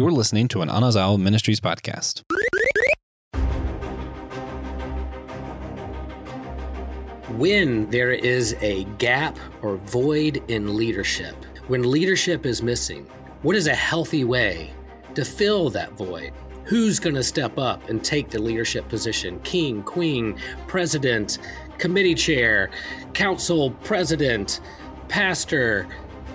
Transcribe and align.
You're 0.00 0.10
listening 0.10 0.48
to 0.48 0.62
an 0.62 0.70
Anazao 0.70 1.20
Ministries 1.20 1.60
podcast. 1.60 2.22
When 7.36 7.90
there 7.90 8.10
is 8.10 8.56
a 8.62 8.84
gap 8.96 9.38
or 9.60 9.76
void 9.76 10.42
in 10.48 10.74
leadership, 10.74 11.36
when 11.68 11.90
leadership 11.90 12.46
is 12.46 12.62
missing, 12.62 13.06
what 13.42 13.54
is 13.54 13.66
a 13.66 13.74
healthy 13.74 14.24
way 14.24 14.72
to 15.14 15.22
fill 15.22 15.68
that 15.68 15.92
void? 15.92 16.32
Who's 16.64 16.98
going 16.98 17.16
to 17.16 17.22
step 17.22 17.58
up 17.58 17.86
and 17.90 18.02
take 18.02 18.30
the 18.30 18.40
leadership 18.40 18.88
position? 18.88 19.38
King, 19.40 19.82
queen, 19.82 20.38
president, 20.66 21.40
committee 21.76 22.14
chair, 22.14 22.70
council 23.12 23.72
president, 23.82 24.62
pastor, 25.08 25.86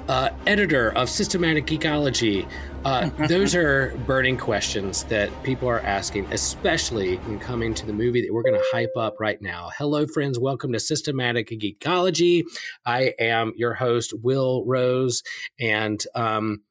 uh, 0.07 0.29
editor 0.45 0.91
of 0.91 1.09
Systematic 1.09 1.65
Geekology. 1.65 2.47
Uh, 2.85 3.09
those 3.27 3.55
are 3.55 3.97
burning 4.05 4.37
questions 4.37 5.03
that 5.05 5.31
people 5.43 5.67
are 5.67 5.79
asking, 5.81 6.31
especially 6.31 7.15
in 7.27 7.39
coming 7.39 7.73
to 7.73 7.85
the 7.85 7.91
movie 7.91 8.21
that 8.21 8.31
we're 8.31 8.43
going 8.43 8.53
to 8.53 8.65
hype 8.71 8.95
up 8.95 9.15
right 9.19 9.41
now. 9.41 9.71
Hello, 9.75 10.05
friends. 10.05 10.37
Welcome 10.37 10.71
to 10.73 10.79
Systematic 10.79 11.49
Geekology. 11.49 12.43
I 12.85 13.15
am 13.19 13.53
your 13.55 13.73
host, 13.73 14.13
Will 14.21 14.63
Rose. 14.65 15.23
And 15.59 16.01
um, 16.13 16.61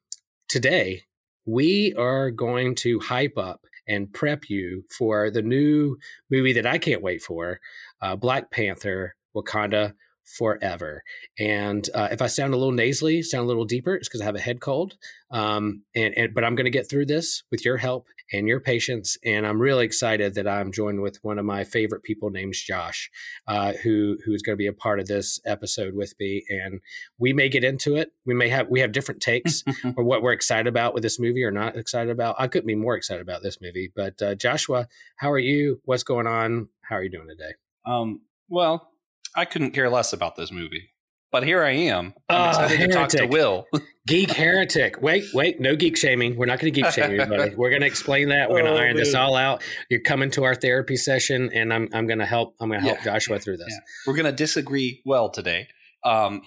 today 0.47 1.03
we 1.45 1.93
are 1.95 2.31
going 2.31 2.75
to 2.75 2.99
hype 3.01 3.37
up 3.37 3.65
and 3.85 4.11
prep 4.11 4.49
you 4.49 4.83
for 4.97 5.29
the 5.29 5.41
new 5.41 5.97
movie 6.31 6.53
that 6.53 6.65
I 6.65 6.77
can't 6.77 7.03
wait 7.03 7.21
for 7.21 7.59
uh, 8.01 8.15
Black 8.15 8.51
Panther 8.51 9.15
Wakanda 9.35 9.93
forever. 10.25 11.03
And 11.39 11.87
uh, 11.93 12.09
if 12.11 12.21
I 12.21 12.27
sound 12.27 12.53
a 12.53 12.57
little 12.57 12.73
nasally, 12.73 13.21
sound 13.21 13.45
a 13.45 13.47
little 13.47 13.65
deeper, 13.65 13.95
it's 13.95 14.07
because 14.07 14.21
I 14.21 14.25
have 14.25 14.35
a 14.35 14.39
head 14.39 14.59
cold. 14.59 14.97
Um, 15.31 15.83
and, 15.95 16.13
and 16.17 16.33
but 16.33 16.43
I'm 16.43 16.55
going 16.55 16.65
to 16.65 16.71
get 16.71 16.89
through 16.89 17.05
this 17.05 17.43
with 17.51 17.63
your 17.63 17.77
help 17.77 18.07
and 18.31 18.47
your 18.47 18.59
patience. 18.59 19.17
And 19.23 19.45
I'm 19.45 19.61
really 19.61 19.85
excited 19.85 20.35
that 20.35 20.47
I'm 20.47 20.71
joined 20.71 21.01
with 21.01 21.23
one 21.23 21.37
of 21.37 21.45
my 21.45 21.63
favorite 21.63 22.03
people 22.03 22.29
named 22.29 22.53
Josh, 22.53 23.09
uh, 23.47 23.73
who 23.83 24.17
who 24.25 24.33
is 24.33 24.41
going 24.41 24.53
to 24.55 24.61
be 24.61 24.67
a 24.67 24.73
part 24.73 24.99
of 24.99 25.07
this 25.07 25.39
episode 25.45 25.95
with 25.95 26.13
me. 26.19 26.43
And 26.49 26.81
we 27.17 27.33
may 27.33 27.49
get 27.49 27.63
into 27.63 27.95
it. 27.95 28.11
We 28.25 28.33
may 28.33 28.49
have 28.49 28.67
we 28.69 28.79
have 28.79 28.91
different 28.91 29.21
takes 29.21 29.63
or 29.97 30.03
what 30.03 30.21
we're 30.21 30.33
excited 30.33 30.67
about 30.67 30.93
with 30.93 31.03
this 31.03 31.19
movie 31.19 31.43
or 31.43 31.51
not 31.51 31.75
excited 31.75 32.11
about. 32.11 32.35
I 32.39 32.47
couldn't 32.47 32.67
be 32.67 32.75
more 32.75 32.95
excited 32.95 33.21
about 33.21 33.43
this 33.43 33.59
movie. 33.61 33.91
But 33.95 34.21
uh, 34.21 34.35
Joshua, 34.35 34.87
how 35.17 35.31
are 35.31 35.39
you? 35.39 35.81
What's 35.85 36.03
going 36.03 36.27
on? 36.27 36.69
How 36.81 36.95
are 36.95 37.03
you 37.03 37.11
doing 37.11 37.27
today? 37.27 37.53
Um, 37.85 38.21
well, 38.49 38.91
I 39.35 39.45
couldn't 39.45 39.71
care 39.71 39.89
less 39.89 40.13
about 40.13 40.35
this 40.35 40.51
movie. 40.51 40.89
But 41.31 41.43
here 41.43 41.63
I 41.63 41.71
am. 41.71 42.13
I'm 42.29 42.35
Ah, 42.37 42.49
excited 42.63 42.87
to 42.87 42.93
talk 42.93 43.09
to. 43.09 43.25
Will. 43.25 43.65
Geek 44.07 44.31
heretic. 44.31 45.01
Wait, 45.01 45.25
wait, 45.33 45.59
no 45.59 45.75
geek 45.75 45.97
shaming. 45.97 46.37
We're 46.37 46.45
not 46.45 46.59
going 46.59 46.71
to 46.71 46.81
geek 46.81 46.91
shame 46.93 47.19
anybody. 47.19 47.55
We're 47.57 47.71
going 47.71 47.81
to 47.81 47.87
explain 47.87 48.29
that. 48.29 48.49
We're 48.49 48.61
going 48.61 48.71
Oh, 48.73 48.77
to 48.77 48.83
iron 48.83 48.95
this 48.95 49.15
all 49.15 49.35
out. 49.35 49.63
You're 49.89 49.99
coming 50.01 50.29
to 50.31 50.43
our 50.43 50.53
therapy 50.55 50.95
session, 50.95 51.49
and 51.53 51.73
I'm 51.73 51.89
I'm 51.91 52.05
going 52.07 52.19
to 52.19 52.25
help. 52.25 52.53
I'm 52.61 52.69
going 52.69 52.79
to 52.81 52.85
help 52.87 52.99
Yeah. 52.99 53.13
Joshua 53.13 53.39
through 53.39 53.57
this. 53.57 53.67
Yeah. 53.69 53.79
We're 54.05 54.15
gonna 54.15 54.31
disagree 54.31 55.01
well 55.05 55.29
today. 55.29 55.67
Um, 56.05 56.43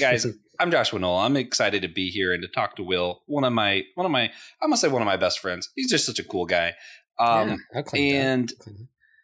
guys, 0.00 0.26
I'm 0.60 0.70
Joshua 0.72 0.98
Noel. 0.98 1.18
I'm 1.18 1.36
excited 1.36 1.80
to 1.82 1.88
be 1.88 2.10
here 2.10 2.32
and 2.34 2.42
to 2.42 2.48
talk 2.48 2.74
to 2.76 2.82
Will. 2.82 3.22
One 3.26 3.44
of 3.44 3.52
my 3.52 3.84
one 3.94 4.04
of 4.04 4.10
my 4.12 4.30
I 4.60 4.66
must 4.66 4.82
say 4.82 4.88
one 4.88 5.00
of 5.00 5.06
my 5.06 5.16
best 5.16 5.38
friends. 5.38 5.70
He's 5.76 5.88
just 5.88 6.04
such 6.04 6.18
a 6.18 6.24
cool 6.24 6.44
guy. 6.44 6.74
Um 7.20 7.56
Yeah, 7.72 7.82
and 7.94 8.52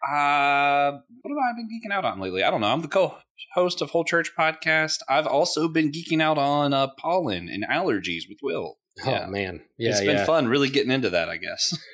uh 0.09 0.93
what 1.23 1.31
have 1.31 1.39
I 1.39 1.57
been 1.57 1.69
geeking 1.69 1.95
out 1.95 2.05
on 2.05 2.21
lately? 2.21 2.43
I 2.43 2.51
don't 2.51 2.61
know. 2.61 2.69
I'm 2.69 2.83
the 2.83 2.89
co-host 2.89 3.81
of 3.83 3.91
Whole 3.91 4.05
Church 4.05 4.33
Podcast. 4.39 4.99
I've 5.09 5.27
also 5.27 5.69
been 5.69 5.93
geeking 5.93 6.21
out 6.21 6.39
on 6.39 6.73
uh, 6.73 6.89
pollen 6.99 7.49
and 7.49 7.65
allergies 7.69 8.23
with 8.29 8.39
Will. 8.43 8.79
oh 9.07 9.11
yeah. 9.11 9.27
man, 9.27 9.63
yeah, 9.79 9.91
it's 9.91 10.03
yeah. 10.03 10.15
been 10.15 10.27
fun 10.27 10.49
really 10.49 10.69
getting 10.69 10.93
into 10.93 11.11
that, 11.11 11.29
I 11.29 11.37
guess. 11.37 11.79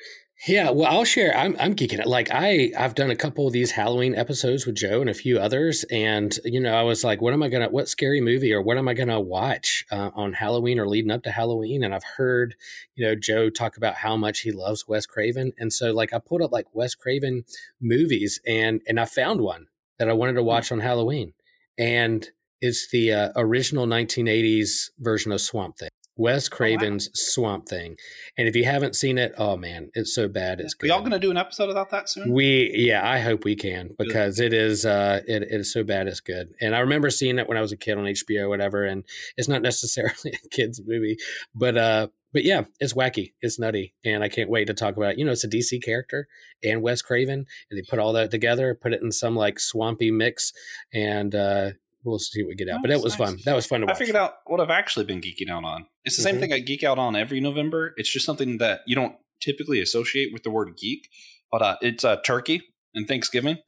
Yeah, 0.47 0.69
well, 0.69 0.89
I'll 0.89 1.03
share. 1.03 1.35
I'm 1.35 1.57
I'm 1.59 1.75
geeking 1.75 1.99
it. 1.99 2.07
Like 2.07 2.29
I 2.31 2.71
I've 2.77 2.95
done 2.95 3.11
a 3.11 3.15
couple 3.15 3.45
of 3.45 3.51
these 3.51 3.71
Halloween 3.71 4.15
episodes 4.15 4.65
with 4.65 4.75
Joe 4.75 5.01
and 5.01 5.09
a 5.09 5.13
few 5.13 5.37
others, 5.37 5.83
and 5.91 6.33
you 6.45 6.61
know 6.61 6.73
I 6.73 6.83
was 6.83 7.03
like, 7.03 7.21
what 7.21 7.33
am 7.33 7.43
I 7.43 7.49
gonna 7.49 7.67
what 7.67 7.89
scary 7.89 8.21
movie 8.21 8.53
or 8.53 8.61
what 8.61 8.77
am 8.77 8.87
I 8.87 8.93
gonna 8.93 9.19
watch 9.19 9.83
uh, 9.91 10.11
on 10.15 10.31
Halloween 10.31 10.79
or 10.79 10.87
leading 10.87 11.11
up 11.11 11.23
to 11.23 11.31
Halloween? 11.31 11.83
And 11.83 11.93
I've 11.93 12.05
heard 12.15 12.55
you 12.95 13.05
know 13.05 13.15
Joe 13.15 13.49
talk 13.49 13.75
about 13.75 13.95
how 13.95 14.15
much 14.15 14.39
he 14.39 14.53
loves 14.53 14.87
Wes 14.87 15.05
Craven, 15.05 15.51
and 15.57 15.73
so 15.73 15.91
like 15.91 16.13
I 16.13 16.19
pulled 16.19 16.41
up 16.41 16.53
like 16.53 16.67
Wes 16.73 16.95
Craven 16.95 17.43
movies, 17.81 18.39
and 18.47 18.81
and 18.87 18.97
I 18.97 19.05
found 19.05 19.41
one 19.41 19.67
that 19.97 20.07
I 20.07 20.13
wanted 20.13 20.33
to 20.33 20.43
watch 20.43 20.71
on 20.71 20.79
Halloween, 20.79 21.33
and 21.77 22.25
it's 22.61 22.89
the 22.89 23.11
uh, 23.11 23.29
original 23.35 23.85
1980s 23.87 24.91
version 24.99 25.33
of 25.33 25.41
Swamp 25.41 25.77
Thing. 25.77 25.89
Wes 26.19 26.49
Craven's 26.49 27.09
Swamp 27.13 27.69
Thing. 27.69 27.95
And 28.37 28.49
if 28.49 28.55
you 28.55 28.65
haven't 28.65 28.93
seen 28.93 29.17
it, 29.17 29.33
oh 29.37 29.55
man, 29.55 29.89
it's 29.93 30.13
so 30.13 30.27
bad. 30.27 30.59
It's 30.59 30.73
Are 30.73 30.77
good. 30.77 30.87
y'all 30.89 31.01
gonna 31.01 31.17
do 31.17 31.31
an 31.31 31.37
episode 31.37 31.69
about 31.69 31.91
that 31.91 32.09
soon? 32.09 32.33
We 32.33 32.71
yeah, 32.75 33.09
I 33.09 33.19
hope 33.19 33.45
we 33.45 33.55
can 33.55 33.91
because 33.97 34.41
it 34.41 34.51
is 34.51 34.85
uh 34.85 35.21
it, 35.25 35.43
it 35.43 35.61
is 35.61 35.71
so 35.71 35.85
bad 35.85 36.07
it's 36.07 36.19
good. 36.19 36.49
And 36.59 36.75
I 36.75 36.79
remember 36.79 37.09
seeing 37.09 37.39
it 37.39 37.47
when 37.47 37.57
I 37.57 37.61
was 37.61 37.71
a 37.71 37.77
kid 37.77 37.97
on 37.97 38.03
HBO 38.03 38.43
or 38.43 38.49
whatever, 38.49 38.83
and 38.83 39.05
it's 39.37 39.47
not 39.47 39.61
necessarily 39.69 40.37
a 40.43 40.49
kids 40.49 40.81
movie, 40.85 41.17
but 41.55 41.77
uh 41.77 42.07
but 42.33 42.43
yeah, 42.43 42.65
it's 42.81 42.93
wacky, 42.93 43.31
it's 43.41 43.57
nutty, 43.57 43.95
and 44.03 44.21
I 44.21 44.27
can't 44.27 44.49
wait 44.49 44.65
to 44.65 44.73
talk 44.73 44.97
about 44.97 45.13
it. 45.13 45.19
You 45.19 45.25
know, 45.25 45.31
it's 45.31 45.45
a 45.45 45.49
DC 45.49 45.81
character 45.81 46.27
and 46.61 46.81
Wes 46.81 47.01
Craven, 47.01 47.45
and 47.71 47.77
they 47.77 47.81
put 47.81 47.97
all 47.97 48.13
that 48.13 48.29
together, 48.29 48.75
put 48.75 48.93
it 48.93 49.01
in 49.01 49.13
some 49.13 49.37
like 49.37 49.57
swampy 49.57 50.11
mix, 50.11 50.51
and 50.93 51.33
uh 51.33 51.69
we'll 52.03 52.19
see 52.19 52.43
what 52.43 52.49
we 52.49 52.55
get 52.55 52.69
out. 52.69 52.81
but 52.81 52.91
it 52.91 53.01
was 53.01 53.17
nice. 53.19 53.29
fun. 53.29 53.39
That 53.45 53.55
was 53.55 53.65
fun 53.65 53.81
to 53.81 53.87
watch. 53.87 53.95
I 53.95 53.99
figured 53.99 54.15
out 54.15 54.33
what 54.45 54.59
I've 54.59 54.69
actually 54.69 55.05
been 55.05 55.21
geeking 55.21 55.49
out 55.49 55.63
on. 55.63 55.85
It's 56.05 56.15
the 56.17 56.21
Mhm. 56.21 56.23
same 56.31 56.39
thing 56.39 56.53
I 56.53 56.59
geek 56.59 56.83
out 56.83 56.97
on 56.97 57.15
every 57.15 57.39
November. 57.39 57.93
It's 57.97 58.09
just 58.11 58.25
something 58.25 58.57
that 58.59 58.81
you 58.87 58.95
don't 58.95 59.15
typically 59.41 59.79
associate 59.81 60.31
with 60.33 60.43
the 60.43 60.49
word 60.49 60.75
geek, 60.77 61.09
but 61.51 61.61
uh, 61.61 61.77
it's 61.81 62.03
uh, 62.03 62.17
turkey 62.25 62.61
and 62.93 63.07
Thanksgiving. 63.07 63.57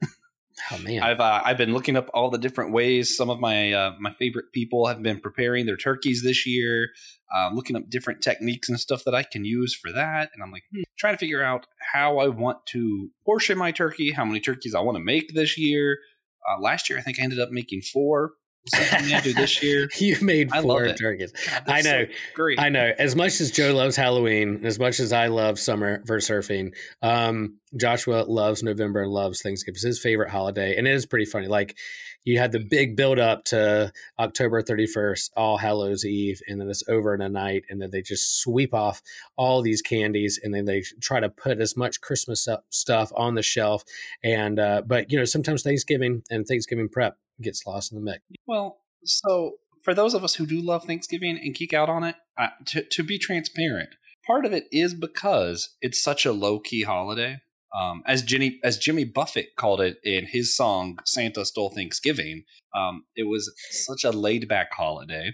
Oh 0.70 0.76
man. 0.78 1.02
I've 1.02 1.18
uh, 1.18 1.40
I've 1.42 1.56
been 1.56 1.72
looking 1.72 1.96
up 1.96 2.10
all 2.12 2.28
the 2.30 2.36
different 2.36 2.72
ways 2.74 3.16
some 3.16 3.30
of 3.30 3.40
my 3.40 3.72
uh, 3.72 3.94
my 3.98 4.12
favorite 4.12 4.52
people 4.52 4.86
have 4.86 5.02
been 5.02 5.18
preparing 5.18 5.64
their 5.64 5.78
turkeys 5.78 6.22
this 6.22 6.46
year. 6.46 6.90
Uh, 7.34 7.48
looking 7.54 7.74
up 7.74 7.88
different 7.88 8.20
techniques 8.20 8.68
and 8.68 8.78
stuff 8.78 9.02
that 9.04 9.14
I 9.14 9.22
can 9.22 9.46
use 9.46 9.74
for 9.74 9.90
that, 9.92 10.28
and 10.34 10.42
I'm 10.42 10.52
like 10.52 10.64
hmm, 10.70 10.82
trying 10.98 11.14
to 11.14 11.18
figure 11.18 11.42
out 11.42 11.66
how 11.94 12.18
I 12.18 12.28
want 12.28 12.66
to 12.66 13.08
portion 13.24 13.56
my 13.56 13.72
turkey, 13.72 14.12
how 14.12 14.26
many 14.26 14.40
turkeys 14.40 14.74
I 14.74 14.80
want 14.80 14.96
to 14.98 15.02
make 15.02 15.32
this 15.32 15.56
year. 15.56 15.98
Uh, 16.48 16.60
last 16.60 16.90
year, 16.90 16.98
I 16.98 17.02
think 17.02 17.18
I 17.18 17.22
ended 17.22 17.40
up 17.40 17.50
making 17.50 17.82
four. 17.82 18.32
Something 18.66 19.14
I 19.14 19.20
do 19.20 19.32
this 19.34 19.62
year. 19.62 19.88
you 19.98 20.16
made 20.20 20.50
I 20.52 20.62
four 20.62 20.84
it. 20.84 20.96
turkeys. 20.96 21.32
God, 21.32 21.62
I 21.66 21.82
that's 21.82 21.84
so 21.84 21.98
know. 22.02 22.06
great. 22.34 22.60
I 22.60 22.68
know. 22.68 22.92
As 22.96 23.16
much 23.16 23.40
as 23.40 23.50
Joe 23.50 23.74
loves 23.74 23.96
Halloween, 23.96 24.64
as 24.64 24.78
much 24.78 25.00
as 25.00 25.12
I 25.12 25.26
love 25.26 25.58
summer 25.58 26.02
for 26.06 26.18
surfing, 26.18 26.74
um, 27.02 27.58
Joshua 27.76 28.24
loves 28.28 28.62
November 28.62 29.02
and 29.02 29.10
loves 29.10 29.42
Thanksgiving. 29.42 29.74
It's 29.76 29.84
his 29.84 29.98
favorite 29.98 30.30
holiday, 30.30 30.76
and 30.76 30.86
it 30.86 30.92
is 30.92 31.06
pretty 31.06 31.24
funny. 31.24 31.48
Like 31.48 31.76
you 32.24 32.38
had 32.38 32.52
the 32.52 32.60
big 32.60 32.96
build 32.96 33.18
up 33.18 33.44
to 33.46 33.92
October 34.18 34.62
31st, 34.62 35.30
All 35.36 35.56
Hallows 35.58 36.04
Eve, 36.04 36.40
and 36.46 36.60
then 36.60 36.68
it's 36.68 36.84
over 36.88 37.14
in 37.14 37.20
a 37.20 37.28
night, 37.28 37.64
and 37.68 37.82
then 37.82 37.90
they 37.90 38.02
just 38.02 38.40
sweep 38.40 38.72
off 38.74 39.02
all 39.36 39.60
these 39.60 39.82
candies, 39.82 40.38
and 40.42 40.54
then 40.54 40.66
they 40.66 40.84
try 41.00 41.18
to 41.18 41.28
put 41.28 41.60
as 41.60 41.76
much 41.76 42.00
Christmas 42.00 42.46
stuff 42.70 43.10
on 43.16 43.34
the 43.34 43.42
shelf. 43.42 43.82
And 44.22 44.60
uh, 44.60 44.82
but 44.86 45.10
you 45.10 45.18
know, 45.18 45.24
sometimes 45.24 45.62
Thanksgiving 45.62 46.22
and 46.30 46.46
Thanksgiving 46.46 46.88
prep 46.88 47.16
gets 47.42 47.66
lost 47.66 47.92
in 47.92 47.98
the 47.98 48.04
mix. 48.04 48.20
Well, 48.46 48.78
so 49.04 49.56
for 49.82 49.94
those 49.94 50.14
of 50.14 50.24
us 50.24 50.36
who 50.36 50.46
do 50.46 50.60
love 50.60 50.84
Thanksgiving 50.84 51.38
and 51.38 51.54
geek 51.54 51.72
out 51.72 51.88
on 51.88 52.04
it, 52.04 52.16
uh, 52.38 52.48
to, 52.66 52.82
to 52.84 53.02
be 53.02 53.18
transparent, 53.18 53.90
part 54.26 54.46
of 54.46 54.52
it 54.52 54.64
is 54.72 54.94
because 54.94 55.76
it's 55.80 56.02
such 56.02 56.24
a 56.24 56.32
low 56.32 56.58
key 56.58 56.82
holiday. 56.82 57.40
Um, 57.78 58.02
as 58.06 58.22
Jimmy 58.22 58.60
as 58.62 58.76
Jimmy 58.76 59.04
Buffett 59.04 59.56
called 59.56 59.80
it 59.80 59.96
in 60.04 60.26
his 60.26 60.54
song 60.54 60.98
"Santa 61.06 61.46
Stole 61.46 61.70
Thanksgiving," 61.70 62.44
um, 62.74 63.04
it 63.16 63.22
was 63.22 63.50
such 63.70 64.04
a 64.04 64.10
laid 64.10 64.46
back 64.46 64.74
holiday, 64.74 65.32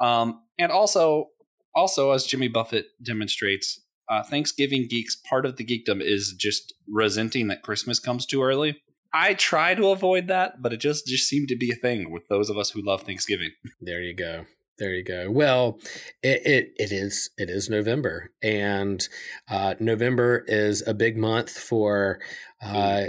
um, 0.00 0.42
and 0.58 0.72
also 0.72 1.28
also 1.76 2.10
as 2.10 2.26
Jimmy 2.26 2.48
Buffett 2.48 2.86
demonstrates, 3.00 3.80
uh, 4.08 4.24
Thanksgiving 4.24 4.88
geeks 4.88 5.14
part 5.14 5.46
of 5.46 5.56
the 5.56 5.64
geekdom 5.64 6.00
is 6.00 6.34
just 6.36 6.74
resenting 6.88 7.48
that 7.48 7.62
Christmas 7.62 8.00
comes 8.00 8.26
too 8.26 8.42
early. 8.42 8.80
I 9.18 9.32
try 9.32 9.74
to 9.74 9.88
avoid 9.88 10.28
that, 10.28 10.60
but 10.60 10.74
it 10.74 10.76
just 10.76 11.06
just 11.06 11.26
seemed 11.26 11.48
to 11.48 11.56
be 11.56 11.70
a 11.70 11.74
thing 11.74 12.10
with 12.10 12.28
those 12.28 12.50
of 12.50 12.58
us 12.58 12.70
who 12.70 12.82
love 12.84 13.02
Thanksgiving. 13.02 13.50
There 13.80 14.02
you 14.02 14.14
go. 14.14 14.44
There 14.78 14.94
you 14.94 15.04
go. 15.04 15.30
Well, 15.30 15.78
it 16.22 16.42
it, 16.44 16.72
it 16.76 16.92
is 16.92 17.30
it 17.38 17.48
is 17.48 17.70
November, 17.70 18.30
and 18.42 19.06
uh, 19.50 19.74
November 19.80 20.44
is 20.46 20.86
a 20.86 20.92
big 20.92 21.16
month 21.16 21.50
for 21.50 22.20
uh, 22.62 23.04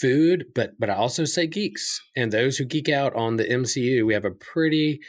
food, 0.00 0.46
but 0.54 0.78
but 0.78 0.90
I 0.90 0.94
also 0.94 1.24
say 1.24 1.46
geeks 1.46 1.98
and 2.14 2.30
those 2.30 2.58
who 2.58 2.66
geek 2.66 2.90
out 2.90 3.14
on 3.14 3.36
the 3.36 3.44
MCU. 3.44 4.04
We 4.04 4.12
have 4.12 4.26
a 4.26 4.30
pretty 4.30 5.00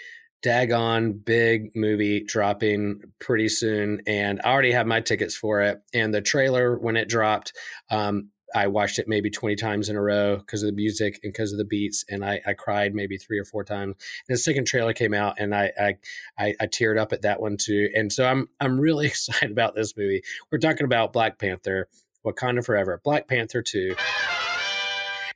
daggone 0.46 1.26
big 1.26 1.72
movie 1.76 2.24
dropping 2.24 3.02
pretty 3.20 3.50
soon, 3.50 4.02
and 4.08 4.40
I 4.46 4.52
already 4.52 4.72
have 4.72 4.88
my 4.88 5.02
tickets 5.02 5.36
for 5.36 5.62
it. 5.62 5.80
And 5.94 6.14
the 6.14 6.22
trailer 6.22 6.78
when 6.80 6.96
it 6.96 7.10
dropped, 7.10 7.52
um, 7.90 8.30
I 8.56 8.68
watched 8.68 9.00
it 9.00 9.08
maybe 9.08 9.30
20 9.30 9.56
times 9.56 9.90
in 9.90 9.96
a 9.96 10.02
row 10.02 10.38
because 10.38 10.64
of 10.64 10.68
the 10.68 10.76
music 10.76 11.20
and 11.24 11.34
because 11.34 11.52
of 11.52 11.58
the 11.58 11.66
beats. 11.66 12.06
And 12.10 12.24
I, 12.24 12.42
I 12.46 12.54
cried 12.54 12.96
maybe 12.96 13.18
three 13.18 13.40
or 13.40 13.46
four 13.46 13.64
times. 13.64 13.96
And 14.28 14.36
the 14.36 14.38
second 14.38 14.66
trailer 14.66 14.94
came 14.94 15.14
out 15.14 15.36
and 15.40 15.54
I, 15.54 15.72
I, 15.80 15.96
I, 16.38 16.54
I 16.62 16.68
teared 16.68 16.98
up 16.98 17.12
at 17.12 17.24
that 17.24 17.42
one 17.42 17.58
too. 17.58 17.90
And 17.94 18.12
so 18.12 18.26
I'm, 18.26 18.50
I'm 18.60 18.80
really 18.80 19.08
excited 19.08 19.52
about 19.52 19.76
this 19.76 19.96
movie. 19.98 20.24
We're 20.52 20.60
talking 20.60 20.86
about 20.86 21.14
Black 21.14 21.40
Panther, 21.40 21.88
Wakanda 22.26 22.66
Forever, 22.66 23.02
Black 23.04 23.28
Panther 23.28 23.62
2. 23.62 23.96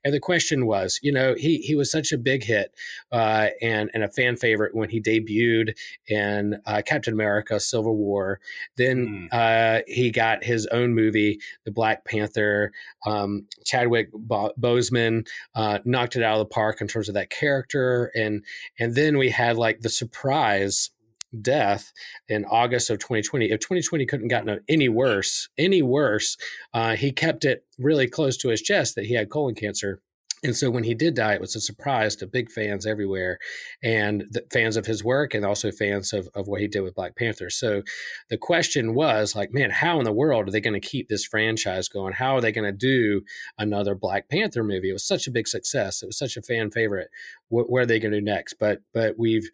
And 0.04 0.14
the 0.14 0.20
question 0.20 0.66
was, 0.66 1.00
you 1.02 1.12
know, 1.12 1.36
he 1.38 1.58
he 1.58 1.76
was 1.76 1.92
such 1.92 2.12
a 2.12 2.18
big 2.18 2.44
hit 2.44 2.74
uh, 3.12 3.50
and 3.62 3.90
and 3.94 4.04
a 4.04 4.10
fan 4.10 4.36
favorite 4.36 4.76
when 4.76 4.90
he 4.90 5.02
debuted 5.02 5.78
in 6.08 6.60
uh, 6.66 6.82
Captain 6.86 7.14
America: 7.14 7.60
Civil 7.60 7.96
War. 7.96 8.40
Then 8.78 9.30
mm. 9.32 9.34
uh, 9.34 9.84
he 9.88 10.12
got 10.12 10.44
his 10.44 10.66
own 10.68 10.94
movie, 10.94 11.40
The 11.66 11.72
Black 11.72 12.06
Panther. 12.06 12.72
Um, 13.06 13.48
Chadwick 13.66 14.12
Bo- 14.14 14.54
Boseman 14.60 15.28
uh, 15.56 15.80
knocked 15.86 16.16
it 16.16 16.24
out 16.24 16.34
of 16.34 16.40
the 16.40 16.54
park 16.54 16.82
in 16.82 16.88
terms 16.88 17.08
of 17.08 17.16
that 17.16 17.30
character, 17.30 18.12
and 18.16 18.44
and 18.80 18.96
then 18.96 19.18
we 19.18 19.30
had 19.30 19.58
like 19.58 19.82
the 19.82 19.90
surprise 19.90 20.92
death 21.40 21.94
in 22.28 22.46
August 22.46 22.90
of 22.90 23.00
2020. 23.00 23.52
If 23.52 23.60
2020 23.60 24.06
couldn't 24.06 24.28
gotten 24.28 24.60
any 24.68 24.90
worse, 24.90 25.50
any 25.58 25.82
worse, 25.82 26.38
uh, 26.74 26.96
he 26.96 27.12
kept 27.12 27.46
it 27.46 27.66
really 27.78 28.08
close 28.08 28.38
to 28.38 28.50
his 28.50 28.62
chest 28.62 28.96
that 28.96 29.06
he 29.06 29.14
had 29.14 29.30
colon 29.30 29.56
cancer. 29.56 30.02
And 30.44 30.56
so 30.56 30.72
when 30.72 30.84
he 30.84 30.96
did 30.96 31.14
die, 31.14 31.34
it 31.34 31.42
was 31.42 31.56
a 31.56 31.62
surprise 31.62 32.16
to 32.16 32.26
big 32.26 32.50
fans 32.50 32.88
everywhere 32.88 33.38
and 33.84 34.26
fans 34.52 34.76
of 34.76 34.88
his 34.88 35.04
work 35.04 35.36
and 35.36 35.46
also 35.46 35.72
fans 35.72 36.14
of, 36.14 36.30
of 36.34 36.48
what 36.48 36.62
he 36.62 36.68
did 36.68 36.82
with 36.82 36.96
Black 36.96 37.16
Panther. 37.16 37.52
So 37.52 37.84
the 38.30 38.38
question 38.38 38.96
was 38.96 39.36
like, 39.36 39.54
man, 39.54 39.70
how 39.70 40.00
in 40.00 40.04
the 40.04 40.12
world 40.12 40.48
are 40.48 40.52
they 40.52 40.60
going 40.60 40.80
to 40.80 40.88
keep 40.88 41.10
this 41.10 41.26
franchise 41.26 41.88
going? 41.88 42.14
How 42.14 42.36
are 42.36 42.42
they 42.42 42.52
going 42.52 42.66
to 42.66 42.72
do 42.72 43.22
another 43.60 43.94
Black 43.94 44.30
Panther 44.30 44.64
movie? 44.64 44.90
It 44.90 44.94
was 44.94 45.06
such 45.06 45.28
a 45.28 45.32
big 45.32 45.48
success. 45.48 46.02
It 46.02 46.08
was 46.08 46.18
such 46.18 46.36
a 46.38 46.42
fan 46.42 46.72
favorite. 46.72 47.10
What, 47.50 47.70
what 47.70 47.84
are 47.84 47.86
they 47.86 48.00
going 48.00 48.14
to 48.14 48.20
do 48.20 48.26
next? 48.26 48.56
But, 48.56 48.82
but 48.96 49.20
we've, 49.20 49.48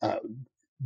uh, 0.00 0.18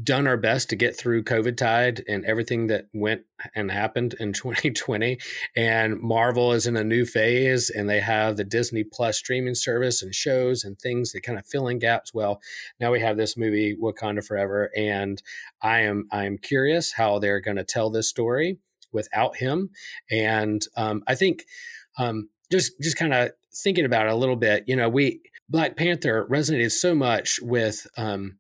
done 0.02 0.26
our 0.26 0.37
best 0.37 0.69
to 0.70 0.76
get 0.76 0.96
through 0.96 1.25
COVID 1.25 1.56
tide 1.56 2.05
and 2.06 2.25
everything 2.25 2.67
that 2.69 2.87
went 2.93 3.23
and 3.55 3.70
happened 3.70 4.14
in 4.20 4.32
2020. 4.35 5.19
And 5.56 5.99
Marvel 6.00 6.52
is 6.52 6.67
in 6.67 6.76
a 6.76 6.85
new 6.85 7.05
phase 7.05 7.70
and 7.70 7.88
they 7.88 8.00
have 8.00 8.37
the 8.37 8.44
Disney 8.44 8.85
Plus 8.85 9.19
streaming 9.19 9.55
service 9.55 10.02
and 10.02 10.14
shows 10.14 10.64
and 10.64 10.79
things 10.79 11.12
that 11.12 11.23
kind 11.23 11.38
of 11.38 11.46
fill 11.46 11.69
in 11.69 11.79
gaps. 11.79 12.12
Well, 12.12 12.40
now 12.79 12.93
we 12.93 13.00
have 13.00 13.17
this 13.17 13.37
movie 13.37 13.76
Wakanda 13.76 14.25
Forever. 14.25 14.70
And 14.76 15.23
I 15.62 15.81
am 15.81 16.06
I'm 16.12 16.38
curious 16.38 16.93
how 16.93 17.19
they're 17.19 17.41
going 17.41 17.56
to 17.56 17.64
tell 17.64 17.91
this 17.91 18.08
story 18.08 18.58
without 18.93 19.37
him. 19.37 19.70
And 20.11 20.62
um, 20.76 21.02
I 21.06 21.14
think 21.14 21.44
um, 21.99 22.29
just 22.50 22.73
just 22.81 22.96
kind 22.96 23.12
of 23.12 23.31
thinking 23.55 23.84
about 23.84 24.06
it 24.06 24.12
a 24.12 24.17
little 24.17 24.37
bit, 24.37 24.64
you 24.67 24.76
know, 24.76 24.88
we 24.88 25.20
Black 25.49 25.76
Panther 25.76 26.26
resonated 26.31 26.73
so 26.73 26.94
much 26.94 27.41
with 27.43 27.87
um, 27.96 28.38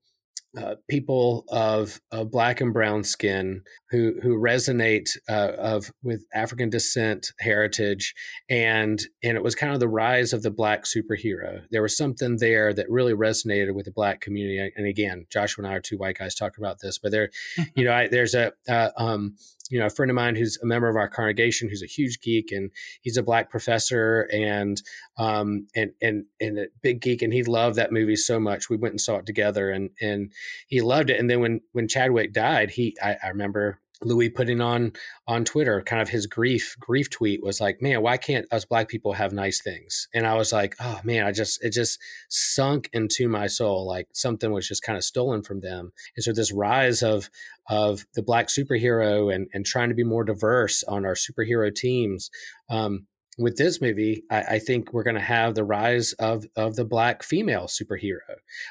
uh, 0.56 0.76
people 0.88 1.44
of, 1.48 2.00
of, 2.10 2.30
black 2.30 2.60
and 2.60 2.72
brown 2.72 3.04
skin 3.04 3.62
who 3.90 4.14
who 4.22 4.38
resonate 4.38 5.16
uh, 5.28 5.52
of 5.58 5.92
with 6.02 6.24
African 6.32 6.70
descent 6.70 7.32
heritage, 7.40 8.14
and 8.48 9.00
and 9.22 9.36
it 9.36 9.42
was 9.42 9.54
kind 9.54 9.74
of 9.74 9.80
the 9.80 9.88
rise 9.88 10.32
of 10.32 10.42
the 10.42 10.50
black 10.50 10.84
superhero. 10.84 11.62
There 11.70 11.82
was 11.82 11.96
something 11.96 12.38
there 12.38 12.72
that 12.72 12.90
really 12.90 13.12
resonated 13.12 13.74
with 13.74 13.84
the 13.84 13.92
black 13.92 14.20
community. 14.20 14.72
And 14.74 14.86
again, 14.86 15.26
Joshua 15.30 15.64
and 15.64 15.72
I 15.72 15.76
are 15.76 15.80
two 15.80 15.98
white 15.98 16.18
guys 16.18 16.34
talking 16.34 16.64
about 16.64 16.78
this, 16.80 16.98
but 16.98 17.12
there, 17.12 17.30
you 17.74 17.84
know, 17.84 17.92
I, 17.92 18.08
there's 18.08 18.34
a 18.34 18.52
uh, 18.68 18.90
um, 18.96 19.36
you 19.70 19.78
know, 19.78 19.86
a 19.86 19.90
friend 19.90 20.10
of 20.10 20.14
mine 20.14 20.36
who's 20.36 20.58
a 20.62 20.66
member 20.66 20.88
of 20.88 20.96
our 20.96 21.08
congregation 21.08 21.68
who's 21.68 21.82
a 21.82 21.86
huge 21.86 22.20
geek 22.20 22.50
and 22.52 22.70
he's 23.00 23.16
a 23.16 23.22
black 23.22 23.50
professor 23.50 24.28
and 24.32 24.82
um 25.18 25.66
and 25.74 25.92
and 26.00 26.26
and 26.40 26.58
a 26.58 26.66
big 26.82 27.00
geek 27.00 27.22
and 27.22 27.32
he 27.32 27.42
loved 27.42 27.76
that 27.76 27.92
movie 27.92 28.16
so 28.16 28.40
much. 28.40 28.70
We 28.70 28.76
went 28.76 28.92
and 28.92 29.00
saw 29.00 29.16
it 29.16 29.26
together 29.26 29.70
and 29.70 29.90
and 30.00 30.32
he 30.66 30.80
loved 30.80 31.10
it. 31.10 31.20
And 31.20 31.28
then 31.28 31.40
when 31.40 31.60
when 31.72 31.88
Chadwick 31.88 32.32
died, 32.32 32.70
he 32.70 32.96
I, 33.02 33.16
I 33.22 33.28
remember 33.28 33.80
Louis 34.02 34.28
putting 34.28 34.60
on 34.60 34.92
on 35.26 35.44
Twitter 35.44 35.82
kind 35.82 36.00
of 36.00 36.08
his 36.08 36.26
grief 36.26 36.76
grief 36.78 37.10
tweet 37.10 37.42
was 37.42 37.60
like, 37.60 37.82
man, 37.82 38.02
why 38.02 38.16
can't 38.16 38.46
us 38.52 38.64
black 38.64 38.88
people 38.88 39.12
have 39.12 39.32
nice 39.32 39.60
things? 39.60 40.08
And 40.14 40.26
I 40.26 40.34
was 40.34 40.52
like, 40.52 40.76
oh 40.80 41.00
man, 41.04 41.26
I 41.26 41.32
just 41.32 41.62
it 41.64 41.70
just 41.72 41.98
sunk 42.28 42.88
into 42.92 43.28
my 43.28 43.46
soul 43.46 43.86
like 43.86 44.08
something 44.12 44.52
was 44.52 44.68
just 44.68 44.82
kind 44.82 44.96
of 44.96 45.04
stolen 45.04 45.42
from 45.42 45.60
them. 45.60 45.92
And 46.16 46.24
so 46.24 46.32
this 46.32 46.52
rise 46.52 47.02
of 47.02 47.28
of 47.68 48.06
the 48.14 48.22
black 48.22 48.48
superhero 48.48 49.34
and 49.34 49.48
and 49.52 49.66
trying 49.66 49.88
to 49.88 49.94
be 49.94 50.04
more 50.04 50.24
diverse 50.24 50.82
on 50.84 51.04
our 51.04 51.14
superhero 51.14 51.74
teams 51.74 52.30
um, 52.70 53.06
with 53.38 53.56
this 53.56 53.80
movie, 53.80 54.24
I, 54.30 54.42
I 54.42 54.58
think 54.58 54.92
we're 54.92 55.04
going 55.04 55.14
to 55.14 55.20
have 55.20 55.54
the 55.54 55.64
rise 55.64 56.12
of 56.14 56.44
of 56.56 56.74
the 56.74 56.84
black 56.84 57.22
female 57.22 57.66
superhero. 57.66 58.18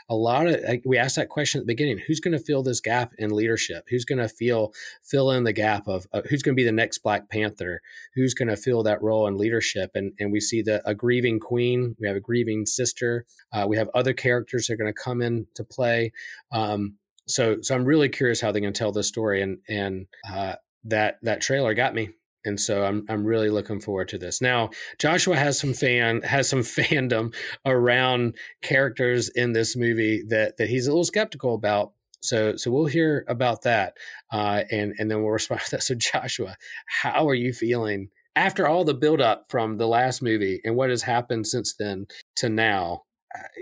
A 0.09 0.15
lot 0.15 0.47
of 0.47 0.59
we 0.85 0.97
asked 0.97 1.15
that 1.15 1.29
question 1.29 1.59
at 1.59 1.63
the 1.63 1.73
beginning: 1.73 1.99
Who's 1.99 2.19
going 2.19 2.37
to 2.37 2.43
fill 2.43 2.63
this 2.63 2.81
gap 2.81 3.13
in 3.17 3.31
leadership? 3.31 3.85
Who's 3.89 4.03
going 4.03 4.19
to 4.19 4.27
feel 4.27 4.73
fill 5.03 5.31
in 5.31 5.45
the 5.45 5.53
gap 5.53 5.87
of 5.87 6.05
uh, 6.11 6.21
who's 6.29 6.43
going 6.43 6.53
to 6.53 6.59
be 6.59 6.65
the 6.65 6.71
next 6.73 6.99
Black 6.99 7.29
Panther? 7.29 7.81
Who's 8.15 8.33
going 8.33 8.49
to 8.49 8.57
fill 8.57 8.83
that 8.83 9.01
role 9.01 9.25
in 9.27 9.37
leadership? 9.37 9.91
And 9.95 10.11
and 10.19 10.31
we 10.31 10.41
see 10.41 10.61
the 10.61 10.87
a 10.87 10.93
grieving 10.93 11.39
queen. 11.39 11.95
We 11.99 12.07
have 12.07 12.17
a 12.17 12.21
grieving 12.21 12.65
sister. 12.65 13.25
Uh, 13.53 13.65
we 13.67 13.77
have 13.77 13.89
other 13.95 14.13
characters 14.13 14.67
that 14.67 14.73
are 14.73 14.77
going 14.77 14.93
to 14.93 15.01
come 15.01 15.21
in 15.21 15.47
to 15.55 15.63
play. 15.63 16.11
Um, 16.51 16.95
so 17.25 17.57
so 17.61 17.73
I'm 17.73 17.85
really 17.85 18.09
curious 18.09 18.41
how 18.41 18.51
they're 18.51 18.61
going 18.61 18.73
to 18.73 18.77
tell 18.77 18.91
this 18.91 19.07
story. 19.07 19.41
And 19.41 19.59
and 19.69 20.07
uh, 20.29 20.55
that 20.83 21.19
that 21.21 21.39
trailer 21.39 21.73
got 21.73 21.95
me 21.95 22.09
and 22.47 22.59
so 22.59 22.83
I'm 22.83 23.05
I'm 23.09 23.23
really 23.23 23.49
looking 23.49 23.79
forward 23.79 24.07
to 24.09 24.17
this. 24.17 24.41
Now, 24.41 24.71
Joshua 24.97 25.35
has 25.35 25.59
some 25.59 25.73
fan 25.73 26.21
has 26.23 26.49
some 26.49 26.61
fandom 26.77 27.35
around 27.65 28.35
characters 28.63 29.29
in 29.29 29.53
this 29.53 29.75
movie 29.75 30.23
that 30.29 30.57
that 30.57 30.69
he's 30.69 30.87
a 30.87 30.91
little 30.91 31.03
skeptical 31.03 31.53
about. 31.53 31.91
So 32.21 32.55
so 32.55 32.71
we'll 32.71 32.87
hear 32.87 33.25
about 33.27 33.61
that, 33.63 33.97
uh, 34.31 34.63
and 34.71 34.93
and 34.97 35.11
then 35.11 35.21
we'll 35.21 35.31
respond 35.41 35.61
to 35.61 35.71
that. 35.71 35.83
So 35.83 35.93
Joshua, 35.95 36.55
how 36.87 37.27
are 37.27 37.35
you 37.35 37.53
feeling 37.53 38.09
after 38.35 38.67
all 38.67 38.83
the 38.83 38.93
buildup 38.93 39.45
from 39.49 39.77
the 39.77 39.87
last 39.87 40.21
movie 40.21 40.61
and 40.63 40.75
what 40.75 40.89
has 40.89 41.03
happened 41.03 41.45
since 41.45 41.75
then 41.75 42.07
to 42.37 42.49
now? 42.49 43.03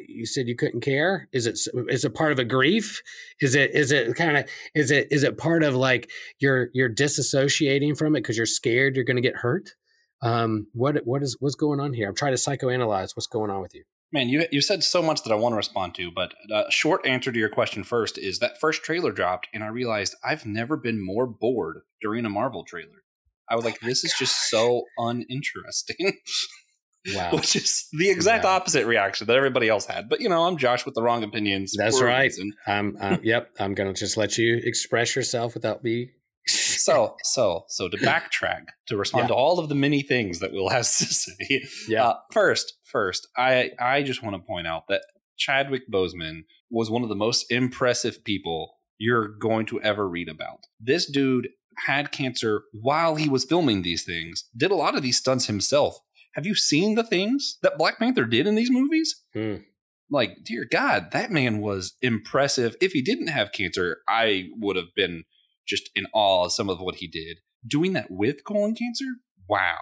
You 0.07 0.25
said 0.25 0.48
you 0.48 0.56
couldn't 0.56 0.81
care? 0.81 1.27
Is 1.31 1.45
it 1.45 1.60
is 1.89 2.06
it 2.06 2.13
part 2.13 2.31
of 2.31 2.39
a 2.39 2.45
grief? 2.45 3.01
Is 3.42 3.56
it 3.56 3.72
is 3.74 3.92
it 3.92 4.16
kind 4.16 4.38
of 4.38 4.50
is 4.74 4.92
it 4.92 5.07
is 5.12 5.24
it 5.24 5.38
part 5.38 5.63
of 5.63 5.75
like 5.75 6.10
you're 6.39 6.69
you're 6.74 6.89
disassociating 6.89 7.98
from 7.98 8.16
it 8.16 8.19
because 8.19 8.38
you're 8.38 8.45
scared 8.45 8.95
you're 8.95 9.06
going 9.06 9.16
to 9.18 9.22
get 9.22 9.38
hurt? 9.38 9.72
Um 10.22 10.68
what 10.74 10.98
what 11.06 11.24
is 11.24 11.38
what's 11.39 11.56
going 11.56 11.80
on 11.80 11.94
here? 11.94 12.07
I'm 12.07 12.16
trying 12.16 12.36
to 12.36 12.42
psychoanalyze 12.42 13.16
what's 13.16 13.27
going 13.27 13.51
on 13.51 13.62
with 13.62 13.75
you. 13.75 13.83
Man 14.12 14.30
you 14.30 14.45
you 14.51 14.62
said 14.62 14.83
so 14.83 15.01
much 15.01 15.24
that 15.24 15.33
i 15.33 15.36
want 15.36 15.54
to 15.54 15.57
respond 15.57 15.95
to 15.95 16.12
but 16.12 16.33
a 16.50 16.69
short 16.69 17.06
answer 17.06 17.31
to 17.31 17.39
your 17.39 17.50
question 17.50 17.83
first 17.83 18.18
is 18.18 18.39
that 18.39 18.60
first 18.62 18.83
trailer 18.83 19.12
dropped 19.12 19.48
and 19.54 19.63
i 19.63 19.68
realized 19.68 20.16
i've 20.24 20.45
never 20.45 20.77
been 20.77 21.04
more 21.04 21.25
bored 21.27 21.81
during 22.00 22.24
a 22.24 22.30
marvel 22.30 22.63
trailer. 22.63 23.03
I 23.50 23.55
was 23.55 23.65
like 23.65 23.79
this 23.79 24.03
is 24.05 24.13
just 24.17 24.50
so 24.50 24.84
uninteresting 24.98 26.20
Wow. 27.14 27.32
Which 27.34 27.56
is 27.56 27.88
the 27.94 28.10
exact 28.10 28.44
wow. 28.44 28.56
opposite 28.56 28.86
reaction 28.86 29.28
that 29.28 29.36
everybody 29.36 29.70
else 29.70 29.86
had. 29.86 30.10
But 30.10 30.22
you 30.22 30.30
know, 30.30 30.44
I'm 30.44 30.58
Josh 30.58 30.86
with 30.86 30.96
the 30.96 31.04
wrong 31.04 31.24
opinions. 31.24 31.74
That's 31.78 32.02
right. 32.02 32.34
I'm, 32.68 32.98
I'm 33.00 33.20
yep. 33.24 33.52
I'm 33.60 33.74
gonna 33.74 33.94
just 33.94 34.18
let 34.18 34.38
you 34.38 34.60
express 34.64 35.16
yourself 35.16 35.54
without 35.54 35.84
me. 35.84 36.12
so 36.48 37.16
so 37.24 37.66
so 37.68 37.90
to 37.90 37.98
backtrack 37.98 38.66
to 38.88 38.98
respond 38.98 39.24
yeah. 39.24 39.30
to 39.30 39.34
all 39.34 39.60
of 39.60 39.70
the 39.70 39.76
many 39.76 40.02
things 40.02 40.40
that 40.40 40.52
Will 40.52 40.70
has 40.78 40.98
to 41.00 41.06
say. 41.06 41.64
Yeah. 41.88 42.08
Uh, 42.08 42.16
first, 42.32 42.74
first, 42.84 43.28
I 43.38 43.72
I 43.80 44.04
just 44.04 44.24
want 44.24 44.36
to 44.36 44.42
point 44.42 44.68
out 44.68 44.88
that 44.90 45.02
Chadwick 45.38 45.90
Boseman 45.92 46.46
was 46.70 46.90
one 46.90 47.04
of 47.04 47.10
the 47.10 47.16
most 47.16 47.52
impressive 47.52 48.24
people 48.24 48.80
you're 48.98 49.28
going 49.28 49.66
to 49.68 49.82
ever 49.82 50.08
read 50.08 50.30
about. 50.30 50.66
This 50.80 51.06
dude 51.06 51.50
had 51.86 52.12
cancer 52.12 52.64
while 52.72 53.16
he 53.16 53.28
was 53.28 53.44
filming 53.44 53.82
these 53.82 54.04
things, 54.04 54.46
did 54.56 54.72
a 54.72 54.76
lot 54.76 54.96
of 54.96 55.02
these 55.02 55.18
stunts 55.18 55.48
himself, 55.48 56.00
have 56.36 56.46
you 56.46 56.54
seen 56.54 56.96
the 56.96 57.04
things 57.04 57.58
that 57.63 57.77
Black 57.77 57.98
Panther 57.98 58.25
did 58.25 58.46
in 58.46 58.56
these 58.56 58.70
movies? 58.70 59.24
Hmm. 59.34 59.56
Like, 60.10 60.44
dear 60.44 60.65
God, 60.70 61.12
that 61.12 61.32
man 61.32 61.62
was 61.62 61.96
impressive. 62.01 62.75
If 62.82 62.92
he 62.92 63.01
didn't 63.01 63.27
have 63.27 63.54
cancer, 63.54 64.00
I 64.08 64.50
would 64.58 64.75
have 64.75 64.94
been 64.96 65.24
just 65.65 65.89
in 65.96 66.06
awe 66.13 66.46
of 66.46 66.51
some 66.51 66.70
of 66.70 66.80
what 66.80 66.96
he 66.96 67.08
did. 67.08 67.39
Doing 67.65 67.94
that 67.94 68.12
with 68.12 68.44
colon 68.44 68.75
cancer? 68.75 69.06
Wow. 69.48 69.80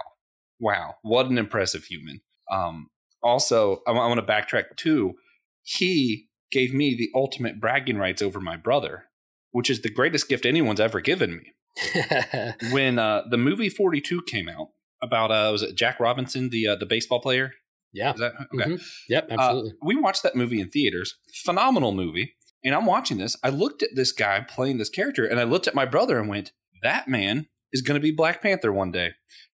Wow. 0.60 0.96
What 1.02 1.26
an 1.26 1.38
impressive 1.38 1.86
human. 1.86 2.22
Um, 2.52 2.90
also, 3.22 3.82
I, 3.88 3.92
I 3.92 4.08
want 4.08 4.20
to 4.20 4.26
backtrack 4.26 4.78
too. 4.78 5.16
He 5.64 6.30
gave 6.52 6.74
me 6.74 6.96
the 6.96 7.10
ultimate 7.16 7.60
bragging 7.60 7.98
rights 7.98 8.22
over 8.22 8.40
my 8.40 8.58
brother, 8.58 9.06
which 9.52 9.70
is 9.70 9.82
the 9.82 9.90
greatest 9.90 10.30
gift 10.30 10.46
anyone's 10.46 10.80
ever 10.80 11.02
given 11.02 11.38
me. 11.38 12.54
when 12.72 13.00
uh, 13.00 13.24
the 13.30 13.38
movie 13.38 13.70
42 13.70 14.22
came 14.28 14.48
out, 14.48 14.70
about 15.04 15.30
uh 15.32 15.50
was 15.52 15.62
it 15.62 15.76
Jack 15.76 16.00
Robinson, 16.00 16.50
the 16.50 16.68
uh, 16.70 16.76
the 16.76 16.86
baseball 16.88 17.20
player? 17.20 17.52
Yeah. 17.94 18.14
That, 18.14 18.34
okay. 18.56 18.72
Mm-hmm. 18.72 18.84
Yep, 19.10 19.28
uh, 19.30 19.34
absolutely. 19.34 19.72
Uh, 19.72 19.76
we 19.84 19.96
watched 19.96 20.24
that 20.24 20.36
movie 20.36 20.60
in 20.60 20.70
theaters. 20.70 21.16
Phenomenal 21.46 21.92
movie. 21.92 22.34
And 22.66 22.74
I'm 22.74 22.86
watching 22.86 23.18
this. 23.18 23.36
I 23.44 23.50
looked 23.50 23.84
at 23.84 23.90
this 23.94 24.12
guy 24.12 24.40
playing 24.42 24.78
this 24.80 24.90
character 24.90 25.26
and 25.26 25.40
I 25.40 25.44
looked 25.44 25.68
at 25.68 25.76
my 25.76 25.86
brother 25.86 26.18
and 26.18 26.28
went, 26.30 26.54
that 26.82 27.08
man 27.08 27.48
is 27.72 27.82
going 27.82 28.00
to 28.00 28.04
be 28.04 28.12
Black 28.12 28.42
Panther 28.42 28.72
one 28.72 28.92
day. 28.92 29.12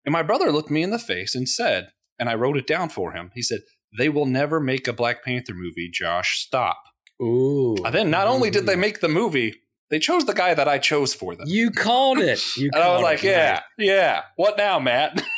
And 0.06 0.12
my 0.12 0.22
brother 0.24 0.52
looked 0.52 0.70
me 0.72 0.84
in 0.84 0.90
the 0.92 1.00
face 1.00 1.34
and 1.34 1.48
said, 1.48 1.90
and 2.20 2.30
I 2.30 2.36
wrote 2.36 2.58
it 2.58 2.68
down 2.68 2.90
for 2.90 3.12
him. 3.14 3.32
He 3.34 3.42
said, 3.42 3.62
They 3.98 4.10
will 4.10 4.25
never 4.25 4.60
make 4.60 4.88
a 4.88 4.94
Black 4.94 5.24
Panther 5.24 5.54
movie, 5.54 5.90
Josh. 5.92 6.40
Stop. 6.40 6.78
Ooh. 7.22 7.75
And 7.86 7.94
then 7.94 8.10
not 8.10 8.28
only 8.28 8.50
did 8.50 8.66
they 8.66 8.75
make 8.75 9.00
the 9.00 9.08
movie, 9.08 9.62
they 9.90 10.00
chose 10.00 10.25
the 10.25 10.34
guy 10.34 10.54
that 10.54 10.68
I 10.68 10.78
chose 10.80 11.14
for 11.14 11.36
them. 11.36 11.46
You 11.48 11.72
called 11.72 12.20
it. 12.20 12.42
You 12.58 12.70
and 12.74 12.84
I 12.84 12.94
was 12.94 13.04
like, 13.04 13.24
it, 13.24 13.28
Yeah, 13.30 13.54
Matt. 13.54 13.64
yeah. 13.78 14.22
What 14.36 14.58
now, 14.58 14.80
Matt? 14.80 15.24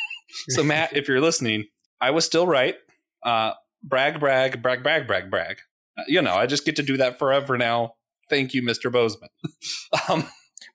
so, 0.50 0.63
Matt, 0.63 0.96
if 0.96 1.08
you're 1.08 1.22
listening, 1.22 1.65
I 2.01 2.12
was 2.12 2.25
still 2.25 2.48
right. 2.48 2.75
Uh, 3.24 3.53
brag, 3.84 4.20
brag, 4.20 4.62
brag, 4.62 4.84
brag, 4.84 5.08
brag, 5.08 5.29
brag. 5.32 5.58
Uh, 5.98 6.03
you 6.08 6.22
know, 6.22 6.34
I 6.34 6.46
just 6.46 6.65
get 6.65 6.75
to 6.77 6.84
do 6.84 6.98
that 6.98 7.20
forever 7.20 7.58
now. 7.58 7.96
Thank 8.29 8.53
you, 8.53 8.62
Mr. 8.62 8.91
Boseman. 8.91 9.29
um, 10.10 10.27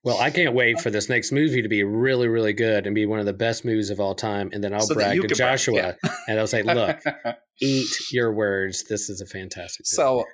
Well, 0.05 0.19
I 0.19 0.31
can't 0.31 0.55
wait 0.55 0.81
for 0.81 0.91
this 0.91 1.09
next 1.09 1.31
movie 1.31 1.63
to 1.63 1.69
be 1.69 1.85
really, 1.85 2.27
really 2.27 2.53
good 2.53 2.87
and 2.87 2.95
be 2.95 3.07
one 3.07 3.21
of 3.21 3.27
the 3.27 3.33
best 3.33 3.65
movies 3.65 3.89
of 3.89 4.01
all 4.01 4.17
time. 4.17 4.51
And 4.53 4.63
then 4.63 4.75
I'll 4.75 4.81
So 4.81 4.95
brag 4.95 5.21
to 5.21 5.29
brag, 5.29 5.37
Joshua 5.37 5.97
and 6.29 6.41
I'll 6.41 6.49
say, 6.49 6.63
look, 6.63 7.01
eat 7.61 7.89
your 8.11 8.33
words. 8.33 8.85
This 8.85 9.09
is 9.09 9.21
a 9.21 9.27
fantastic 9.27 9.87
movie. 9.87 9.95
So, 9.95 10.25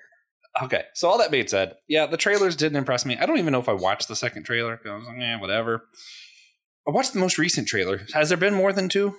okay. 0.62 0.84
So 0.94 1.08
all 1.08 1.18
that 1.18 1.30
being 1.30 1.48
said, 1.48 1.74
yeah, 1.86 2.06
the 2.06 2.16
trailers 2.16 2.56
didn't 2.56 2.76
impress 2.76 3.04
me. 3.04 3.18
I 3.18 3.26
don't 3.26 3.38
even 3.38 3.52
know 3.52 3.60
if 3.60 3.68
I 3.68 3.74
watched 3.74 4.08
the 4.08 4.16
second 4.16 4.44
trailer. 4.44 4.80
I 4.86 4.96
was 4.96 5.06
like, 5.06 5.18
eh, 5.20 5.36
whatever. 5.38 5.84
I 6.88 6.90
watched 6.90 7.12
the 7.12 7.18
most 7.20 7.36
recent 7.38 7.68
trailer. 7.68 8.06
Has 8.14 8.30
there 8.30 8.38
been 8.38 8.54
more 8.54 8.72
than 8.72 8.88
two? 8.88 9.16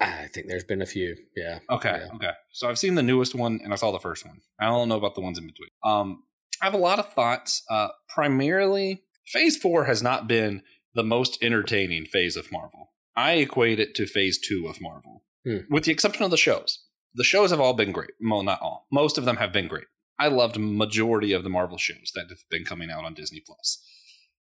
I 0.00 0.28
think 0.32 0.46
there's 0.46 0.64
been 0.64 0.80
a 0.80 0.86
few. 0.86 1.16
Yeah. 1.36 1.58
Okay. 1.68 2.00
Yeah. 2.06 2.14
Okay. 2.14 2.30
So 2.52 2.68
I've 2.68 2.78
seen 2.78 2.94
the 2.94 3.02
newest 3.02 3.34
one 3.34 3.60
and 3.62 3.72
I 3.72 3.76
saw 3.76 3.90
the 3.90 3.98
first 3.98 4.24
one. 4.24 4.40
I 4.60 4.66
don't 4.66 4.88
know 4.88 4.96
about 4.96 5.14
the 5.14 5.20
ones 5.20 5.38
in 5.38 5.46
between. 5.46 5.68
Um, 5.84 6.22
I 6.62 6.66
have 6.66 6.74
a 6.74 6.78
lot 6.78 6.98
of 6.98 7.12
thoughts. 7.12 7.62
Uh, 7.68 7.88
primarily, 8.08 9.02
Phase 9.26 9.56
Four 9.56 9.84
has 9.84 10.02
not 10.02 10.28
been 10.28 10.62
the 10.94 11.02
most 11.04 11.42
entertaining 11.42 12.04
phase 12.06 12.36
of 12.36 12.50
Marvel. 12.52 12.92
I 13.16 13.32
equate 13.34 13.80
it 13.80 13.94
to 13.96 14.06
Phase 14.06 14.38
Two 14.38 14.66
of 14.68 14.80
Marvel, 14.80 15.24
Hmm. 15.44 15.58
with 15.68 15.84
the 15.84 15.92
exception 15.92 16.24
of 16.24 16.30
the 16.30 16.36
shows. 16.36 16.84
The 17.14 17.24
shows 17.24 17.50
have 17.50 17.60
all 17.60 17.74
been 17.74 17.92
great. 17.92 18.10
Well, 18.20 18.42
not 18.42 18.60
all. 18.62 18.86
Most 18.92 19.18
of 19.18 19.24
them 19.24 19.36
have 19.36 19.52
been 19.52 19.68
great. 19.68 19.86
I 20.18 20.28
loved 20.28 20.58
majority 20.58 21.32
of 21.32 21.42
the 21.44 21.50
Marvel 21.50 21.76
shows 21.78 22.12
that 22.14 22.26
have 22.28 22.44
been 22.50 22.64
coming 22.64 22.90
out 22.90 23.04
on 23.04 23.14
Disney 23.14 23.42
Plus. 23.44 23.82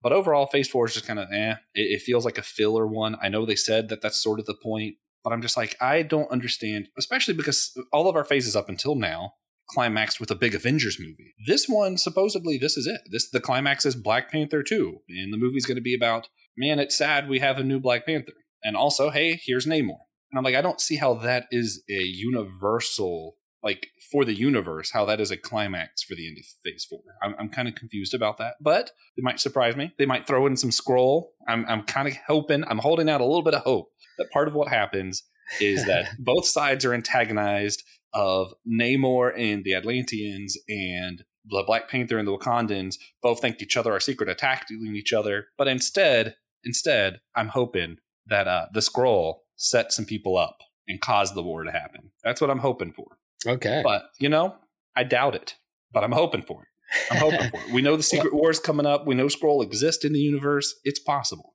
But 0.02 0.12
overall, 0.12 0.46
Phase 0.46 0.68
Four 0.68 0.86
is 0.86 0.94
just 0.94 1.08
kind 1.08 1.20
of 1.20 1.28
eh. 1.32 1.56
It, 1.74 1.82
it 1.82 2.02
feels 2.02 2.26
like 2.26 2.38
a 2.38 2.44
filler 2.44 2.88
one. 2.88 3.18
I 3.22 3.30
know 3.30 3.46
they 3.46 3.56
said 3.56 3.90
that 3.90 4.02
that's 4.02 4.22
sort 4.22 4.40
of 4.40 4.46
the 4.46 4.58
point, 4.62 4.96
but 5.24 5.34
I'm 5.34 5.42
just 5.42 5.58
like 5.58 5.76
I 5.82 6.02
don't 6.02 6.32
understand, 6.32 6.90
especially 6.98 7.34
because 7.34 7.78
all 7.92 8.10
of 8.10 8.16
our 8.16 8.24
phases 8.24 8.56
up 8.56 8.70
until 8.70 8.96
now 8.96 9.34
climaxed 9.70 10.20
with 10.20 10.32
a 10.32 10.36
big 10.36 10.56
Avengers 10.56 10.98
movie. 11.00 11.34
This 11.46 11.68
one, 11.68 11.98
supposedly, 11.98 12.58
this 12.58 12.78
is 12.78 12.88
it. 12.88 13.02
This 13.12 13.30
the 13.30 13.42
climax 13.42 13.86
is 13.86 13.96
Black 13.96 14.32
Panther 14.32 14.64
two, 14.64 15.00
and 15.10 15.34
the 15.34 15.38
movie's 15.38 15.66
going 15.66 15.76
to 15.76 15.82
be 15.82 15.96
about 15.96 16.30
man. 16.58 16.80
It's 16.80 16.98
sad 16.98 17.28
we 17.28 17.40
have 17.40 17.58
a 17.58 17.64
new 17.64 17.80
Black 17.80 18.06
Panther, 18.06 18.34
and 18.64 18.76
also 18.76 19.10
hey, 19.10 19.40
here's 19.44 19.66
Namor. 19.66 20.00
And 20.32 20.38
I'm 20.38 20.44
like, 20.44 20.56
I 20.56 20.62
don't 20.62 20.82
see 20.82 20.98
how 20.98 21.14
that 21.16 21.46
is 21.52 21.84
a 21.90 22.04
universal 22.04 23.36
like 23.64 23.88
for 24.12 24.24
the 24.24 24.34
universe 24.34 24.92
how 24.92 25.06
that 25.06 25.20
is 25.20 25.32
a 25.32 25.38
climax 25.38 26.04
for 26.04 26.16
the 26.16 26.28
end 26.28 26.38
of 26.38 26.46
phase 26.64 26.86
four. 26.90 27.02
I'm, 27.22 27.36
I'm 27.40 27.50
kind 27.50 27.68
of 27.68 27.76
confused 27.76 28.14
about 28.14 28.38
that 28.38 28.56
but 28.62 28.92
they 29.16 29.22
might 29.24 29.40
surprise 29.40 29.76
me. 29.76 29.94
They 29.98 30.06
might 30.06 30.28
throw 30.28 30.46
in 30.48 30.58
some 30.58 30.70
Skrull. 30.70 31.28
I'm, 31.48 31.66
I'm 31.68 31.84
kind 31.84 32.08
of 32.08 32.16
hoping 32.28 32.64
i'm 32.66 32.80
holding 32.80 33.10
out 33.10 33.22
a 33.22 33.26
little 33.26 33.44
bit 33.44 33.54
of 33.54 33.64
hope 33.64 33.90
that 34.18 34.32
part 34.32 34.48
of 34.48 34.56
what 34.56 34.68
happens 34.68 35.24
is 35.62 35.86
that 35.86 36.10
both 36.20 36.46
sides 36.46 36.86
are 36.86 36.94
antagonized 36.94 37.84
of 38.14 38.54
namor 38.68 39.32
and 39.38 39.64
the 39.64 39.74
atlanteans 39.74 40.58
and 40.68 41.24
the 41.50 41.64
black 41.66 41.90
panther 41.90 42.18
and 42.18 42.28
the 42.28 42.38
wakandans. 42.38 42.96
Both 43.22 43.40
think 43.40 43.62
each 43.62 43.78
other 43.78 43.94
are 43.94 44.00
secret 44.00 44.30
attacking 44.30 44.96
each 44.96 45.14
other 45.14 45.48
but 45.58 45.68
instead 45.68 46.36
instead 46.64 47.20
i'm 47.36 47.50
hoping 47.50 47.98
that 48.26 48.48
uh, 48.48 48.66
the 48.74 48.82
Skrull 48.82 49.36
set 49.56 49.94
some 49.94 50.06
people 50.06 50.38
up 50.38 50.58
and 50.90 51.00
cause 51.00 51.34
the 51.34 51.44
war 51.44 51.64
to 51.64 51.72
happen. 51.72 52.12
That's 52.24 52.42
what 52.42 52.50
i'm 52.50 52.60
hoping 52.60 52.94
for 52.94 53.17
Okay. 53.46 53.82
but 53.84 54.04
you 54.20 54.30
know, 54.30 54.56
I 54.96 55.04
doubt 55.04 55.36
it. 55.36 55.56
But 55.92 56.04
I'm 56.04 56.12
hoping 56.12 56.42
for 56.42 56.64
it. 56.64 56.68
I'm 57.12 57.18
hoping 57.18 57.50
for 57.50 57.58
it. 57.58 57.74
We 57.74 57.82
know 57.82 57.96
the 57.96 58.04
Secret 58.16 58.34
War 58.34 58.50
is 58.50 58.60
coming 58.60 58.86
up. 58.86 59.08
We 59.08 59.16
know 59.16 59.28
Skrull 59.28 59.64
exists 59.64 60.04
in 60.06 60.14
the 60.14 60.20
universe. 60.20 60.76
It's 60.84 61.00
possible. 61.00 61.54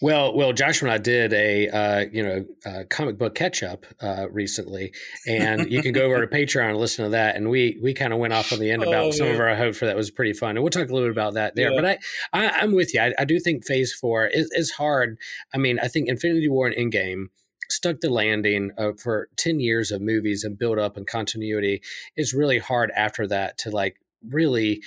Well, 0.00 0.34
well, 0.34 0.52
Joshua 0.52 0.88
and 0.88 0.94
I 0.94 0.98
did 0.98 1.32
a 1.32 1.68
uh, 1.68 2.04
you 2.10 2.22
know 2.22 2.44
uh, 2.64 2.84
comic 2.88 3.18
book 3.18 3.34
catch 3.34 3.62
up 3.62 3.84
uh, 4.00 4.26
recently, 4.30 4.92
and 5.26 5.70
you 5.70 5.82
can 5.82 5.92
go 5.92 6.02
over 6.02 6.24
to 6.24 6.26
Patreon 6.36 6.70
and 6.70 6.78
listen 6.78 7.04
to 7.04 7.10
that. 7.10 7.36
And 7.36 7.50
we 7.50 7.78
we 7.82 7.92
kind 7.92 8.12
of 8.12 8.18
went 8.18 8.32
off 8.32 8.52
on 8.52 8.60
the 8.60 8.70
end 8.70 8.82
about 8.82 9.06
Oh, 9.06 9.10
some 9.10 9.28
of 9.28 9.38
our 9.38 9.54
hope 9.54 9.74
for 9.74 9.86
that 9.86 9.96
was 9.96 10.10
pretty 10.10 10.32
fun, 10.32 10.50
and 10.50 10.60
we'll 10.60 10.70
talk 10.70 10.88
a 10.88 10.92
little 10.92 11.08
bit 11.08 11.12
about 11.12 11.34
that 11.34 11.54
there. 11.54 11.70
Yeah. 11.70 11.80
But 11.80 11.84
I, 11.84 11.98
I 12.32 12.48
I'm 12.60 12.74
with 12.74 12.94
you. 12.94 13.00
I, 13.00 13.12
I 13.18 13.24
do 13.24 13.38
think 13.38 13.66
Phase 13.66 13.92
Four 13.92 14.26
is, 14.26 14.50
is 14.52 14.70
hard. 14.70 15.18
I 15.54 15.58
mean, 15.58 15.78
I 15.80 15.88
think 15.88 16.08
Infinity 16.08 16.48
War 16.48 16.66
and 16.68 16.92
Endgame 16.92 17.26
stuck 17.70 18.00
the 18.00 18.10
landing 18.10 18.70
uh, 18.78 18.92
for 19.02 19.28
10 19.36 19.60
years 19.60 19.90
of 19.90 20.00
movies 20.00 20.44
and 20.44 20.58
build 20.58 20.78
up 20.78 20.96
and 20.96 21.06
continuity 21.06 21.80
it's 22.16 22.34
really 22.34 22.58
hard 22.58 22.90
after 22.96 23.26
that 23.26 23.58
to 23.58 23.70
like 23.70 23.96
really 24.28 24.82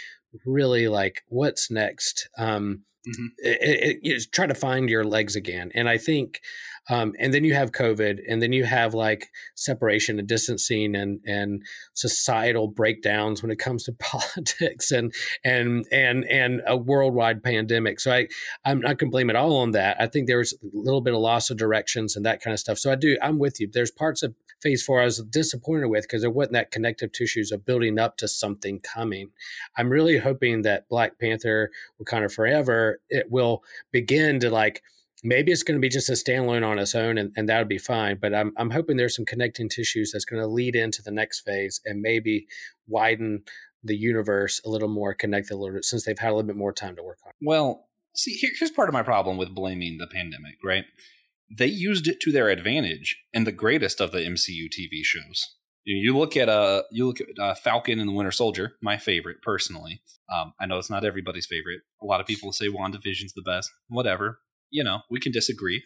really 0.45 0.88
like 0.88 1.23
what's 1.27 1.69
next 1.71 2.29
um 2.38 2.83
Mhm. 3.07 3.29
it, 3.39 3.57
it, 3.61 4.00
you 4.03 4.13
just 4.13 4.31
try 4.31 4.45
to 4.45 4.53
find 4.53 4.88
your 4.88 5.03
legs 5.03 5.35
again 5.35 5.71
and 5.73 5.89
i 5.89 5.97
think 5.97 6.39
um 6.89 7.13
and 7.19 7.33
then 7.33 7.43
you 7.43 7.53
have 7.53 7.71
covid 7.71 8.19
and 8.27 8.41
then 8.41 8.51
you 8.51 8.63
have 8.63 8.93
like 8.93 9.29
separation 9.55 10.19
and 10.19 10.27
distancing 10.27 10.95
and 10.95 11.19
and 11.25 11.63
societal 11.93 12.67
breakdowns 12.67 13.41
when 13.41 13.51
it 13.51 13.59
comes 13.59 13.83
to 13.83 13.91
politics 14.00 14.91
and 14.91 15.13
and 15.43 15.85
and 15.91 16.25
and 16.25 16.61
a 16.65 16.75
worldwide 16.75 17.43
pandemic. 17.43 18.00
So 18.00 18.11
i 18.11 18.27
i'm 18.65 18.79
not 18.79 18.97
going 18.97 19.09
to 19.09 19.11
blame 19.11 19.29
it 19.29 19.35
all 19.35 19.57
on 19.57 19.71
that. 19.71 19.97
I 20.00 20.07
think 20.07 20.27
there's 20.27 20.53
a 20.53 20.57
little 20.73 21.01
bit 21.01 21.13
of 21.13 21.19
loss 21.19 21.50
of 21.50 21.57
directions 21.57 22.15
and 22.15 22.25
that 22.25 22.41
kind 22.41 22.53
of 22.53 22.59
stuff. 22.59 22.77
So 22.77 22.91
i 22.91 22.95
do 22.95 23.17
i'm 23.21 23.39
with 23.39 23.59
you. 23.59 23.69
There's 23.71 23.91
parts 23.91 24.23
of 24.23 24.33
phase 24.61 24.83
four 24.83 25.01
i 25.01 25.05
was 25.05 25.23
disappointed 25.23 25.88
with 25.88 26.03
because 26.03 26.21
there 26.21 26.29
wasn't 26.29 26.53
that 26.53 26.69
connective 26.69 27.11
tissues 27.11 27.51
of 27.51 27.65
building 27.65 27.97
up 28.00 28.17
to 28.17 28.27
something 28.27 28.79
coming. 28.79 29.29
I'm 29.77 29.89
really 29.89 30.17
hoping 30.17 30.61
that 30.63 30.88
black 30.89 31.19
panther 31.19 31.71
wakanda 32.01 32.31
forever 32.31 33.00
it 33.09 33.27
will 33.29 33.63
begin 33.91 34.39
to 34.39 34.50
like 34.50 34.81
maybe 35.24 35.51
it's 35.51 35.63
going 35.63 35.78
to 35.78 35.82
be 35.82 35.90
just 35.90 36.10
a 36.10 36.13
standalone 36.13 36.66
on 36.66 36.80
its 36.80 36.96
own 36.96 37.18
and, 37.18 37.32
and 37.36 37.48
that'll 37.48 37.66
be 37.66 37.78
fine 37.78 38.18
but 38.22 38.34
I'm, 38.34 38.54
I'm 38.58 38.72
hoping 38.72 38.98
there's 38.98 39.16
some 39.16 39.25
connecting 39.25 39.70
tissues 39.70 40.12
that's 40.12 40.25
going 40.25 40.42
to 40.42 40.48
lead 40.48 40.75
into 40.75 41.01
the 41.01 41.12
next 41.12 41.42
phase 41.42 41.80
and 41.86 42.01
maybe 42.01 42.48
widen 42.88 43.44
the 43.84 43.96
universe 43.96 44.62
a 44.66 44.70
little 44.70 44.88
more 44.88 45.13
connect 45.13 45.51
a 45.51 45.56
little 45.56 45.75
bit 45.75 45.86
since 45.86 46.06
they've 46.06 46.20
had 46.20 46.30
a 46.30 46.36
little 46.36 46.48
bit 46.48 46.56
more 46.56 46.74
time 46.74 46.96
to 46.96 47.04
work 47.04 47.20
on. 47.25 47.32
Well, 47.42 47.88
see, 48.16 48.34
here, 48.34 48.51
here's 48.58 48.72
part 48.72 48.90
of 48.90 48.94
my 48.94 49.04
problem 49.04 49.38
with 49.38 49.56
blaming 49.56 49.98
the 49.98 50.08
pandemic, 50.08 50.56
right? 50.63 50.86
They 51.50 51.68
used 51.68 52.08
it 52.08 52.20
to 52.22 52.32
their 52.32 52.50
advantage 52.50 53.18
in 53.34 53.44
the 53.44 53.51
greatest 53.51 54.00
of 54.00 54.12
the 54.12 54.20
MCU 54.20 54.68
TV 54.68 55.04
shows. 55.04 55.56
You, 55.84 55.98
you 55.98 56.18
look 56.18 56.38
at 56.38 56.48
uh, 56.48 56.84
you 56.92 57.08
look 57.08 57.20
at 57.20 57.28
uh, 57.40 57.56
Falcon 57.56 58.00
and 58.00 58.08
the 58.08 58.13
Winter 58.13 58.32
Soldier, 58.32 58.74
my 58.82 58.98
favorite 58.98 59.42
personally. 59.42 60.01
Um, 60.32 60.54
I 60.60 60.66
know 60.66 60.78
it's 60.78 60.90
not 60.90 61.04
everybody's 61.04 61.48
favorite. 61.48 61.82
A 62.01 62.06
lot 62.06 62.22
of 62.22 62.28
people 62.28 62.54
say 62.54 62.68
WandaVision's 62.68 63.34
the 63.34 63.42
best. 63.42 63.70
Whatever, 63.90 64.40
you 64.72 64.84
know, 64.84 65.01
we 65.10 65.20
can 65.20 65.32
disagree. 65.32 65.84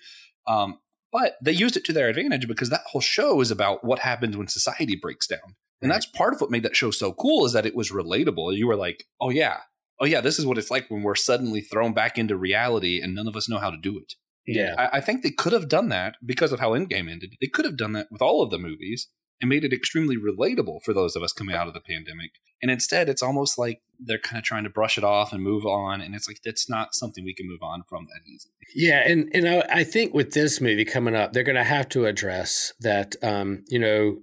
Um, 0.47 0.79
but 1.11 1.35
they 1.41 1.51
used 1.51 1.77
it 1.77 1.85
to 1.85 1.93
their 1.93 2.09
advantage 2.09 2.47
because 2.47 2.69
that 2.69 2.83
whole 2.91 3.01
show 3.01 3.41
is 3.41 3.51
about 3.51 3.83
what 3.83 3.99
happens 3.99 4.35
when 4.35 4.47
society 4.47 4.95
breaks 4.95 5.27
down. 5.27 5.55
And 5.81 5.91
that's 5.91 6.05
part 6.05 6.33
of 6.33 6.41
what 6.41 6.51
made 6.51 6.63
that 6.63 6.75
show 6.75 6.89
so 6.89 7.13
cool 7.13 7.45
is 7.45 7.53
that 7.53 7.65
it 7.65 7.75
was 7.75 7.91
relatable. 7.91 8.55
You 8.55 8.67
were 8.67 8.75
like, 8.75 9.05
oh 9.21 9.29
yeah, 9.29 9.57
oh 9.99 10.05
yeah, 10.05 10.21
this 10.21 10.39
is 10.39 10.45
what 10.45 10.57
it's 10.57 10.71
like 10.71 10.89
when 10.89 11.03
we're 11.03 11.15
suddenly 11.15 11.61
thrown 11.61 11.93
back 11.93 12.17
into 12.17 12.35
reality 12.35 13.01
and 13.01 13.13
none 13.13 13.27
of 13.27 13.35
us 13.35 13.49
know 13.49 13.59
how 13.59 13.69
to 13.69 13.77
do 13.77 13.97
it. 13.97 14.13
Yeah. 14.47 14.75
I, 14.77 14.97
I 14.97 15.01
think 15.01 15.21
they 15.21 15.31
could 15.31 15.53
have 15.53 15.69
done 15.69 15.89
that 15.89 16.15
because 16.25 16.51
of 16.51 16.59
how 16.59 16.71
Endgame 16.71 17.09
ended. 17.09 17.35
They 17.39 17.47
could 17.47 17.65
have 17.65 17.77
done 17.77 17.93
that 17.93 18.07
with 18.11 18.21
all 18.21 18.41
of 18.41 18.51
the 18.51 18.59
movies 18.59 19.09
and 19.41 19.49
made 19.49 19.63
it 19.63 19.73
extremely 19.73 20.15
relatable 20.15 20.81
for 20.83 20.93
those 20.93 21.15
of 21.15 21.23
us 21.23 21.33
coming 21.33 21.55
out 21.55 21.67
of 21.67 21.73
the 21.73 21.81
pandemic. 21.81 22.31
And 22.61 22.71
instead, 22.71 23.09
it's 23.09 23.21
almost 23.21 23.57
like 23.57 23.81
they're 23.99 24.17
kind 24.17 24.37
of 24.37 24.43
trying 24.43 24.63
to 24.63 24.69
brush 24.69 24.97
it 24.97 25.03
off 25.03 25.33
and 25.33 25.43
move 25.43 25.65
on. 25.65 26.01
And 26.01 26.15
it's 26.15 26.27
like 26.27 26.39
that's 26.43 26.69
not 26.69 26.95
something 26.95 27.23
we 27.23 27.35
can 27.35 27.47
move 27.47 27.61
on 27.61 27.83
from 27.87 28.05
that 28.05 28.21
easily. 28.27 28.53
Yeah, 28.73 29.03
and 29.05 29.29
and 29.33 29.47
I, 29.47 29.79
I 29.79 29.83
think 29.83 30.13
with 30.13 30.33
this 30.33 30.61
movie 30.61 30.85
coming 30.85 31.15
up, 31.15 31.33
they're 31.33 31.43
going 31.43 31.55
to 31.57 31.63
have 31.63 31.89
to 31.89 32.05
address 32.05 32.73
that. 32.79 33.15
Um, 33.21 33.63
you 33.67 33.79
know, 33.79 34.21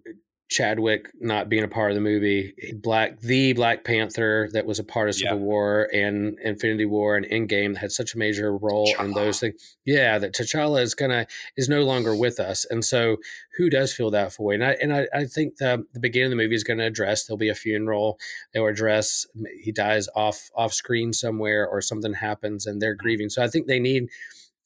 Chadwick 0.53 1.09
not 1.21 1.49
being 1.49 1.65
a 1.65 1.69
part 1.69 1.91
of 1.91 1.95
the 1.95 2.01
movie, 2.01 2.55
Black 2.75 3.21
the 3.21 3.53
Black 3.53 3.85
Panther 3.85 4.49
that 4.53 4.67
was 4.67 4.79
a 4.79 4.85
part 4.85 5.09
of 5.09 5.15
Civil 5.15 5.39
Yeah. 5.39 5.45
War 5.45 5.89
and 5.93 6.39
Infinity 6.41 6.87
War 6.87 7.17
and 7.17 7.27
Endgame 7.27 7.77
had 7.77 7.93
such 7.93 8.15
a 8.15 8.19
major 8.19 8.57
role 8.57 8.93
in 9.01 9.13
those 9.13 9.41
things. 9.41 9.77
Yeah, 9.85 10.19
that 10.19 10.33
T'Challa 10.33 10.83
is 10.83 10.95
gonna 10.95 11.27
is 11.57 11.69
no 11.69 11.83
longer 11.83 12.15
with 12.15 12.39
us, 12.39 12.65
and 12.69 12.85
so 12.85 13.17
who 13.57 13.69
does 13.69 13.93
feel 13.93 14.11
that 14.11 14.33
for? 14.33 14.53
And 14.53 14.65
I 14.65 14.73
and 14.81 14.93
I, 14.93 15.09
I 15.13 15.25
think 15.25 15.57
the 15.57 15.85
the 15.93 16.01
beginning 16.01 16.27
of 16.27 16.31
the 16.31 16.43
movie 16.43 16.55
is 16.55 16.65
going 16.65 16.79
to 16.79 16.87
address. 16.87 17.25
There'll 17.25 17.39
be 17.39 17.49
a 17.49 17.55
funeral. 17.55 18.19
They'll 18.53 18.67
address 18.67 19.27
he 19.63 19.73
dies 19.73 20.09
off 20.15 20.51
off 20.55 20.73
screen 20.73 21.13
somewhere 21.13 21.67
or 21.67 21.81
something 21.81 22.15
happens 22.15 22.67
and 22.67 22.81
they're 22.81 22.95
mm-hmm. 22.95 23.03
grieving. 23.03 23.29
So 23.31 23.43
I 23.43 23.49
think 23.49 23.67
they 23.67 23.81
need 23.81 24.09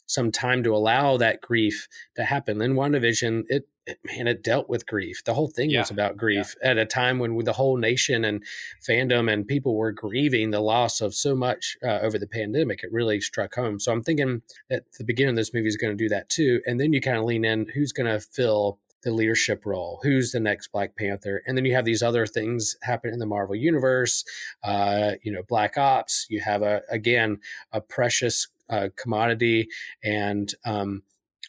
some 0.06 0.30
time 0.32 0.62
to 0.64 0.74
allow 0.74 1.16
that 1.16 1.40
grief 1.40 1.88
to 2.16 2.24
happen. 2.24 2.60
In 2.62 2.74
WandaVision, 2.74 3.44
it, 3.48 3.68
it 3.86 3.98
man, 4.04 4.26
it 4.26 4.42
dealt 4.42 4.68
with 4.68 4.86
grief. 4.86 5.22
The 5.24 5.34
whole 5.34 5.48
thing 5.48 5.70
Yeah. 5.70 5.80
was 5.80 5.90
about 5.90 6.16
grief 6.16 6.54
at 6.62 6.78
a 6.78 6.86
time 6.86 7.18
when 7.18 7.36
the 7.44 7.52
whole 7.52 7.76
nation 7.76 8.24
and 8.24 8.42
fandom 8.88 9.32
and 9.32 9.46
people 9.46 9.76
were 9.76 9.92
grieving 9.92 10.50
the 10.50 10.60
loss 10.60 11.00
of 11.00 11.14
so 11.14 11.34
much 11.34 11.76
uh, 11.84 12.00
over 12.02 12.18
the 12.18 12.26
pandemic. 12.26 12.82
It 12.82 12.92
really 12.92 13.20
struck 13.20 13.54
home. 13.54 13.78
So 13.78 13.92
I'm 13.92 14.02
thinking 14.02 14.42
that 14.70 14.84
the 14.98 15.04
beginning 15.04 15.30
of 15.30 15.36
this 15.36 15.54
movie 15.54 15.68
is 15.68 15.76
going 15.76 15.96
to 15.96 16.04
do 16.04 16.08
that 16.08 16.28
too. 16.28 16.60
And 16.66 16.80
then 16.80 16.92
you 16.92 17.00
kind 17.00 17.18
of 17.18 17.24
lean 17.24 17.44
in 17.44 17.66
who's 17.74 17.92
going 17.92 18.12
to 18.12 18.20
fill 18.20 18.78
the 19.02 19.12
leadership 19.12 19.64
role, 19.64 20.00
who's 20.02 20.32
the 20.32 20.40
next 20.40 20.72
Black 20.72 20.96
Panther, 20.96 21.40
and 21.46 21.56
then 21.56 21.64
you 21.64 21.74
have 21.74 21.84
these 21.84 22.02
other 22.02 22.26
things 22.26 22.74
happen 22.82 23.12
in 23.12 23.20
the 23.20 23.26
Marvel 23.26 23.54
universe. 23.54 24.24
Uh, 24.64 25.12
you 25.22 25.30
know, 25.30 25.42
Black 25.48 25.78
Ops. 25.78 26.26
You 26.28 26.40
have 26.40 26.62
a 26.62 26.82
again 26.90 27.38
a 27.70 27.80
precious 27.80 28.48
uh, 28.68 28.88
commodity, 28.96 29.68
and 30.02 30.52
um, 30.64 31.02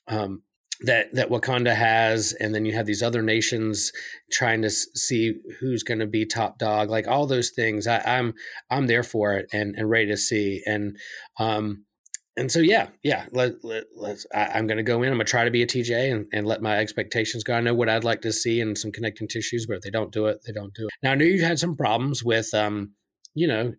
um, 0.07 0.43
that 0.81 1.13
that 1.13 1.29
Wakanda 1.29 1.75
has, 1.75 2.33
and 2.33 2.53
then 2.53 2.65
you 2.65 2.73
have 2.73 2.85
these 2.85 3.01
other 3.01 3.21
nations 3.21 3.91
trying 4.31 4.61
to 4.61 4.67
s- 4.67 4.87
see 4.93 5.35
who's 5.59 5.83
going 5.83 5.99
to 5.99 6.07
be 6.07 6.25
top 6.25 6.59
dog. 6.59 6.89
Like 6.89 7.07
all 7.07 7.25
those 7.25 7.49
things, 7.49 7.87
I, 7.87 7.99
I'm 7.99 8.33
I'm 8.69 8.87
there 8.87 9.03
for 9.03 9.33
it 9.35 9.47
and 9.51 9.75
and 9.75 9.89
ready 9.89 10.07
to 10.07 10.17
see. 10.17 10.61
And 10.65 10.97
um, 11.39 11.85
and 12.35 12.51
so 12.51 12.59
yeah, 12.59 12.89
yeah. 13.03 13.25
Let, 13.31 13.63
let 13.63 13.85
let's. 13.95 14.27
I, 14.33 14.45
I'm 14.45 14.67
going 14.67 14.77
to 14.77 14.83
go 14.83 15.01
in. 15.01 15.09
I'm 15.09 15.17
going 15.17 15.25
to 15.25 15.29
try 15.29 15.45
to 15.45 15.51
be 15.51 15.63
a 15.63 15.67
TJ 15.67 16.11
and, 16.11 16.27
and 16.31 16.45
let 16.45 16.61
my 16.61 16.77
expectations 16.77 17.43
go. 17.43 17.55
I 17.55 17.61
know 17.61 17.73
what 17.73 17.89
I'd 17.89 18.03
like 18.03 18.21
to 18.21 18.31
see 18.31 18.61
and 18.61 18.77
some 18.77 18.91
connecting 18.91 19.27
tissues, 19.27 19.65
but 19.65 19.77
if 19.77 19.81
they 19.81 19.89
don't 19.89 20.11
do 20.11 20.27
it, 20.27 20.41
they 20.45 20.53
don't 20.53 20.73
do 20.75 20.85
it. 20.85 20.91
Now 21.01 21.13
I 21.13 21.15
know 21.15 21.25
you've 21.25 21.41
had 21.41 21.57
some 21.57 21.75
problems 21.75 22.23
with 22.23 22.53
um, 22.53 22.91
you 23.37 23.47
know, 23.47 23.73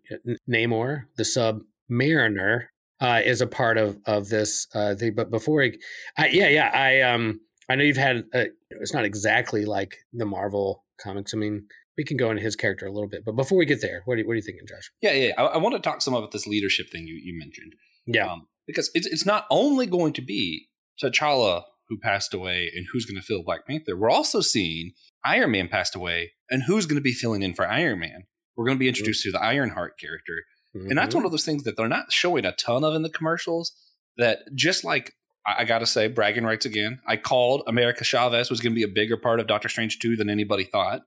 Namor, 0.49 1.03
the 1.17 1.25
sub 1.25 1.59
Mariner, 1.89 2.71
uh, 3.01 3.21
is 3.23 3.41
a 3.41 3.47
part 3.47 3.77
of 3.77 3.97
of 4.05 4.29
this 4.29 4.67
uh, 4.73 4.95
thing. 4.95 5.13
But 5.15 5.29
before, 5.31 5.63
I, 5.63 5.71
I, 6.17 6.27
yeah, 6.27 6.47
yeah, 6.49 6.69
I 6.73 7.01
um, 7.01 7.39
I 7.69 7.75
know 7.75 7.83
you've 7.83 7.97
had. 7.97 8.25
Uh, 8.33 8.45
it's 8.71 8.93
not 8.93 9.05
exactly 9.05 9.65
like 9.65 9.97
the 10.13 10.25
Marvel 10.25 10.85
comics. 11.01 11.33
I 11.33 11.37
mean, 11.37 11.65
we 11.97 12.03
can 12.03 12.17
go 12.17 12.29
into 12.29 12.41
his 12.43 12.55
character 12.55 12.85
a 12.85 12.91
little 12.91 13.09
bit, 13.09 13.23
but 13.25 13.35
before 13.35 13.57
we 13.57 13.65
get 13.65 13.81
there, 13.81 14.01
what 14.05 14.15
are, 14.15 14.17
you- 14.21 14.27
what 14.27 14.33
are 14.33 14.35
you 14.37 14.41
thinking, 14.41 14.65
Josh? 14.67 14.91
Yeah, 15.01 15.13
yeah. 15.13 15.31
I, 15.37 15.43
I 15.45 15.57
want 15.57 15.75
to 15.75 15.81
talk 15.81 16.01
some 16.01 16.13
about 16.13 16.31
this 16.31 16.45
leadership 16.47 16.87
thing 16.91 17.05
you, 17.07 17.15
you 17.23 17.37
mentioned. 17.37 17.73
Yeah, 18.05 18.31
Um, 18.31 18.47
because 18.67 18.89
it's, 18.93 19.07
it's 19.07 19.25
not 19.25 19.45
only 19.49 19.85
going 19.85 20.13
to 20.13 20.21
be 20.21 20.67
T'Challa 21.03 21.63
who 21.89 21.97
passed 21.99 22.33
away 22.33 22.71
and 22.75 22.85
who's 22.91 23.05
going 23.05 23.19
to 23.19 23.25
fill 23.25 23.43
Black 23.43 23.65
Panther. 23.67 23.97
We're 23.97 24.09
also 24.11 24.41
seeing 24.41 24.91
Iron 25.25 25.51
Man 25.51 25.67
passed 25.67 25.95
away 25.95 26.31
and 26.49 26.63
who's 26.63 26.85
going 26.85 26.97
to 26.97 27.01
be 27.01 27.11
filling 27.13 27.41
in 27.43 27.53
for 27.53 27.67
Iron 27.67 27.99
Man. 27.99 28.23
We're 28.55 28.65
going 28.65 28.77
to 28.77 28.79
be 28.79 28.87
introduced 28.87 29.23
to 29.23 29.31
the 29.31 29.41
Ironheart 29.43 29.99
character. 29.99 30.43
And 30.73 30.97
that's 30.97 31.15
one 31.15 31.21
mm-hmm. 31.21 31.25
of 31.25 31.31
those 31.31 31.45
things 31.45 31.63
that 31.63 31.77
they're 31.77 31.87
not 31.87 32.11
showing 32.11 32.45
a 32.45 32.51
ton 32.51 32.83
of 32.83 32.93
in 32.93 33.01
the 33.01 33.09
commercials. 33.09 33.71
That 34.17 34.39
just 34.53 34.83
like 34.83 35.13
I, 35.45 35.61
I 35.61 35.63
got 35.65 35.79
to 35.79 35.85
say, 35.85 36.07
bragging 36.07 36.43
rights 36.43 36.65
again. 36.65 36.99
I 37.07 37.17
called 37.17 37.63
America 37.67 38.03
Chavez 38.03 38.49
was 38.49 38.59
going 38.59 38.73
to 38.73 38.75
be 38.75 38.83
a 38.83 38.93
bigger 38.93 39.17
part 39.17 39.39
of 39.39 39.47
Doctor 39.47 39.69
Strange 39.69 39.99
two 39.99 40.15
than 40.15 40.29
anybody 40.29 40.63
thought. 40.63 41.01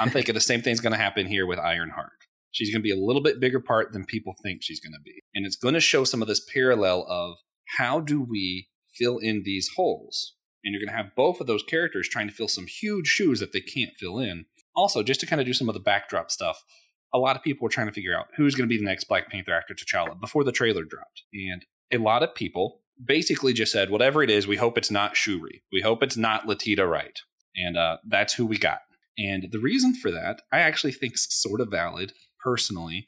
I'm 0.00 0.10
thinking 0.10 0.34
the 0.34 0.40
same 0.40 0.62
thing's 0.62 0.80
going 0.80 0.92
to 0.92 0.98
happen 0.98 1.26
here 1.26 1.46
with 1.46 1.58
Ironheart. 1.58 2.12
She's 2.50 2.72
going 2.72 2.80
to 2.80 2.84
be 2.84 2.90
a 2.92 2.96
little 2.96 3.22
bit 3.22 3.40
bigger 3.40 3.60
part 3.60 3.92
than 3.92 4.04
people 4.04 4.34
think 4.42 4.62
she's 4.62 4.80
going 4.80 4.94
to 4.94 5.00
be, 5.04 5.22
and 5.34 5.46
it's 5.46 5.56
going 5.56 5.74
to 5.74 5.80
show 5.80 6.04
some 6.04 6.22
of 6.22 6.28
this 6.28 6.44
parallel 6.52 7.06
of 7.08 7.38
how 7.76 8.00
do 8.00 8.20
we 8.20 8.68
fill 8.94 9.18
in 9.18 9.42
these 9.44 9.70
holes. 9.76 10.34
And 10.64 10.74
you're 10.74 10.80
going 10.80 10.96
to 10.96 11.02
have 11.02 11.14
both 11.14 11.40
of 11.40 11.46
those 11.46 11.62
characters 11.62 12.08
trying 12.08 12.26
to 12.26 12.34
fill 12.34 12.48
some 12.48 12.66
huge 12.66 13.06
shoes 13.06 13.38
that 13.40 13.52
they 13.52 13.60
can't 13.60 13.94
fill 13.96 14.18
in. 14.18 14.46
Also, 14.74 15.02
just 15.02 15.20
to 15.20 15.26
kind 15.26 15.40
of 15.40 15.46
do 15.46 15.52
some 15.52 15.68
of 15.68 15.74
the 15.74 15.80
backdrop 15.80 16.30
stuff, 16.30 16.64
a 17.12 17.18
lot 17.18 17.36
of 17.36 17.42
people 17.42 17.64
were 17.64 17.70
trying 17.70 17.86
to 17.86 17.92
figure 17.92 18.16
out 18.16 18.26
who's 18.36 18.54
going 18.54 18.68
to 18.68 18.72
be 18.72 18.78
the 18.78 18.84
next 18.84 19.04
Black 19.04 19.30
Panther 19.30 19.54
actor 19.54 19.74
T'Challa 19.74 20.20
before 20.20 20.44
the 20.44 20.52
trailer 20.52 20.84
dropped. 20.84 21.22
And 21.32 21.64
a 21.92 21.98
lot 21.98 22.22
of 22.22 22.34
people 22.34 22.80
basically 23.02 23.52
just 23.52 23.72
said, 23.72 23.90
whatever 23.90 24.22
it 24.22 24.30
is, 24.30 24.46
we 24.46 24.56
hope 24.56 24.76
it's 24.76 24.90
not 24.90 25.16
Shuri. 25.16 25.62
We 25.72 25.80
hope 25.80 26.02
it's 26.02 26.16
not 26.16 26.46
Letitia 26.46 26.86
Wright. 26.86 27.18
And 27.56 27.76
uh, 27.76 27.98
that's 28.06 28.34
who 28.34 28.46
we 28.46 28.58
got. 28.58 28.80
And 29.16 29.48
the 29.50 29.58
reason 29.58 29.94
for 29.94 30.10
that, 30.10 30.42
I 30.52 30.60
actually 30.60 30.92
think 30.92 31.14
is 31.14 31.26
sort 31.28 31.60
of 31.60 31.70
valid 31.70 32.12
personally. 32.42 33.06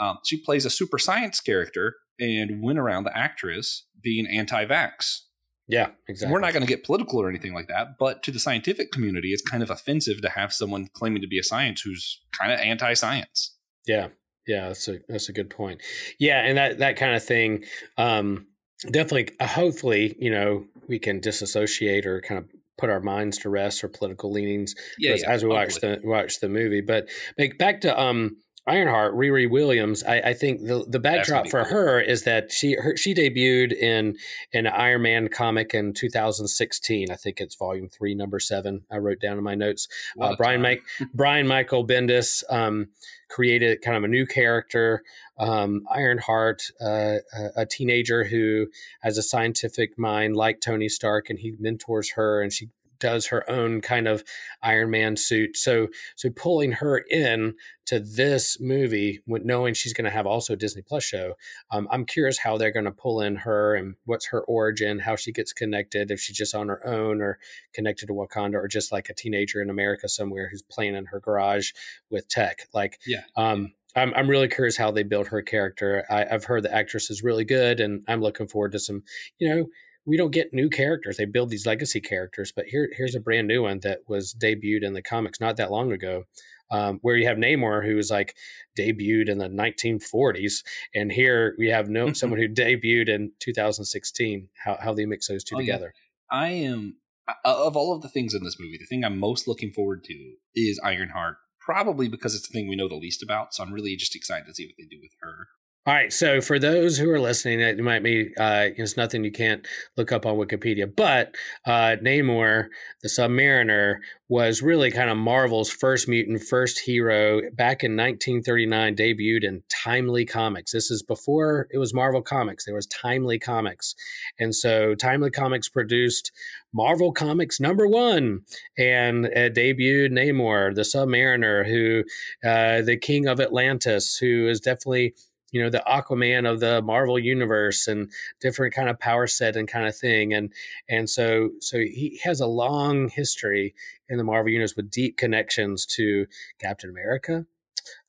Um, 0.00 0.18
she 0.24 0.42
plays 0.42 0.64
a 0.64 0.70
super 0.70 0.98
science 0.98 1.40
character 1.40 1.94
and 2.18 2.62
went 2.62 2.78
around 2.78 3.04
the 3.04 3.16
actress 3.16 3.86
being 4.02 4.26
anti 4.26 4.64
vax. 4.66 5.20
Yeah, 5.68 5.88
exactly. 6.08 6.32
We're 6.32 6.40
not 6.40 6.52
going 6.52 6.64
to 6.64 6.68
get 6.68 6.84
political 6.84 7.20
or 7.20 7.28
anything 7.28 7.52
like 7.52 7.68
that, 7.68 7.98
but 7.98 8.22
to 8.24 8.30
the 8.30 8.38
scientific 8.38 8.92
community, 8.92 9.32
it's 9.32 9.42
kind 9.42 9.62
of 9.62 9.70
offensive 9.70 10.22
to 10.22 10.28
have 10.30 10.52
someone 10.52 10.88
claiming 10.92 11.22
to 11.22 11.28
be 11.28 11.38
a 11.38 11.42
science 11.42 11.80
who's 11.80 12.20
kind 12.38 12.52
of 12.52 12.60
anti 12.60 12.94
science. 12.94 13.56
Yeah, 13.86 14.08
yeah, 14.46 14.68
that's 14.68 14.86
a 14.88 15.00
that's 15.08 15.28
a 15.28 15.32
good 15.32 15.50
point. 15.50 15.82
Yeah, 16.18 16.42
and 16.42 16.56
that 16.56 16.78
that 16.78 16.96
kind 16.96 17.14
of 17.14 17.24
thing, 17.24 17.64
um, 17.98 18.46
definitely. 18.90 19.34
Uh, 19.40 19.46
hopefully, 19.46 20.14
you 20.18 20.30
know, 20.30 20.66
we 20.88 20.98
can 20.98 21.20
disassociate 21.20 22.06
or 22.06 22.20
kind 22.20 22.38
of 22.38 22.48
put 22.78 22.90
our 22.90 23.00
minds 23.00 23.38
to 23.38 23.48
rest 23.48 23.82
or 23.82 23.88
political 23.88 24.30
leanings 24.30 24.74
as, 25.08 25.22
as 25.22 25.42
we 25.42 25.48
watch 25.48 25.76
the 25.76 26.00
watch 26.04 26.40
the 26.40 26.48
movie. 26.48 26.80
But 26.80 27.08
like, 27.38 27.58
back 27.58 27.80
to 27.80 28.00
um, 28.00 28.36
Ironheart, 28.68 29.14
Riri 29.14 29.48
Williams. 29.48 30.02
I, 30.02 30.16
I 30.18 30.32
think 30.34 30.62
the 30.62 30.84
the 30.88 30.98
backdrop 30.98 31.48
for 31.48 31.62
cool. 31.62 31.72
her 31.72 32.00
is 32.00 32.24
that 32.24 32.50
she 32.50 32.74
her, 32.74 32.96
she 32.96 33.14
debuted 33.14 33.72
in 33.72 34.16
an 34.52 34.66
Iron 34.66 35.02
Man 35.02 35.28
comic 35.28 35.72
in 35.72 35.92
2016. 35.94 37.10
I 37.10 37.14
think 37.14 37.40
it's 37.40 37.54
volume 37.54 37.88
three, 37.88 38.16
number 38.16 38.40
seven. 38.40 38.82
I 38.90 38.96
wrote 38.96 39.20
down 39.20 39.38
in 39.38 39.44
my 39.44 39.54
notes. 39.54 39.86
Uh, 40.20 40.34
Brian. 40.36 40.62
Mike 40.62 40.82
Brian 41.14 41.46
Michael 41.46 41.86
Bendis 41.86 42.42
um, 42.50 42.88
created 43.28 43.82
kind 43.82 43.96
of 43.96 44.02
a 44.02 44.08
new 44.08 44.26
character, 44.26 45.04
um, 45.38 45.82
Ironheart, 45.88 46.62
uh, 46.80 47.18
a, 47.36 47.50
a 47.58 47.66
teenager 47.66 48.24
who 48.24 48.66
has 49.00 49.16
a 49.16 49.22
scientific 49.22 49.96
mind 49.96 50.34
like 50.36 50.60
Tony 50.60 50.88
Stark, 50.88 51.30
and 51.30 51.38
he 51.38 51.54
mentors 51.60 52.12
her, 52.12 52.42
and 52.42 52.52
she 52.52 52.70
does 52.98 53.26
her 53.26 53.48
own 53.50 53.80
kind 53.80 54.06
of 54.08 54.24
Iron 54.62 54.90
Man 54.90 55.16
suit. 55.16 55.56
So, 55.56 55.88
so 56.16 56.30
pulling 56.30 56.72
her 56.72 56.98
in 56.98 57.54
to 57.86 58.00
this 58.00 58.58
movie, 58.60 59.20
with 59.26 59.44
knowing 59.44 59.74
she's 59.74 59.92
going 59.92 60.04
to 60.06 60.10
have 60.10 60.26
also 60.26 60.54
a 60.54 60.56
Disney 60.56 60.82
Plus 60.82 61.04
show, 61.04 61.34
um, 61.70 61.86
I'm 61.90 62.04
curious 62.04 62.38
how 62.38 62.58
they're 62.58 62.72
going 62.72 62.84
to 62.84 62.90
pull 62.92 63.20
in 63.20 63.36
her 63.36 63.74
and 63.74 63.94
what's 64.04 64.26
her 64.28 64.42
origin, 64.42 64.98
how 64.98 65.16
she 65.16 65.30
gets 65.32 65.52
connected, 65.52 66.10
if 66.10 66.20
she's 66.20 66.36
just 66.36 66.54
on 66.54 66.68
her 66.68 66.84
own 66.86 67.20
or 67.20 67.38
connected 67.72 68.06
to 68.06 68.12
Wakanda, 68.12 68.54
or 68.54 68.68
just 68.68 68.90
like 68.92 69.08
a 69.08 69.14
teenager 69.14 69.62
in 69.62 69.70
America 69.70 70.08
somewhere 70.08 70.48
who's 70.50 70.62
playing 70.62 70.94
in 70.96 71.06
her 71.06 71.20
garage 71.20 71.70
with 72.10 72.28
tech. 72.28 72.66
Like, 72.74 72.98
Yeah. 73.06 73.22
um, 73.36 73.72
I'm 73.94 74.12
I'm 74.14 74.28
really 74.28 74.48
curious 74.48 74.76
how 74.76 74.90
they 74.90 75.04
build 75.04 75.28
her 75.28 75.40
character. 75.40 76.04
I, 76.10 76.26
I've 76.30 76.44
heard 76.44 76.62
the 76.64 76.74
actress 76.74 77.08
is 77.08 77.22
really 77.22 77.46
good, 77.46 77.80
and 77.80 78.04
I'm 78.06 78.20
looking 78.20 78.46
forward 78.46 78.72
to 78.72 78.78
some. 78.78 79.04
You 79.38 79.48
know, 79.48 79.66
we 80.06 80.16
don't 80.16 80.30
get 80.32 80.54
new 80.54 80.68
characters; 80.70 81.16
they 81.16 81.24
build 81.24 81.50
these 81.50 81.66
legacy 81.66 82.00
characters. 82.00 82.52
But 82.54 82.66
here 82.66 82.88
here's 82.96 83.14
a 83.14 83.20
brand 83.20 83.48
new 83.48 83.62
one 83.62 83.80
that 83.80 84.00
was 84.08 84.34
debuted 84.34 84.82
in 84.82 84.94
the 84.94 85.02
comics 85.02 85.40
not 85.40 85.56
that 85.56 85.70
long 85.70 85.92
ago. 85.92 86.24
Um, 86.68 86.98
where 87.02 87.16
you 87.16 87.28
have 87.28 87.36
Namor, 87.36 87.86
who 87.86 87.94
was 87.94 88.10
like 88.10 88.34
debuted 88.76 89.28
in 89.28 89.38
the 89.38 89.48
1940s, 89.48 90.64
and 90.94 91.12
here 91.12 91.54
we 91.58 91.68
have 91.68 91.88
no 91.88 92.12
someone 92.12 92.40
who 92.40 92.48
debuted 92.48 93.08
in 93.08 93.32
2016. 93.40 94.48
How 94.64 94.76
how 94.80 94.92
they 94.94 95.06
mix 95.06 95.28
those 95.28 95.44
two 95.44 95.56
Oh, 95.56 95.60
yeah. 95.60 95.74
together? 95.74 95.94
I 96.30 96.48
am 96.48 96.96
uh, 97.28 97.34
of 97.44 97.76
all 97.76 97.94
of 97.94 98.02
the 98.02 98.08
things 98.08 98.34
in 98.34 98.42
this 98.44 98.56
movie, 98.58 98.78
the 98.78 98.86
thing 98.86 99.04
I'm 99.04 99.18
most 99.18 99.46
looking 99.48 99.72
forward 99.72 100.04
to 100.04 100.32
is 100.54 100.80
Ironheart. 100.82 101.36
Probably 101.60 102.08
because 102.08 102.34
it's 102.34 102.46
the 102.48 102.52
thing 102.52 102.68
we 102.68 102.76
know 102.76 102.88
the 102.88 102.94
least 102.94 103.22
about, 103.22 103.52
so 103.54 103.62
I'm 103.64 103.72
really 103.72 103.96
just 103.96 104.14
excited 104.14 104.46
to 104.46 104.54
see 104.54 104.66
what 104.66 104.74
they 104.78 104.84
do 104.84 105.00
with 105.02 105.10
her. 105.20 105.48
All 105.86 105.94
right. 105.94 106.12
So 106.12 106.40
for 106.40 106.58
those 106.58 106.98
who 106.98 107.08
are 107.10 107.20
listening, 107.20 107.60
it 107.60 107.78
might 107.78 108.02
be 108.02 108.34
uh, 108.36 108.70
it's 108.76 108.96
nothing 108.96 109.22
you 109.22 109.30
can't 109.30 109.64
look 109.96 110.10
up 110.10 110.26
on 110.26 110.34
Wikipedia, 110.34 110.92
but 110.94 111.36
uh, 111.64 111.94
Namor, 112.02 112.66
the 113.02 113.08
Submariner, 113.08 113.98
was 114.28 114.62
really 114.62 114.90
kind 114.90 115.10
of 115.10 115.16
Marvel's 115.16 115.70
first 115.70 116.08
mutant, 116.08 116.42
first 116.42 116.80
hero. 116.80 117.40
Back 117.52 117.84
in 117.84 117.92
1939, 117.92 118.96
debuted 118.96 119.44
in 119.44 119.62
Timely 119.68 120.24
Comics. 120.24 120.72
This 120.72 120.90
is 120.90 121.04
before 121.04 121.68
it 121.70 121.78
was 121.78 121.94
Marvel 121.94 122.20
Comics. 122.20 122.64
There 122.64 122.74
was 122.74 122.88
Timely 122.88 123.38
Comics, 123.38 123.94
and 124.40 124.52
so 124.56 124.96
Timely 124.96 125.30
Comics 125.30 125.68
produced 125.68 126.32
Marvel 126.74 127.12
Comics 127.12 127.60
number 127.60 127.86
one, 127.86 128.40
and 128.76 129.26
uh, 129.26 129.50
debuted 129.50 130.10
Namor, 130.10 130.74
the 130.74 130.82
Submariner, 130.82 131.64
who 131.64 132.02
uh, 132.44 132.82
the 132.82 132.96
King 132.96 133.28
of 133.28 133.38
Atlantis, 133.38 134.16
who 134.16 134.48
is 134.48 134.58
definitely 134.58 135.14
you 135.52 135.62
know 135.62 135.70
the 135.70 135.82
aquaman 135.86 136.50
of 136.50 136.60
the 136.60 136.82
marvel 136.82 137.18
universe 137.18 137.86
and 137.86 138.10
different 138.40 138.74
kind 138.74 138.88
of 138.88 138.98
power 138.98 139.26
set 139.26 139.56
and 139.56 139.68
kind 139.68 139.86
of 139.86 139.96
thing 139.96 140.32
and 140.32 140.52
and 140.88 141.08
so 141.08 141.50
so 141.60 141.78
he 141.78 142.20
has 142.22 142.40
a 142.40 142.46
long 142.46 143.08
history 143.08 143.74
in 144.08 144.18
the 144.18 144.24
marvel 144.24 144.50
universe 144.50 144.76
with 144.76 144.90
deep 144.90 145.16
connections 145.16 145.86
to 145.86 146.26
captain 146.60 146.90
america 146.90 147.46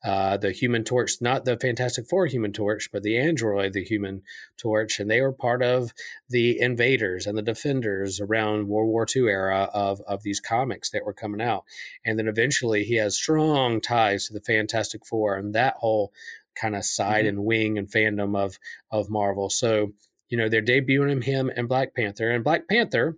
uh, 0.04 0.38
the 0.38 0.52
human 0.52 0.84
torch 0.84 1.14
not 1.22 1.46
the 1.46 1.58
fantastic 1.58 2.08
four 2.08 2.26
human 2.26 2.52
torch 2.52 2.90
but 2.92 3.04
the 3.04 3.18
android 3.18 3.74
the 3.74 3.84
human 3.84 4.22
torch 4.58 5.00
and 5.00 5.10
they 5.10 5.22
were 5.22 5.32
part 5.32 5.62
of 5.62 5.94
the 6.30 6.60
invaders 6.60 7.28
and 7.28 7.38
the 7.38 7.42
defenders 7.42 8.20
around 8.20 8.68
world 8.68 8.90
war 8.90 9.06
ii 9.16 9.28
era 9.28 9.70
of 9.74 10.02
of 10.08 10.24
these 10.24 10.40
comics 10.40 10.90
that 10.90 11.06
were 11.06 11.14
coming 11.14 11.42
out. 11.42 11.64
And 12.06 12.18
then 12.18 12.28
eventually 12.28 12.84
he 12.84 12.96
has 12.96 13.16
strong 13.16 13.82
ties 13.82 14.28
to 14.28 14.34
the 14.34 14.42
fantastic 14.42 15.06
four 15.06 15.36
and 15.36 15.54
that 15.54 15.76
whole 15.78 16.12
kind 16.60 16.76
of 16.76 16.86
side 16.86 17.26
Mhm. 17.26 17.30
and 17.30 17.46
wing 17.46 17.78
and 17.78 17.90
fandom 17.90 18.38
of 18.38 18.58
of 18.92 19.10
Marvel. 19.10 19.50
So 19.50 19.94
you 20.30 20.38
know, 20.38 20.50
they're 20.50 20.62
debuting 20.62 21.24
him 21.24 21.50
and 21.56 21.70
Black 21.70 21.96
Panther. 21.96 22.30
And 22.30 22.44
Black 22.44 22.68
Panther, 22.68 23.16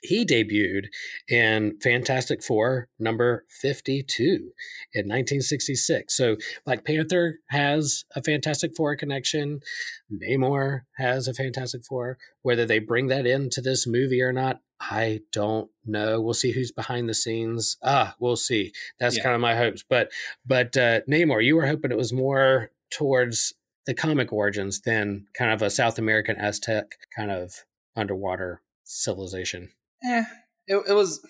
he 0.00 0.24
debuted 0.24 0.86
in 1.28 1.78
Fantastic 1.80 2.42
Four 2.42 2.88
number 2.98 3.44
52 3.48 4.52
in 4.94 5.06
1966. 5.08 6.16
So 6.16 6.36
Black 6.64 6.84
Panther 6.84 7.38
has 7.48 8.04
a 8.14 8.22
Fantastic 8.22 8.76
Four 8.76 8.96
connection. 8.96 9.60
Namor 10.12 10.82
has 10.98 11.28
a 11.28 11.34
Fantastic 11.34 11.84
Four. 11.84 12.18
Whether 12.42 12.66
they 12.66 12.78
bring 12.78 13.08
that 13.08 13.26
into 13.26 13.60
this 13.60 13.86
movie 13.86 14.22
or 14.22 14.32
not, 14.32 14.60
I 14.80 15.20
don't 15.32 15.70
know. 15.84 16.20
We'll 16.20 16.34
see 16.34 16.52
who's 16.52 16.72
behind 16.72 17.08
the 17.08 17.14
scenes. 17.14 17.76
Ah, 17.82 18.16
we'll 18.18 18.36
see. 18.36 18.72
That's 18.98 19.16
yeah. 19.16 19.22
kind 19.22 19.34
of 19.34 19.40
my 19.40 19.54
hopes. 19.56 19.84
But 19.88 20.10
but 20.44 20.76
uh, 20.76 21.00
Namor, 21.08 21.44
you 21.44 21.54
were 21.56 21.66
hoping 21.66 21.92
it 21.92 21.96
was 21.96 22.12
more 22.12 22.70
towards 22.96 23.54
the 23.86 23.94
comic 23.94 24.32
origins 24.32 24.80
than 24.82 25.26
kind 25.36 25.50
of 25.50 25.62
a 25.62 25.70
South 25.70 25.98
American 25.98 26.36
Aztec 26.36 26.84
kind 27.16 27.30
of 27.30 27.52
underwater 27.96 28.62
civilization 28.84 29.70
eh, 30.04 30.24
it, 30.66 30.82
it 30.88 30.92
was 30.92 31.20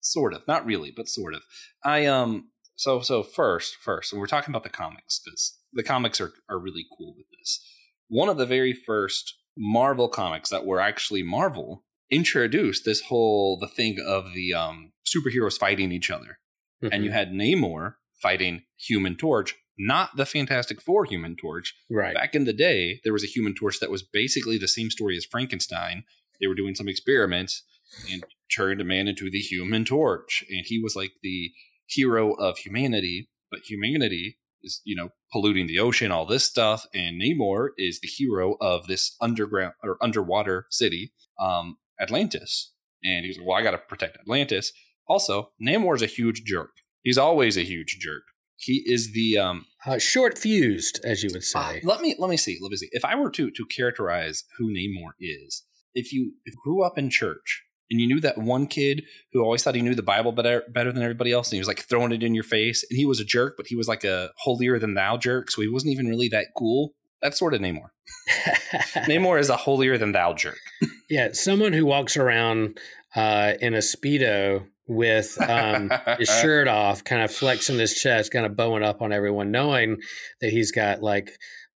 sort 0.00 0.34
of, 0.34 0.46
not 0.46 0.66
really, 0.66 0.92
but 0.94 1.08
sort 1.08 1.34
of. 1.34 1.42
I 1.84 2.06
um, 2.06 2.50
so 2.76 3.00
so 3.00 3.22
first, 3.22 3.76
first, 3.76 4.12
we're 4.12 4.26
talking 4.26 4.52
about 4.52 4.64
the 4.64 4.70
comics 4.70 5.20
because 5.24 5.58
the 5.72 5.82
comics 5.82 6.20
are 6.20 6.32
are 6.48 6.58
really 6.58 6.86
cool 6.96 7.14
with 7.16 7.26
this. 7.38 7.60
One 8.08 8.28
of 8.28 8.38
the 8.38 8.46
very 8.46 8.72
first 8.72 9.36
Marvel 9.56 10.08
comics 10.08 10.50
that 10.50 10.66
were 10.66 10.80
actually 10.80 11.22
Marvel 11.22 11.84
introduced 12.10 12.84
this 12.84 13.02
whole 13.02 13.58
the 13.58 13.68
thing 13.68 13.96
of 14.04 14.32
the 14.34 14.54
um 14.54 14.92
superheroes 15.06 15.58
fighting 15.58 15.92
each 15.92 16.10
other, 16.10 16.38
mm-hmm. 16.82 16.92
and 16.92 17.04
you 17.04 17.10
mm-hmm. 17.10 17.18
had 17.18 17.32
Namor 17.32 17.94
fighting 18.22 18.62
Human 18.76 19.16
Torch, 19.16 19.56
not 19.78 20.16
the 20.16 20.26
Fantastic 20.26 20.80
Four 20.80 21.04
Human 21.04 21.36
Torch. 21.36 21.74
Right. 21.90 22.14
Back 22.14 22.34
in 22.34 22.44
the 22.44 22.52
day, 22.52 23.00
there 23.04 23.12
was 23.12 23.24
a 23.24 23.28
Human 23.28 23.54
Torch 23.54 23.80
that 23.80 23.90
was 23.90 24.02
basically 24.02 24.58
the 24.58 24.68
same 24.68 24.90
story 24.90 25.16
as 25.16 25.24
Frankenstein. 25.24 26.04
They 26.40 26.46
were 26.46 26.54
doing 26.54 26.74
some 26.74 26.88
experiments, 26.88 27.62
and 28.10 28.24
turned 28.50 28.80
a 28.80 28.84
man 28.84 29.08
into 29.08 29.30
the 29.30 29.38
human 29.38 29.84
torch. 29.84 30.44
And 30.48 30.64
he 30.66 30.80
was 30.80 30.96
like 30.96 31.12
the 31.22 31.52
hero 31.86 32.32
of 32.32 32.58
humanity, 32.58 33.28
but 33.50 33.60
humanity 33.68 34.38
is, 34.62 34.80
you 34.84 34.96
know, 34.96 35.10
polluting 35.32 35.66
the 35.66 35.78
ocean, 35.78 36.10
all 36.10 36.26
this 36.26 36.44
stuff. 36.44 36.86
And 36.94 37.20
Namor 37.20 37.68
is 37.78 38.00
the 38.00 38.08
hero 38.08 38.56
of 38.60 38.86
this 38.86 39.16
underground 39.20 39.74
or 39.82 39.96
underwater 40.02 40.66
city, 40.70 41.12
um, 41.40 41.78
Atlantis. 42.00 42.72
And 43.02 43.24
he's 43.24 43.38
like, 43.38 43.46
well, 43.46 43.56
I 43.56 43.62
got 43.62 43.72
to 43.72 43.78
protect 43.78 44.18
Atlantis. 44.18 44.72
Also, 45.08 45.50
Namor 45.62 45.96
is 45.96 46.02
a 46.02 46.06
huge 46.06 46.44
jerk. 46.44 46.70
He's 47.02 47.18
always 47.18 47.56
a 47.56 47.62
huge 47.62 47.98
jerk. 48.00 48.22
He 48.56 48.82
is 48.84 49.12
the 49.12 49.38
um, 49.38 49.66
uh, 49.86 49.98
short 49.98 50.38
fused, 50.38 51.00
as 51.02 51.22
you 51.22 51.30
would 51.32 51.38
uh, 51.38 51.40
say. 51.40 51.78
Uh, 51.78 51.80
let 51.84 52.02
me 52.02 52.14
let 52.18 52.28
me 52.28 52.36
see. 52.36 52.58
Let 52.60 52.70
me 52.70 52.76
see. 52.76 52.88
If 52.92 53.04
I 53.04 53.14
were 53.14 53.30
to 53.30 53.50
to 53.50 53.66
characterize 53.66 54.44
who 54.58 54.70
Namor 54.70 55.12
is, 55.18 55.64
if 55.94 56.12
you 56.12 56.34
grew 56.62 56.82
up 56.82 56.98
in 56.98 57.08
church 57.08 57.62
and 57.90 58.00
you 58.00 58.06
knew 58.06 58.20
that 58.20 58.38
one 58.38 58.66
kid 58.66 59.02
who 59.32 59.42
always 59.42 59.62
thought 59.62 59.74
he 59.74 59.82
knew 59.82 59.94
the 59.94 60.02
Bible 60.02 60.32
better 60.32 60.62
better 60.72 60.92
than 60.92 61.02
everybody 61.02 61.32
else, 61.32 61.48
and 61.48 61.54
he 61.54 61.60
was 61.60 61.68
like 61.68 61.88
throwing 61.88 62.12
it 62.12 62.22
in 62.22 62.34
your 62.34 62.44
face, 62.44 62.84
and 62.88 62.98
he 62.98 63.06
was 63.06 63.18
a 63.18 63.24
jerk, 63.24 63.54
but 63.56 63.66
he 63.66 63.76
was 63.76 63.88
like 63.88 64.04
a 64.04 64.30
holier 64.38 64.78
than 64.78 64.94
thou 64.94 65.16
jerk, 65.16 65.50
so 65.50 65.62
he 65.62 65.68
wasn't 65.68 65.92
even 65.92 66.06
really 66.06 66.28
that 66.28 66.48
cool. 66.56 66.92
That's 67.22 67.38
sort 67.38 67.54
of 67.54 67.60
Namor. 67.60 67.88
Namor 69.08 69.38
is 69.40 69.50
a 69.50 69.56
holier 69.56 69.98
than 69.98 70.12
thou 70.12 70.34
jerk. 70.34 70.58
yeah, 71.08 71.28
someone 71.32 71.72
who 71.72 71.84
walks 71.84 72.16
around 72.16 72.78
uh, 73.14 73.54
in 73.60 73.74
a 73.74 73.78
speedo 73.78 74.66
with 74.90 75.40
um, 75.48 75.90
his 76.18 76.28
shirt 76.42 76.66
off, 76.66 77.04
kind 77.04 77.22
of 77.22 77.32
flexing 77.32 77.78
his 77.78 77.94
chest, 77.94 78.32
kind 78.32 78.44
of 78.44 78.56
bowing 78.56 78.82
up 78.82 79.00
on 79.00 79.12
everyone, 79.12 79.52
knowing 79.52 79.98
that 80.40 80.50
he's 80.50 80.72
got 80.72 81.00
like 81.00 81.30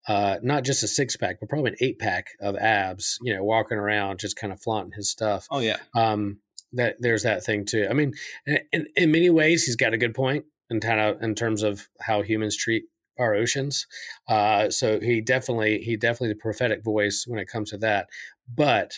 uh, 0.07 0.37
not 0.41 0.63
just 0.63 0.81
a 0.81 0.87
six 0.87 1.15
pack, 1.15 1.37
but 1.39 1.47
probably 1.47 1.71
an 1.71 1.77
eight 1.79 1.99
pack 1.99 2.25
of 2.41 2.57
abs, 2.57 3.19
you 3.21 3.33
know, 3.33 3.43
walking 3.43 3.77
around 3.77 4.19
just 4.19 4.35
kind 4.35 4.51
of 4.51 4.59
flaunting 4.61 4.93
his 4.95 5.11
stuff. 5.11 5.45
Oh, 5.51 5.59
yeah. 5.59 5.77
Um, 5.95 6.39
that 6.73 6.95
there's 6.99 7.21
that 7.21 7.43
thing 7.43 7.65
too. 7.65 7.85
I 7.87 7.93
mean, 7.93 8.13
in, 8.47 8.87
in 8.95 9.11
many 9.11 9.29
ways, 9.29 9.63
he's 9.63 9.75
got 9.75 9.93
a 9.93 9.97
good 9.97 10.15
point 10.15 10.45
in 10.71 10.79
kind 10.79 10.99
of 10.99 11.21
in 11.21 11.35
terms 11.35 11.61
of 11.61 11.87
how 12.01 12.23
humans 12.23 12.57
treat 12.57 12.85
our 13.19 13.35
oceans. 13.35 13.85
Uh, 14.27 14.71
so 14.71 14.99
he 14.99 15.21
definitely 15.21 15.77
he 15.79 15.95
definitely 15.95 16.29
the 16.29 16.35
prophetic 16.41 16.83
voice 16.83 17.25
when 17.27 17.39
it 17.39 17.47
comes 17.47 17.69
to 17.69 17.77
that. 17.77 18.07
But 18.51 18.93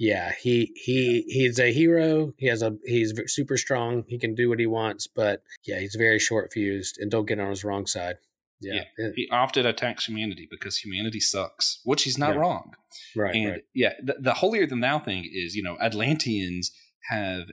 yeah, 0.00 0.32
he 0.40 0.72
he 0.76 1.26
he's 1.28 1.58
a 1.58 1.70
hero. 1.74 2.32
He 2.38 2.46
has 2.46 2.62
a 2.62 2.74
he's 2.86 3.12
super 3.26 3.58
strong. 3.58 4.04
He 4.08 4.18
can 4.18 4.34
do 4.34 4.48
what 4.48 4.58
he 4.58 4.66
wants. 4.66 5.06
But 5.06 5.42
yeah, 5.66 5.78
he's 5.78 5.94
very 5.94 6.18
short 6.18 6.50
fused 6.54 6.96
and 6.98 7.10
don't 7.10 7.26
get 7.26 7.38
on 7.38 7.50
his 7.50 7.64
wrong 7.64 7.84
side. 7.84 8.16
Yeah. 8.62 8.84
yeah. 8.98 9.10
He 9.14 9.28
often 9.30 9.66
attacks 9.66 10.06
humanity 10.06 10.48
because 10.50 10.78
humanity 10.78 11.20
sucks, 11.20 11.80
which 11.84 12.04
he's 12.04 12.16
not 12.16 12.34
yeah. 12.34 12.40
wrong. 12.40 12.72
Right. 13.14 13.34
And 13.34 13.50
right. 13.50 13.62
yeah, 13.74 13.92
the, 14.02 14.16
the, 14.18 14.34
holier 14.34 14.66
than 14.66 14.80
thou 14.80 14.98
thing 14.98 15.24
is, 15.30 15.54
you 15.54 15.62
know, 15.62 15.78
Atlanteans 15.80 16.70
have 17.10 17.50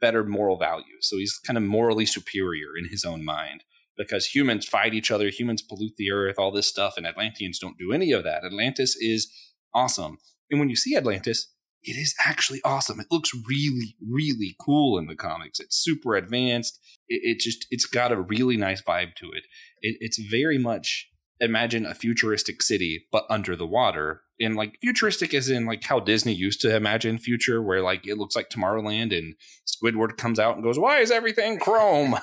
better 0.00 0.24
moral 0.24 0.56
values. 0.56 1.02
So 1.02 1.16
he's 1.16 1.38
kind 1.38 1.56
of 1.56 1.62
morally 1.62 2.06
superior 2.06 2.76
in 2.76 2.88
his 2.90 3.04
own 3.04 3.24
mind 3.24 3.62
because 3.96 4.26
humans 4.26 4.66
fight 4.66 4.94
each 4.94 5.12
other, 5.12 5.28
humans 5.28 5.62
pollute 5.62 5.94
the 5.96 6.10
earth, 6.10 6.36
all 6.38 6.50
this 6.50 6.66
stuff, 6.66 6.94
and 6.96 7.06
Atlanteans 7.06 7.58
don't 7.60 7.78
do 7.78 7.92
any 7.92 8.10
of 8.10 8.24
that. 8.24 8.44
Atlantis 8.44 8.96
is 8.96 9.32
awesome. 9.74 10.18
And 10.50 10.58
when 10.58 10.68
you 10.68 10.76
see 10.76 10.96
Atlantis, 10.96 11.52
it 11.82 11.96
is 11.96 12.14
actually 12.24 12.60
awesome. 12.64 13.00
It 13.00 13.06
looks 13.10 13.30
really, 13.48 13.96
really 14.06 14.56
cool 14.60 14.98
in 14.98 15.06
the 15.06 15.16
comics. 15.16 15.60
It's 15.60 15.76
super 15.76 16.16
advanced. 16.16 16.80
It, 17.08 17.20
it 17.24 17.40
just, 17.40 17.66
it's 17.70 17.86
got 17.86 18.12
a 18.12 18.20
really 18.20 18.56
nice 18.56 18.82
vibe 18.82 19.14
to 19.16 19.26
it. 19.26 19.44
it. 19.80 19.96
It's 20.00 20.18
very 20.18 20.58
much 20.58 21.08
imagine 21.40 21.86
a 21.86 21.94
futuristic 21.94 22.62
city, 22.62 23.06
but 23.12 23.24
under 23.30 23.54
the 23.56 23.66
water. 23.66 24.22
And 24.40 24.56
like 24.56 24.78
futuristic 24.82 25.34
is 25.34 25.48
in 25.48 25.66
like 25.66 25.84
how 25.84 26.00
Disney 26.00 26.32
used 26.32 26.60
to 26.62 26.74
imagine 26.74 27.18
future, 27.18 27.62
where 27.62 27.82
like 27.82 28.06
it 28.06 28.18
looks 28.18 28.36
like 28.36 28.50
Tomorrowland 28.50 29.16
and 29.16 29.34
Squidward 29.66 30.16
comes 30.16 30.38
out 30.38 30.54
and 30.54 30.64
goes, 30.64 30.78
Why 30.78 30.98
is 30.98 31.10
everything 31.10 31.58
chrome? 31.58 32.16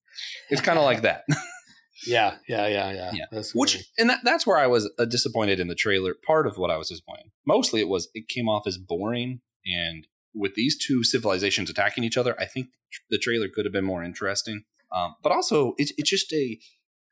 it's 0.50 0.60
kind 0.60 0.78
of 0.78 0.84
like 0.84 1.02
that. 1.02 1.24
Yeah, 2.06 2.36
yeah, 2.48 2.66
yeah, 2.66 2.92
yeah. 2.92 3.10
yeah. 3.14 3.24
That's 3.30 3.54
Which 3.54 3.84
and 3.98 4.10
that, 4.10 4.20
that's 4.24 4.46
where 4.46 4.58
I 4.58 4.66
was 4.66 4.90
uh, 4.98 5.04
disappointed 5.04 5.60
in 5.60 5.68
the 5.68 5.74
trailer. 5.74 6.14
Part 6.26 6.46
of 6.46 6.58
what 6.58 6.70
I 6.70 6.76
was 6.76 6.88
disappointed, 6.88 7.30
mostly 7.46 7.80
it 7.80 7.88
was 7.88 8.08
it 8.14 8.28
came 8.28 8.48
off 8.48 8.66
as 8.66 8.78
boring. 8.78 9.40
And 9.64 10.06
with 10.34 10.54
these 10.54 10.76
two 10.76 11.04
civilizations 11.04 11.70
attacking 11.70 12.04
each 12.04 12.16
other, 12.16 12.38
I 12.40 12.46
think 12.46 12.68
the 13.10 13.18
trailer 13.18 13.48
could 13.48 13.64
have 13.64 13.72
been 13.72 13.84
more 13.84 14.02
interesting. 14.02 14.64
Um, 14.94 15.14
but 15.22 15.32
also, 15.32 15.74
it's 15.78 15.92
it's 15.96 16.10
just 16.10 16.32
a 16.32 16.58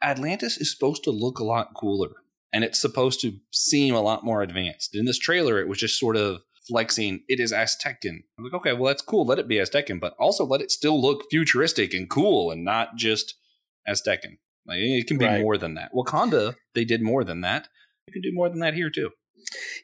Atlantis 0.02 0.56
is 0.58 0.72
supposed 0.72 1.04
to 1.04 1.10
look 1.10 1.38
a 1.38 1.44
lot 1.44 1.74
cooler, 1.74 2.10
and 2.52 2.64
it's 2.64 2.80
supposed 2.80 3.20
to 3.20 3.38
seem 3.52 3.94
a 3.94 4.00
lot 4.00 4.24
more 4.24 4.42
advanced. 4.42 4.94
In 4.94 5.04
this 5.04 5.18
trailer, 5.18 5.60
it 5.60 5.68
was 5.68 5.78
just 5.78 5.98
sort 5.98 6.16
of 6.16 6.40
flexing 6.68 7.22
it 7.28 7.40
is 7.40 7.52
Aztecan. 7.52 8.22
I'm 8.38 8.44
like, 8.44 8.54
okay, 8.54 8.72
well 8.72 8.84
that's 8.84 9.02
cool. 9.02 9.26
Let 9.26 9.38
it 9.38 9.48
be 9.48 9.56
Aztecan, 9.56 10.00
but 10.00 10.14
also 10.18 10.44
let 10.44 10.60
it 10.60 10.70
still 10.70 11.00
look 11.00 11.24
futuristic 11.30 11.94
and 11.94 12.08
cool 12.08 12.50
and 12.50 12.64
not 12.64 12.96
just 12.96 13.34
Aztecan. 13.88 14.38
Like 14.66 14.78
it 14.78 15.06
can 15.06 15.18
be 15.18 15.26
right. 15.26 15.40
more 15.40 15.56
than 15.56 15.74
that. 15.74 15.92
Wakanda, 15.94 16.54
they 16.74 16.84
did 16.84 17.02
more 17.02 17.24
than 17.24 17.40
that. 17.40 17.68
You 18.06 18.12
can 18.12 18.22
do 18.22 18.32
more 18.32 18.48
than 18.48 18.60
that 18.60 18.74
here 18.74 18.90
too. 18.90 19.10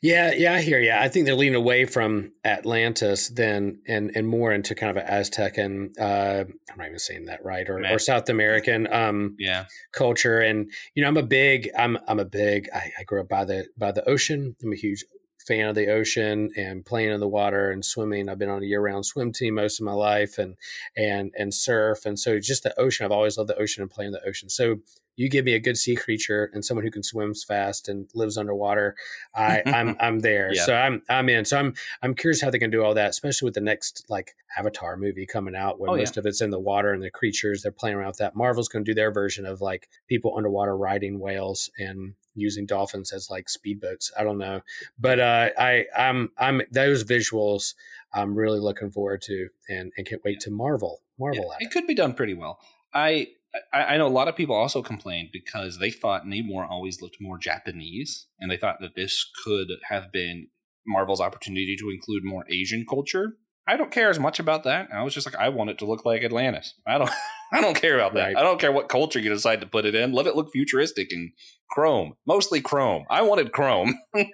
Yeah, 0.02 0.32
yeah, 0.32 0.54
I 0.54 0.60
hear 0.60 0.78
you. 0.78 0.92
I 0.92 1.08
think 1.08 1.26
they're 1.26 1.34
leaning 1.34 1.56
away 1.56 1.86
from 1.86 2.32
Atlantis 2.44 3.28
then 3.28 3.80
and 3.88 4.12
and 4.14 4.28
more 4.28 4.52
into 4.52 4.74
kind 4.74 4.90
of 4.90 4.96
an 4.96 5.08
Aztec 5.08 5.58
and 5.58 5.90
uh, 5.98 6.44
I'm 6.70 6.78
not 6.78 6.86
even 6.86 6.98
saying 6.98 7.26
that 7.26 7.44
right 7.44 7.68
or, 7.68 7.84
or 7.86 7.98
South 7.98 8.28
American 8.28 8.92
um 8.92 9.36
yeah 9.38 9.64
culture. 9.92 10.40
And 10.40 10.70
you 10.94 11.02
know, 11.02 11.08
I'm 11.08 11.16
a 11.16 11.22
big 11.22 11.70
I'm 11.76 11.98
I'm 12.06 12.20
a 12.20 12.24
big 12.24 12.68
I, 12.74 12.92
I 13.00 13.04
grew 13.04 13.20
up 13.20 13.28
by 13.28 13.44
the 13.44 13.66
by 13.76 13.92
the 13.92 14.08
ocean. 14.08 14.54
I'm 14.62 14.72
a 14.72 14.76
huge 14.76 15.04
fan 15.46 15.68
of 15.68 15.74
the 15.74 15.88
ocean 15.88 16.50
and 16.56 16.84
playing 16.84 17.12
in 17.12 17.20
the 17.20 17.28
water 17.28 17.70
and 17.70 17.84
swimming. 17.84 18.28
I've 18.28 18.38
been 18.38 18.50
on 18.50 18.62
a 18.62 18.66
year-round 18.66 19.06
swim 19.06 19.32
team 19.32 19.54
most 19.54 19.80
of 19.80 19.84
my 19.84 19.92
life 19.92 20.38
and 20.38 20.56
and 20.96 21.32
and 21.38 21.54
surf 21.54 22.04
and 22.04 22.18
so 22.18 22.38
just 22.40 22.62
the 22.62 22.78
ocean. 22.78 23.04
I've 23.04 23.12
always 23.12 23.38
loved 23.38 23.50
the 23.50 23.58
ocean 23.58 23.82
and 23.82 23.90
playing 23.90 24.08
in 24.08 24.12
the 24.12 24.28
ocean. 24.28 24.48
So 24.48 24.80
you 25.16 25.30
give 25.30 25.44
me 25.44 25.54
a 25.54 25.58
good 25.58 25.78
sea 25.78 25.96
creature 25.96 26.50
and 26.52 26.64
someone 26.64 26.84
who 26.84 26.90
can 26.90 27.02
swim 27.02 27.34
fast 27.34 27.88
and 27.88 28.08
lives 28.14 28.36
underwater, 28.36 28.94
I, 29.34 29.62
I'm 29.66 29.96
I'm 29.98 30.20
there. 30.20 30.52
Yeah. 30.52 30.64
So 30.64 30.74
I'm 30.74 31.02
I'm 31.08 31.28
in. 31.28 31.44
So 31.44 31.58
I'm 31.58 31.74
I'm 32.02 32.14
curious 32.14 32.40
how 32.42 32.50
they 32.50 32.58
can 32.58 32.70
do 32.70 32.84
all 32.84 32.94
that, 32.94 33.10
especially 33.10 33.46
with 33.46 33.54
the 33.54 33.60
next 33.60 34.04
like 34.08 34.36
Avatar 34.58 34.96
movie 34.96 35.26
coming 35.26 35.56
out, 35.56 35.80
where 35.80 35.90
oh, 35.90 35.96
most 35.96 36.16
yeah. 36.16 36.20
of 36.20 36.26
it's 36.26 36.40
in 36.40 36.50
the 36.50 36.60
water 36.60 36.92
and 36.92 37.02
the 37.02 37.10
creatures 37.10 37.62
they're 37.62 37.72
playing 37.72 37.96
around 37.96 38.08
with 38.08 38.18
that. 38.18 38.36
Marvel's 38.36 38.68
going 38.68 38.84
to 38.84 38.90
do 38.90 38.94
their 38.94 39.10
version 39.10 39.46
of 39.46 39.60
like 39.60 39.88
people 40.06 40.36
underwater 40.36 40.76
riding 40.76 41.18
whales 41.18 41.70
and 41.78 42.14
using 42.34 42.66
dolphins 42.66 43.12
as 43.12 43.30
like 43.30 43.46
speedboats. 43.46 44.10
I 44.18 44.22
don't 44.22 44.38
know, 44.38 44.60
but 44.98 45.18
uh, 45.18 45.50
I 45.58 45.86
I'm 45.96 46.30
I'm 46.38 46.62
those 46.70 47.04
visuals 47.04 47.74
I'm 48.12 48.34
really 48.34 48.60
looking 48.60 48.90
forward 48.90 49.22
to 49.22 49.48
and 49.68 49.92
and 49.96 50.06
can't 50.06 50.22
wait 50.24 50.40
to 50.40 50.50
marvel 50.50 51.00
marvel 51.18 51.46
yeah, 51.48 51.54
at. 51.56 51.62
It 51.62 51.70
could 51.70 51.86
be 51.86 51.94
done 51.94 52.12
pretty 52.12 52.34
well. 52.34 52.60
I 52.92 53.28
I, 53.72 53.96
know 53.96 54.06
a 54.06 54.08
lot 54.08 54.28
of 54.28 54.36
people 54.36 54.54
also 54.54 54.82
complained 54.82 55.30
because 55.32 55.78
they 55.78 55.90
thought 55.90 56.26
Namor 56.26 56.68
always 56.68 57.00
looked 57.00 57.18
more 57.20 57.38
Japanese, 57.38 58.26
and 58.40 58.50
they 58.50 58.56
thought 58.56 58.80
that 58.80 58.94
this 58.94 59.28
could 59.44 59.68
have 59.88 60.12
been 60.12 60.48
Marvel's 60.86 61.20
opportunity 61.20 61.76
to 61.76 61.90
include 61.90 62.24
more 62.24 62.44
Asian 62.50 62.84
culture. 62.88 63.36
I 63.68 63.76
don't 63.76 63.90
care 63.90 64.10
as 64.10 64.18
much 64.18 64.38
about 64.38 64.64
that. 64.64 64.88
I 64.92 65.02
was 65.02 65.12
just 65.12 65.26
like, 65.26 65.36
I 65.36 65.48
want 65.48 65.70
it 65.70 65.78
to 65.78 65.86
look 65.86 66.04
like 66.04 66.22
Atlantis. 66.22 66.74
I 66.86 66.98
don't, 66.98 67.10
I 67.52 67.60
don't 67.60 67.74
care 67.74 67.96
about 67.96 68.14
that. 68.14 68.26
Right. 68.26 68.36
I 68.36 68.42
don't 68.42 68.60
care 68.60 68.72
what 68.72 68.88
culture 68.88 69.18
you 69.18 69.28
decide 69.28 69.60
to 69.60 69.66
put 69.66 69.84
it 69.84 69.94
in. 69.94 70.12
Let 70.12 70.26
it 70.26 70.36
look 70.36 70.50
futuristic 70.52 71.08
and 71.12 71.32
chrome, 71.70 72.14
mostly 72.26 72.60
chrome. 72.60 73.04
I 73.10 73.22
wanted 73.22 73.52
chrome. 73.52 73.98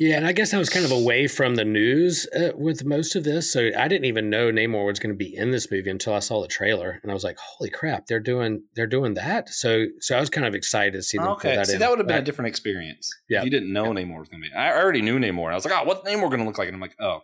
Yeah, 0.00 0.16
and 0.16 0.26
I 0.28 0.32
guess 0.32 0.54
I 0.54 0.58
was 0.58 0.68
kind 0.68 0.84
of 0.84 0.92
away 0.92 1.26
from 1.26 1.56
the 1.56 1.64
news 1.64 2.24
uh, 2.28 2.52
with 2.54 2.84
most 2.84 3.16
of 3.16 3.24
this, 3.24 3.52
so 3.52 3.70
I 3.76 3.88
didn't 3.88 4.04
even 4.04 4.30
know 4.30 4.52
Namor 4.52 4.86
was 4.86 5.00
going 5.00 5.12
to 5.12 5.16
be 5.16 5.34
in 5.34 5.50
this 5.50 5.72
movie 5.72 5.90
until 5.90 6.14
I 6.14 6.20
saw 6.20 6.40
the 6.40 6.46
trailer, 6.46 7.00
and 7.02 7.10
I 7.10 7.14
was 7.14 7.24
like, 7.24 7.36
"Holy 7.36 7.68
crap, 7.68 8.06
they're 8.06 8.20
doing 8.20 8.62
they're 8.76 8.86
doing 8.86 9.14
that!" 9.14 9.48
So, 9.48 9.86
so 9.98 10.16
I 10.16 10.20
was 10.20 10.30
kind 10.30 10.46
of 10.46 10.54
excited 10.54 10.92
to 10.92 11.02
see 11.02 11.18
them. 11.18 11.26
Okay, 11.30 11.56
that 11.56 11.66
see 11.66 11.72
in. 11.74 11.78
that 11.80 11.90
would 11.90 11.98
have 11.98 12.06
been 12.06 12.18
a 12.18 12.22
different 12.22 12.48
experience. 12.48 13.10
Yeah. 13.28 13.38
if 13.38 13.46
you 13.46 13.50
didn't 13.50 13.72
know 13.72 13.86
Namor 13.86 14.20
was 14.20 14.28
going 14.28 14.40
to 14.40 14.48
be. 14.48 14.54
I 14.54 14.72
already 14.72 15.02
knew 15.02 15.18
Namor. 15.18 15.50
I 15.50 15.56
was 15.56 15.64
like, 15.64 15.74
oh, 15.76 15.84
what's 15.84 16.08
Namor 16.08 16.28
going 16.28 16.38
to 16.38 16.44
look 16.44 16.58
like? 16.58 16.68
And 16.68 16.76
I'm 16.76 16.80
like, 16.80 16.94
oh, 17.00 17.22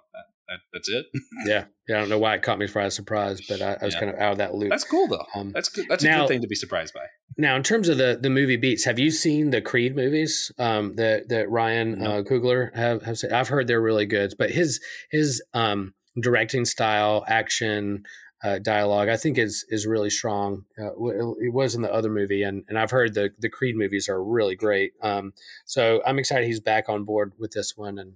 that, 0.48 0.54
that, 0.54 0.59
that's 0.72 0.88
it. 0.88 1.07
yeah, 1.46 1.64
yeah. 1.88 1.96
I 1.96 2.00
don't 2.00 2.09
know 2.09 2.18
why 2.18 2.35
it 2.35 2.42
caught 2.42 2.59
me 2.59 2.66
by 2.66 2.88
surprise, 2.88 3.40
but 3.48 3.61
I, 3.62 3.76
I 3.80 3.85
was 3.85 3.94
Yeah. 3.94 4.00
kind 4.00 4.12
of 4.14 4.18
out 4.20 4.33
of 4.33 4.38
that 4.38 4.54
loop. 4.54 4.70
That's 4.70 4.85
cool 4.85 5.07
though. 5.09 5.24
Um, 5.35 5.50
That's 5.52 5.68
good. 5.68 5.87
That's 5.88 6.04
a 6.04 6.09
good 6.09 6.28
thing 6.28 6.40
to 6.42 6.48
be 6.48 6.54
surprised 6.54 6.94
by. 6.94 7.07
Now, 7.37 7.57
in 7.57 7.62
terms 7.62 7.88
of 7.88 7.98
the 7.98 8.18
the 8.20 8.30
movie 8.30 8.57
beats, 8.57 8.85
have 8.85 8.98
you 8.98 9.11
seen 9.11 9.50
the 9.50 9.61
Creed 9.61 9.96
movies 9.96 10.52
um, 10.59 10.94
that 10.96 11.28
that 11.28 11.50
Ryan 11.50 11.98
No. 12.00 12.18
uh, 12.18 12.22
Coogler 12.22 12.74
have 12.76 13.02
have 13.02 13.18
said? 13.18 13.33
I've 13.33 13.48
heard 13.48 13.66
they're 13.66 13.80
really 13.80 14.07
good, 14.07 14.35
but 14.38 14.50
his 14.50 14.80
his 15.11 15.42
um, 15.52 15.94
directing 16.20 16.64
style, 16.64 17.24
action, 17.26 18.04
uh, 18.44 18.59
dialogue, 18.61 19.09
I 19.09 19.16
think 19.16 19.37
is 19.38 19.64
is 19.68 19.87
really 19.87 20.11
strong. 20.11 20.64
Uh, 20.78 20.90
w- 20.90 21.35
it 21.40 21.52
was 21.52 21.74
in 21.74 21.83
the 21.83 21.92
other 21.92 22.11
movie, 22.11 22.42
and 22.44 22.62
and 22.68 22.78
I've 22.78 22.90
heard 22.92 23.14
the 23.14 23.30
the 23.38 23.48
Creed 23.48 23.74
movies 23.76 24.09
are 24.09 24.22
really 24.22 24.54
great. 24.54 24.92
Um, 25.02 25.33
so 25.64 26.02
I'm 26.07 26.18
excited 26.20 26.46
he's 26.46 26.61
back 26.61 26.88
on 26.88 27.04
board 27.04 27.33
with 27.38 27.50
this 27.52 27.72
one, 27.76 27.98
and 27.98 28.12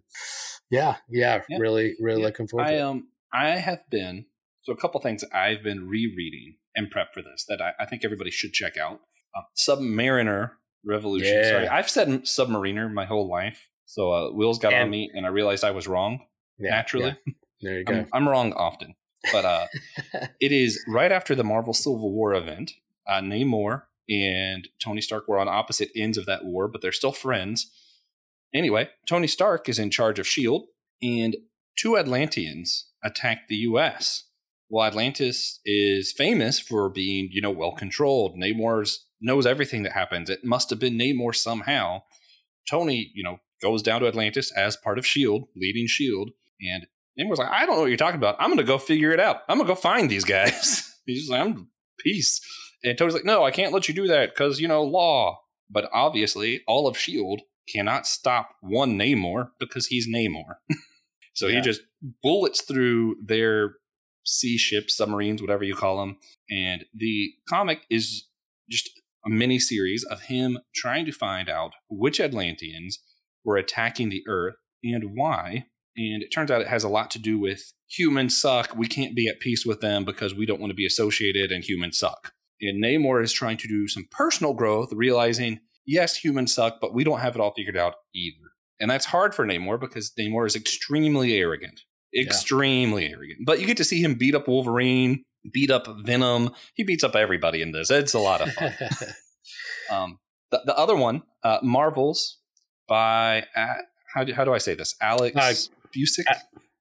yeah, 0.71 0.97
yeah, 1.09 1.43
Yeah. 1.49 1.59
really, 1.59 1.95
really 2.01 2.21
Yeah. 2.21 2.27
looking 2.27 2.47
forward 2.49 2.67
I 2.67 2.71
to 2.73 2.77
it. 2.77 2.83
um 2.83 3.09
I 3.33 3.51
have 3.51 3.89
been 3.91 4.27
so 4.63 4.73
a 4.73 4.77
couple 4.77 5.01
things 5.01 5.25
I've 5.33 5.63
been 5.63 5.89
rereading 5.89 6.57
and 6.75 6.91
prep 6.91 7.13
for 7.15 7.23
this 7.23 7.45
that 7.49 7.61
I, 7.61 7.73
I 7.81 7.87
think 7.87 8.05
everybody 8.05 8.31
should 8.31 8.53
check 8.53 8.77
out. 8.77 9.01
Uh, 9.37 9.43
Submariner 9.57 10.53
Revolution. 10.85 11.35
Yeah. 11.35 11.49
Sorry, 11.51 11.69
I've 11.69 11.91
said 11.91 12.09
Submariner 12.25 12.93
my 12.93 13.05
whole 13.05 13.29
life. 13.29 13.69
So 13.85 14.13
uh, 14.13 14.31
wheels 14.33 14.59
got 14.59 14.75
on 14.75 14.91
me, 14.91 15.11
and 15.15 15.25
I 15.27 15.31
realized 15.31 15.65
I 15.65 15.71
was 15.71 15.87
wrong. 15.89 16.21
Naturally. 16.59 17.17
There 17.61 17.77
you 17.79 17.85
go. 17.85 17.93
I'm, 17.93 18.09
I'm 18.13 18.29
wrong 18.29 18.53
often, 18.53 18.95
but 19.33 19.45
uh, 19.45 19.67
it 20.41 20.53
is 20.53 20.81
right 20.87 21.11
after 21.11 21.35
the 21.35 21.43
Marvel 21.43 21.75
Civil 21.75 22.13
War 22.13 22.33
event. 22.33 22.71
Uh, 23.05 23.21
Namor 23.21 23.83
and 24.09 24.69
Tony 24.81 25.01
Stark 25.01 25.27
were 25.27 25.41
on 25.41 25.49
opposite 25.49 25.91
ends 25.97 26.17
of 26.17 26.25
that 26.27 26.45
war, 26.45 26.69
but 26.69 26.83
they're 26.83 26.93
still 26.93 27.11
friends. 27.11 27.69
Anyway, 28.55 28.89
Tony 29.07 29.27
Stark 29.27 29.69
is 29.69 29.79
in 29.79 29.91
charge 29.91 30.19
of 30.19 30.27
S.H.I.E.L.D., 30.27 30.67
and 31.03 31.37
two 31.79 31.97
Atlanteans 31.97 32.89
attack 33.05 33.49
the 33.49 33.57
U.S. 33.57 34.25
Well, 34.69 34.87
Atlantis 34.87 35.61
is 35.65 36.13
famous 36.13 36.59
for 36.59 36.89
being, 36.89 37.29
you 37.31 37.41
know, 37.41 37.51
well 37.51 37.73
controlled. 37.73 38.37
Namor's 38.37 39.07
knows 39.21 39.47
everything 39.47 39.83
that 39.83 39.93
happens. 39.93 40.31
It 40.31 40.45
must 40.45 40.71
have 40.71 40.79
been 40.79 40.99
Namor 40.99 41.35
somehow. 41.35 42.03
Tony, 42.69 43.11
you 43.15 43.23
know, 43.23 43.39
goes 43.63 43.83
down 43.83 44.01
to 44.01 44.07
Atlantis 44.07 44.53
as 44.53 44.77
part 44.77 44.99
of 44.99 45.05
S.H.I.E.L.D., 45.05 45.47
leading 45.57 45.85
S.H.I.E.L.D., 45.85 46.33
and 46.61 46.87
Namor's 47.19 47.39
like, 47.39 47.51
I 47.51 47.67
don't 47.67 47.77
know 47.77 47.83
what 47.83 47.89
you're 47.89 47.97
talking 47.97 48.19
about. 48.19 48.37
I'm 48.39 48.49
going 48.49 48.59
to 48.59 48.65
go 48.65 48.79
figure 48.79 49.13
it 49.13 49.21
out. 49.21 49.39
I'm 49.49 49.59
going 49.59 49.67
to 49.67 49.75
go 49.75 49.81
find 49.81 50.09
these 50.09 50.25
guys. 50.25 50.97
He's 51.07 51.29
like, 51.29 51.41
I'm 51.41 51.69
peace. 51.99 52.41
And 52.85 52.97
Tony's 52.97 53.15
like, 53.15 53.25
no, 53.25 53.45
I 53.45 53.51
can't 53.51 53.73
let 53.73 53.89
you 53.89 53.95
do 53.95 54.07
that 54.07 54.31
because, 54.31 54.61
you 54.61 54.69
know, 54.69 54.85
law. 54.85 55.41
But 55.71 55.89
obviously, 55.93 56.63
all 56.67 56.87
of 56.87 56.97
S.H.I.E.L.D. 56.97 57.45
cannot 57.73 58.07
stop 58.07 58.51
one 58.61 58.99
Namor 58.99 59.51
because 59.59 59.87
he's 59.87 60.09
Namor. 60.09 60.57
so 61.35 61.49
he 61.49 61.61
just 61.61 61.83
bullets 62.23 62.63
through 62.63 63.17
their 63.25 63.75
sea 64.25 64.59
ships, 64.59 64.97
submarines, 64.97 65.41
whatever 65.41 65.65
you 65.65 65.75
call 65.75 65.99
them. 65.99 66.17
And 66.51 66.85
the 66.95 67.33
comic 67.49 67.83
is 67.91 68.27
just 68.71 68.91
a 69.27 69.31
mini 69.31 69.59
series 69.59 70.05
of 70.05 70.23
him 70.23 70.59
trying 70.75 71.07
to 71.07 71.13
find 71.13 71.49
out 71.49 71.73
which 71.89 72.21
Atlanteans 72.21 72.99
were 73.45 73.57
attacking 73.57 74.11
the 74.11 74.23
Earth 74.29 74.57
and 74.85 75.15
why. 75.15 75.67
And 75.97 76.23
it 76.23 76.29
turns 76.29 76.51
out 76.51 76.61
it 76.61 76.69
has 76.69 76.85
a 76.85 76.89
lot 76.89 77.11
to 77.13 77.19
do 77.19 77.39
with 77.39 77.73
humans 77.89 78.41
suck. 78.41 78.77
We 78.77 78.87
can't 78.87 79.17
be 79.17 79.27
at 79.27 79.41
peace 79.41 79.67
with 79.67 79.81
them 79.81 80.05
because 80.05 80.35
we 80.35 80.47
don't 80.47 80.61
want 80.61 80.71
to 80.71 80.77
be 80.77 80.87
associated 80.87 81.51
and 81.51 81.65
humans 81.65 81.99
suck. 81.99 82.33
And 82.61 82.83
Namor 82.83 83.23
is 83.23 83.33
trying 83.33 83.57
to 83.59 83.69
do 83.69 83.89
some 83.89 84.07
personal 84.11 84.53
growth, 84.53 84.93
realizing, 84.93 85.61
yes, 85.89 86.17
humans 86.17 86.55
suck, 86.55 86.79
but 86.81 86.95
we 86.95 87.03
don't 87.03 87.19
have 87.21 87.35
it 87.35 87.41
all 87.41 87.53
figured 87.57 87.77
out 87.77 87.95
either. 88.15 88.37
And 88.79 88.89
that's 88.89 89.07
hard 89.07 89.35
for 89.35 89.45
Namor 89.45 89.81
because 89.81 90.13
Namor 90.17 90.47
is 90.47 90.55
extremely 90.55 91.35
arrogant. 91.37 91.81
Extremely 92.17 93.07
arrogant. 93.07 93.41
But 93.45 93.61
you 93.61 93.67
get 93.67 93.77
to 93.79 93.85
see 93.85 94.01
him 94.01 94.15
beat 94.15 94.35
up 94.37 94.47
Wolverine, 94.47 95.25
beat 95.53 95.71
up 95.71 95.89
Venom. 96.05 96.51
He 96.75 96.85
beats 96.85 97.03
up 97.03 97.17
everybody 97.17 97.61
in 97.63 97.73
this. 97.73 97.91
It's 97.91 98.15
a 98.15 98.19
lot 98.21 98.41
of 98.41 98.53
fun. 98.53 98.73
Um, 99.91 100.19
the, 100.51 100.61
the 100.67 100.77
other 100.77 100.97
one, 100.97 101.23
uh, 101.43 101.59
Marvels 101.63 102.39
by 102.87 103.47
uh, 103.57 103.75
how 104.15 104.25
do, 104.25 104.35
how 104.35 104.45
do 104.45 104.53
I 104.53 104.59
say 104.59 104.75
this? 104.75 104.95
Alex 105.01 105.35
Uh, 105.37 105.55
Busiek. 105.97 106.25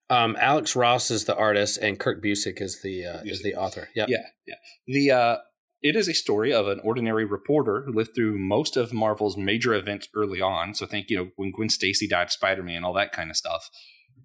um, 0.10 0.36
Alex 0.40 0.76
Ross 0.76 1.10
is 1.10 1.24
the 1.26 1.36
artist, 1.36 1.78
and 1.78 1.98
Kirk 1.98 2.22
Busiek 2.22 2.62
is 2.62 2.82
the 2.82 3.06
uh, 3.06 3.22
is 3.24 3.42
the 3.44 3.56
author. 3.56 3.88
Yep. 3.96 4.10
Yeah, 4.10 4.18
yeah. 4.46 4.56
The 4.88 5.12
uh, 5.12 5.38
it 5.82 5.96
is 5.96 6.08
a 6.08 6.14
story 6.14 6.54
of 6.54 6.68
an 6.68 6.80
ordinary 6.84 7.26
reporter 7.26 7.84
who 7.86 7.94
lived 7.94 8.16
through 8.16 8.38
most 8.40 8.78
of 8.78 8.94
Marvel's 8.94 9.38
major 9.38 9.74
events 9.74 10.08
early 10.16 10.42
on. 10.42 10.74
So 10.74 10.86
think 10.86 11.10
you 11.10 11.18
know 11.18 11.30
when 11.36 11.52
Gwen 11.52 11.70
Stacy 11.70 12.08
died, 12.08 12.32
Spider 12.32 12.64
Man, 12.64 12.84
all 12.84 12.94
that 12.94 13.12
kind 13.12 13.30
of 13.30 13.38
stuff. 13.38 13.70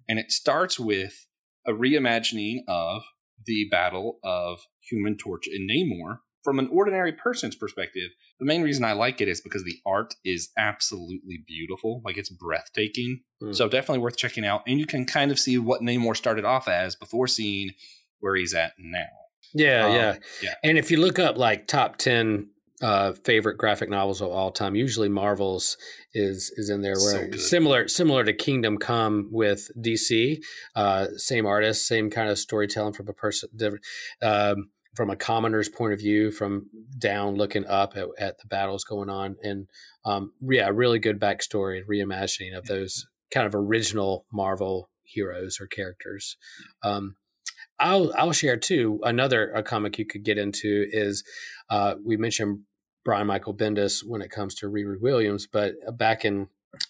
And 0.07 0.19
it 0.19 0.31
starts 0.31 0.79
with 0.79 1.27
a 1.65 1.71
reimagining 1.71 2.59
of 2.67 3.03
the 3.45 3.67
battle 3.69 4.19
of 4.23 4.61
Human 4.89 5.17
Torch 5.17 5.47
and 5.47 5.69
Namor 5.69 6.19
from 6.43 6.59
an 6.59 6.67
ordinary 6.71 7.13
person's 7.13 7.55
perspective. 7.55 8.09
The 8.39 8.45
main 8.45 8.63
reason 8.63 8.83
I 8.83 8.93
like 8.93 9.21
it 9.21 9.29
is 9.29 9.39
because 9.39 9.63
the 9.63 9.79
art 9.85 10.13
is 10.25 10.49
absolutely 10.57 11.43
beautiful, 11.47 12.01
like 12.03 12.17
it's 12.17 12.29
breathtaking. 12.29 13.21
Mm. 13.41 13.55
So 13.55 13.69
definitely 13.69 13.99
worth 13.99 14.17
checking 14.17 14.45
out. 14.45 14.63
And 14.67 14.79
you 14.79 14.85
can 14.85 15.05
kind 15.05 15.31
of 15.31 15.39
see 15.39 15.57
what 15.57 15.81
Namor 15.81 16.17
started 16.17 16.43
off 16.43 16.67
as 16.67 16.95
before 16.95 17.27
seeing 17.27 17.71
where 18.19 18.35
he's 18.35 18.53
at 18.53 18.73
now. 18.77 19.22
Yeah, 19.53 19.85
Um, 19.85 19.93
yeah, 19.93 20.15
yeah. 20.41 20.53
And 20.63 20.77
if 20.77 20.91
you 20.91 20.97
look 20.97 21.19
up 21.19 21.37
like 21.37 21.67
top 21.67 21.97
ten 21.97 22.49
uh, 22.81 23.13
favorite 23.23 23.57
graphic 23.57 23.89
novels 23.89 24.21
of 24.21 24.29
all 24.29 24.51
time, 24.51 24.75
usually 24.75 25.09
Marvel's 25.09 25.77
is 26.13 26.51
is 26.57 26.69
in 26.69 26.81
there. 26.81 26.95
Where 26.95 27.27
good. 27.27 27.39
similar 27.39 27.87
similar 27.87 28.23
to 28.23 28.33
Kingdom 28.33 28.77
Come 28.77 29.29
with 29.31 29.71
DC, 29.79 30.43
uh, 30.75 31.07
same 31.15 31.45
artist, 31.45 31.87
same 31.87 32.09
kind 32.09 32.29
of 32.29 32.37
storytelling 32.37 32.93
from 32.93 33.07
a 33.07 33.13
person, 33.13 33.49
different, 33.55 33.85
um, 34.21 34.69
from 34.95 35.09
a 35.09 35.15
commoner's 35.15 35.69
point 35.69 35.93
of 35.93 35.99
view, 35.99 36.31
from 36.31 36.69
down 36.97 37.35
looking 37.35 37.65
up 37.67 37.95
at, 37.95 38.07
at 38.19 38.37
the 38.39 38.47
battles 38.47 38.83
going 38.83 39.09
on, 39.09 39.37
and 39.43 39.67
um, 40.03 40.33
yeah, 40.41 40.69
really 40.73 40.99
good 40.99 41.19
backstory 41.19 41.77
and 41.77 41.87
reimagining 41.87 42.57
of 42.57 42.65
those 42.65 43.07
kind 43.31 43.47
of 43.47 43.55
original 43.55 44.25
Marvel 44.31 44.89
heroes 45.03 45.59
or 45.61 45.67
characters. 45.67 46.37
Um, 46.83 47.15
I'll 47.83 48.13
I'll 48.15 48.31
share 48.31 48.57
too. 48.57 48.99
Another 49.03 49.51
a 49.51 49.61
comic 49.61 49.99
you 49.99 50.05
could 50.05 50.23
get 50.23 50.37
into 50.37 50.87
is 50.89 51.23
uh, 51.69 51.95
we 52.03 52.15
mentioned 52.15 52.61
Brian 53.03 53.27
Michael 53.27 53.53
Bendis 53.53 54.03
when 54.05 54.21
it 54.21 54.31
comes 54.31 54.55
to 54.55 54.67
Riri 54.67 54.99
Williams, 54.99 55.45
but 55.45 55.73
back 55.97 56.23
in 56.23 56.47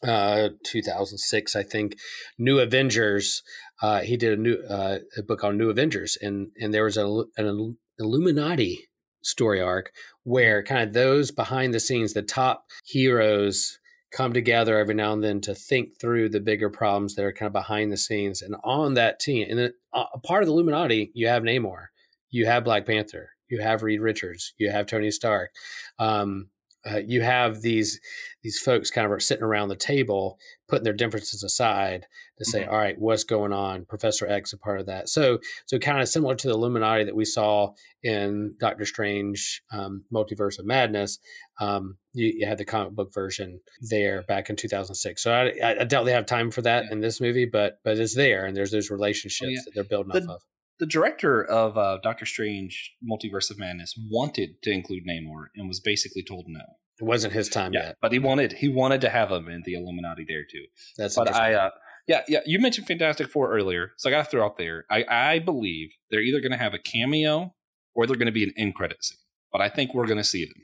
uh, 0.08 0.50
2006, 0.64 1.56
I 1.56 1.64
think 1.64 1.98
New 2.38 2.60
Avengers. 2.60 3.42
Uh, 3.82 4.02
he 4.02 4.16
did 4.16 4.38
a 4.38 4.42
new 4.42 4.56
uh, 4.70 5.00
a 5.18 5.24
book 5.24 5.44
on 5.44 5.58
New 5.58 5.70
Avengers, 5.70 6.18
and 6.22 6.52
and 6.60 6.74
there 6.74 6.86
was 6.86 6.98
a, 6.98 7.24
an 7.38 7.78
Illuminati 8.00 8.88
story 9.24 9.60
arc 9.60 9.92
where 10.24 10.62
kind 10.64 10.84
of 10.84 10.94
those 10.94 11.32
behind 11.32 11.74
the 11.74 11.80
scenes, 11.80 12.14
the 12.14 12.22
top 12.22 12.66
heroes 12.86 13.80
come 14.14 14.32
together 14.32 14.78
every 14.78 14.94
now 14.94 15.12
and 15.12 15.24
then 15.24 15.42
to 15.42 15.56
think 15.56 16.00
through 16.00 16.30
the 16.30 16.40
bigger 16.40 16.70
problems 16.70 17.16
that 17.16 17.26
are 17.26 17.34
kind 17.34 17.48
of 17.48 17.54
behind 17.54 17.92
the 17.92 17.98
scenes. 17.98 18.42
And 18.42 18.56
on 18.64 18.94
that 18.94 19.20
team, 19.20 19.48
and 19.50 19.60
then 19.60 19.74
uh, 19.92 20.06
a 20.14 20.20
part 20.20 20.44
of 20.44 20.48
the 20.48 20.54
Illuminati, 20.54 21.12
you 21.14 21.28
have 21.28 21.44
Namor, 21.44 21.88
you 22.30 22.46
have 22.46 22.64
Black 22.64 22.86
Panther, 22.86 23.32
you 23.50 23.60
have 23.60 23.84
Reed 23.84 24.02
Richards, 24.02 24.54
you 24.58 24.70
have 24.70 24.86
Tony 24.86 25.12
Stark. 25.12 25.52
Um, 26.00 26.50
uh, 26.90 26.98
you 26.98 27.22
have 27.22 27.62
these 27.62 28.00
these 28.42 28.60
folks 28.60 28.92
kind 28.92 29.06
of 29.06 29.12
are 29.12 29.20
sitting 29.20 29.44
around 29.44 29.70
the 29.70 29.76
table, 29.76 30.38
putting 30.74 30.84
their 30.84 30.94
differences 30.94 31.44
aside 31.44 32.08
to 32.40 32.46
say, 32.46 32.64
Mhm. 32.64 32.68
"All 32.72 32.78
right, 32.80 32.98
what's 33.00 33.24
going 33.24 33.54
on?" 33.54 33.86
Professor 33.86 34.28
X 34.28 34.54
a 34.54 34.58
part 34.58 34.80
of 34.80 34.88
that. 34.88 35.08
So, 35.08 35.40
so 35.68 35.78
kind 35.78 36.02
of 36.02 36.10
similar 36.10 36.34
to 36.36 36.48
the 36.48 36.54
Illuminati 36.56 37.04
that 37.04 37.16
we 37.16 37.26
saw 37.26 37.74
in 38.02 38.56
Doctor 38.60 38.86
Strange, 38.86 39.62
um, 39.72 40.06
Multiverse 40.12 40.58
of 40.58 40.66
Madness. 40.66 41.20
Um, 41.60 41.98
you, 42.14 42.34
you 42.38 42.48
had 42.48 42.58
the 42.58 42.66
comic 42.66 42.94
book 42.94 43.14
version 43.14 43.62
there 43.82 44.24
back 44.24 44.50
in 44.50 44.56
2006. 44.56 45.22
So 45.22 45.32
I, 45.32 45.82
I 45.82 45.84
doubt 45.84 46.06
they 46.06 46.12
have 46.12 46.26
time 46.26 46.50
for 46.50 46.64
that 46.64 46.86
Yeah. 46.86 46.94
in 46.94 47.02
this 47.02 47.22
movie, 47.22 47.46
but 47.46 47.78
but 47.84 48.00
it's 48.00 48.16
there, 48.16 48.46
and 48.46 48.58
there's 48.58 48.72
those 48.72 48.90
relationships 48.90 49.52
yeah. 49.52 49.62
that 49.66 49.72
they're 49.76 49.84
building 49.84 50.12
The- 50.14 50.28
off 50.28 50.38
of. 50.38 50.42
The 50.80 50.88
director 50.88 51.42
of 51.46 51.78
uh, 51.78 52.00
Doctor 52.02 52.26
Strange 52.26 52.96
Multiverse 53.08 53.52
of 53.52 53.60
Madness 53.60 53.94
wanted 54.10 54.62
to 54.64 54.72
include 54.72 55.04
Namor 55.08 55.46
and 55.56 55.68
was 55.68 55.80
basically 55.80 56.24
told 56.24 56.46
no. 56.50 56.62
It 57.00 57.04
wasn't 57.06 57.34
his 57.34 57.50
time 57.50 57.74
Yeah, 57.74 57.88
yet. 57.88 57.98
but 58.02 58.12
he 58.12 58.20
wanted 58.20 58.54
he 58.54 58.68
wanted 58.70 59.02
to 59.02 59.10
have 59.10 59.32
him 59.32 59.48
in 59.50 59.64
the 59.66 59.74
Illuminati 59.74 60.26
there 60.28 60.44
too. 60.50 60.66
That's 60.98 61.16
But. 61.16 61.34
I, 61.34 61.54
uh, 61.54 61.70
yeah, 62.08 62.22
yeah, 62.28 62.40
you 62.46 62.60
mentioned 62.60 62.86
Fantastic 62.88 63.30
Four 63.30 63.52
earlier, 63.54 63.94
so 63.98 64.10
I 64.10 64.12
got 64.12 64.26
to 64.26 64.30
throw 64.30 64.46
out 64.46 64.58
there. 64.58 64.86
I, 64.92 65.06
I 65.10 65.40
believe 65.40 65.92
they're 66.12 66.22
either 66.22 66.40
going 66.42 66.52
to 66.52 66.58
have 66.58 66.74
a 66.74 66.80
cameo 66.80 67.56
or 67.96 68.06
they're 68.06 68.18
going 68.18 68.26
to 68.28 68.32
be 68.32 68.44
an 68.44 68.54
end 68.58 68.76
credit 68.76 69.04
scene. 69.04 69.18
But 69.52 69.62
I 69.62 69.70
think 69.70 69.94
we're 69.94 70.06
going 70.08 70.18
to 70.18 70.24
see 70.24 70.44
them. 70.46 70.64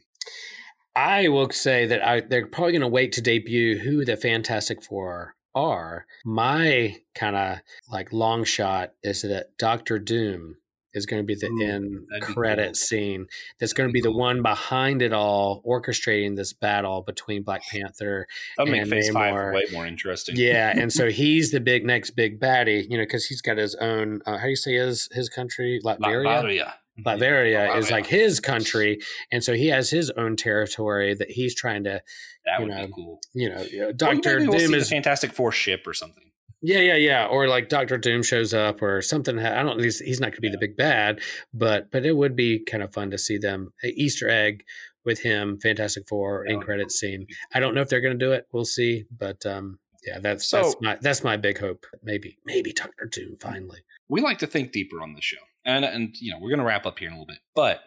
I 0.96 1.30
will 1.30 1.50
say 1.52 1.86
that 1.86 2.06
I, 2.06 2.20
they're 2.22 2.48
probably 2.48 2.74
going 2.74 2.82
to 2.82 2.88
wait 2.88 3.12
to 3.14 3.22
debut 3.22 3.78
who 3.80 4.04
the 4.04 4.18
Fantastic 4.18 4.84
Four 4.84 5.36
are. 5.56 6.06
My 6.26 6.98
kind 7.16 7.36
of 7.36 7.60
like 7.90 8.12
long 8.12 8.44
shot 8.44 8.92
is 9.02 9.22
that 9.22 9.58
Doctor 9.58 9.98
Doom 9.98 10.58
is 10.94 11.06
going 11.06 11.22
to 11.22 11.26
be 11.26 11.36
the 11.36 11.48
Ooh, 11.48 11.62
end 11.64 12.08
credit 12.22 12.66
cool. 12.68 12.74
scene. 12.74 13.28
That's 13.60 13.74
going 13.74 13.90
to 13.90 13.94
be 13.94 14.00
be 14.00 14.04
the 14.04 14.12
one 14.16 14.42
behind 14.42 15.02
it 15.02 15.14
all, 15.14 15.62
orchestrating 15.68 16.36
this 16.36 16.54
battle 16.54 17.02
between 17.02 17.44
Black 17.44 17.62
Panther. 17.72 18.28
That 18.58 18.64
would 18.64 18.72
make 18.72 18.82
and 18.84 18.90
Phase 18.90 19.10
Five 19.10 19.34
Namor. 19.34 19.54
way 19.54 19.66
more 19.72 19.86
interesting. 19.86 20.36
Yeah, 20.38 20.72
and 20.76 20.92
so 20.92 21.10
he's 21.10 21.52
the 21.52 21.60
big 21.60 21.86
next 21.86 22.12
big 22.12 22.40
baddie, 22.40 22.86
you 22.90 22.98
know, 22.98 23.04
because 23.04 23.26
he's 23.26 23.42
got 23.42 23.58
his 23.58 23.76
own. 23.76 24.22
Uh, 24.26 24.38
how 24.38 24.44
do 24.44 24.50
you 24.50 24.56
say 24.56 24.74
his 24.76 25.10
his 25.12 25.28
country? 25.30 25.80
Latveria. 25.84 26.26
Latveria. 26.26 26.74
Latveria 27.06 27.78
is 27.78 27.90
like 27.92 28.06
his 28.08 28.40
country, 28.40 29.00
and 29.32 29.44
so 29.44 29.54
he 29.54 29.68
has 29.68 29.90
his 29.90 30.10
own 30.12 30.36
territory 30.36 31.14
that 31.14 31.30
he's 31.32 31.56
trying 31.56 31.84
to, 31.86 32.02
That 32.46 32.60
you 32.60 32.66
would 32.66 32.76
know, 32.76 32.86
be 32.88 32.92
cool. 32.94 33.20
you 33.34 33.50
know, 33.50 33.62
you 33.62 33.80
know, 33.80 33.88
Or 33.90 33.94
Doctor 33.94 34.40
we'll 34.40 34.52
Doom 34.58 34.72
the 34.72 34.78
is 34.78 34.90
Fantastic 34.90 35.32
Four 35.32 35.52
ship 35.54 35.88
or 35.88 35.94
something. 35.94 36.29
Yeah, 36.62 36.80
yeah, 36.80 36.96
yeah, 36.96 37.26
or 37.28 37.48
like 37.48 37.70
Doctor 37.70 37.98
Doom 37.98 38.24
shows 38.24 38.54
up 38.54 38.82
or 38.82 39.02
something. 39.02 39.40
I 39.40 39.64
don't. 39.64 39.80
He's, 39.80 40.00
he's 40.00 40.20
not 40.20 40.28
going 40.32 40.38
to 40.38 40.42
be 40.42 40.50
the 40.50 40.58
big 40.58 40.76
bad, 40.78 41.22
but 41.54 41.92
but 41.92 42.06
it 42.06 42.16
would 42.18 42.36
be 42.36 42.60
kind 42.60 42.84
of 42.84 42.94
fun 42.94 43.12
to 43.12 43.18
see 43.18 43.38
them 43.38 43.74
Easter 43.84 44.30
egg 44.30 44.64
with 45.06 45.22
him, 45.22 45.58
Fantastic 45.62 46.08
Four 46.08 46.46
in 46.46 46.60
credit 46.62 46.92
scene. 46.92 47.26
I 47.54 47.60
don't 47.60 47.74
know 47.74 47.82
if 47.82 47.90
they're 47.90 48.02
going 48.02 48.18
to 48.20 48.26
do 48.26 48.32
it. 48.34 48.48
We'll 48.52 48.66
see, 48.66 49.06
but 49.18 49.46
um, 49.46 49.80
yeah, 50.06 50.20
that's 50.20 50.50
So- 50.50 50.62
that's 50.64 50.76
my 50.82 50.98
that's 51.02 51.24
my 51.24 51.38
big 51.38 51.60
hope. 51.60 51.86
Maybe 52.04 52.38
maybe 52.46 52.74
Doctor 52.74 53.06
Doom 53.12 53.38
finally. 53.40 53.80
we 54.10 54.22
like 54.22 54.40
to 54.40 54.48
think 54.48 54.72
deeper 54.72 55.02
on 55.02 55.14
this 55.16 55.24
show 55.24 55.38
and 55.66 55.84
and 55.86 56.16
you 56.20 56.32
know 56.32 56.40
we're 56.42 56.50
going 56.50 56.60
to 56.60 56.66
wrap 56.66 56.86
up 56.86 57.00
here 57.00 57.08
in 57.10 57.14
a 57.14 57.18
little 57.18 57.28
bit 57.28 57.40
but 57.54 57.82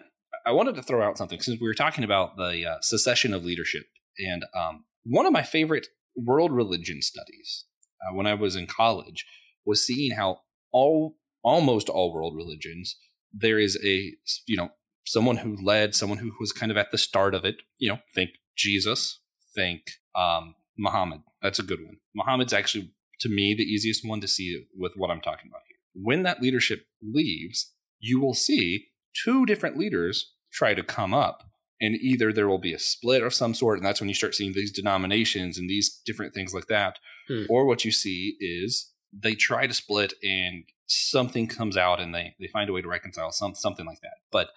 i 0.44 0.52
wanted 0.52 0.74
to 0.74 0.82
throw 0.82 1.02
out 1.02 1.16
something 1.16 1.40
since 1.40 1.58
we 1.58 1.66
were 1.66 1.72
talking 1.74 2.04
about 2.04 2.36
the 2.36 2.66
uh, 2.66 2.76
secession 2.82 3.32
of 3.32 3.44
leadership 3.46 3.84
and 4.18 4.44
um, 4.54 4.84
one 5.04 5.24
of 5.24 5.32
my 5.32 5.42
favorite 5.42 5.86
world 6.14 6.52
religion 6.52 7.00
studies 7.00 7.64
uh, 8.02 8.14
when 8.14 8.26
i 8.26 8.34
was 8.34 8.56
in 8.56 8.66
college 8.66 9.26
was 9.64 9.86
seeing 9.86 10.12
how 10.12 10.40
all 10.72 11.16
almost 11.42 11.88
all 11.88 12.12
world 12.12 12.34
religions 12.36 12.96
there 13.32 13.58
is 13.58 13.78
a 13.84 14.12
you 14.46 14.56
know 14.56 14.70
someone 15.04 15.38
who 15.38 15.56
led 15.62 15.94
someone 15.94 16.18
who 16.18 16.30
was 16.38 16.52
kind 16.52 16.70
of 16.70 16.78
at 16.78 16.90
the 16.90 16.98
start 16.98 17.34
of 17.34 17.44
it 17.44 17.56
you 17.78 17.88
know 17.88 17.98
think 18.14 18.30
jesus 18.56 19.20
think 19.54 19.82
um, 20.14 20.54
muhammad 20.78 21.20
that's 21.40 21.58
a 21.58 21.62
good 21.62 21.80
one 21.84 21.96
muhammad's 22.14 22.52
actually 22.52 22.92
to 23.20 23.28
me 23.28 23.54
the 23.54 23.64
easiest 23.64 24.06
one 24.06 24.20
to 24.20 24.28
see 24.28 24.64
with 24.76 24.92
what 24.96 25.10
i'm 25.10 25.20
talking 25.20 25.48
about 25.50 25.62
here 25.68 25.72
when 25.94 26.22
that 26.22 26.40
leadership 26.40 26.86
leaves, 27.02 27.72
you 28.00 28.20
will 28.20 28.34
see 28.34 28.88
two 29.24 29.46
different 29.46 29.76
leaders 29.76 30.34
try 30.52 30.74
to 30.74 30.82
come 30.82 31.14
up. 31.14 31.44
And 31.82 31.96
either 31.96 32.32
there 32.32 32.48
will 32.48 32.58
be 32.58 32.72
a 32.72 32.78
split 32.78 33.22
of 33.22 33.34
some 33.34 33.52
sort, 33.52 33.76
and 33.76 33.84
that's 33.84 34.00
when 34.00 34.08
you 34.08 34.14
start 34.14 34.34
seeing 34.34 34.54
these 34.54 34.72
denominations 34.72 35.58
and 35.58 35.68
these 35.68 36.00
different 36.06 36.32
things 36.32 36.54
like 36.54 36.68
that. 36.68 36.98
Hmm. 37.28 37.42
Or 37.50 37.66
what 37.66 37.84
you 37.84 37.92
see 37.92 38.36
is 38.40 38.92
they 39.12 39.34
try 39.34 39.66
to 39.66 39.74
split 39.74 40.14
and 40.22 40.64
something 40.86 41.46
comes 41.46 41.76
out 41.76 42.00
and 42.00 42.14
they, 42.14 42.34
they 42.40 42.46
find 42.46 42.70
a 42.70 42.72
way 42.72 42.82
to 42.82 42.88
reconcile 42.88 43.32
some, 43.32 43.54
something 43.54 43.84
like 43.84 44.00
that. 44.02 44.16
But 44.30 44.48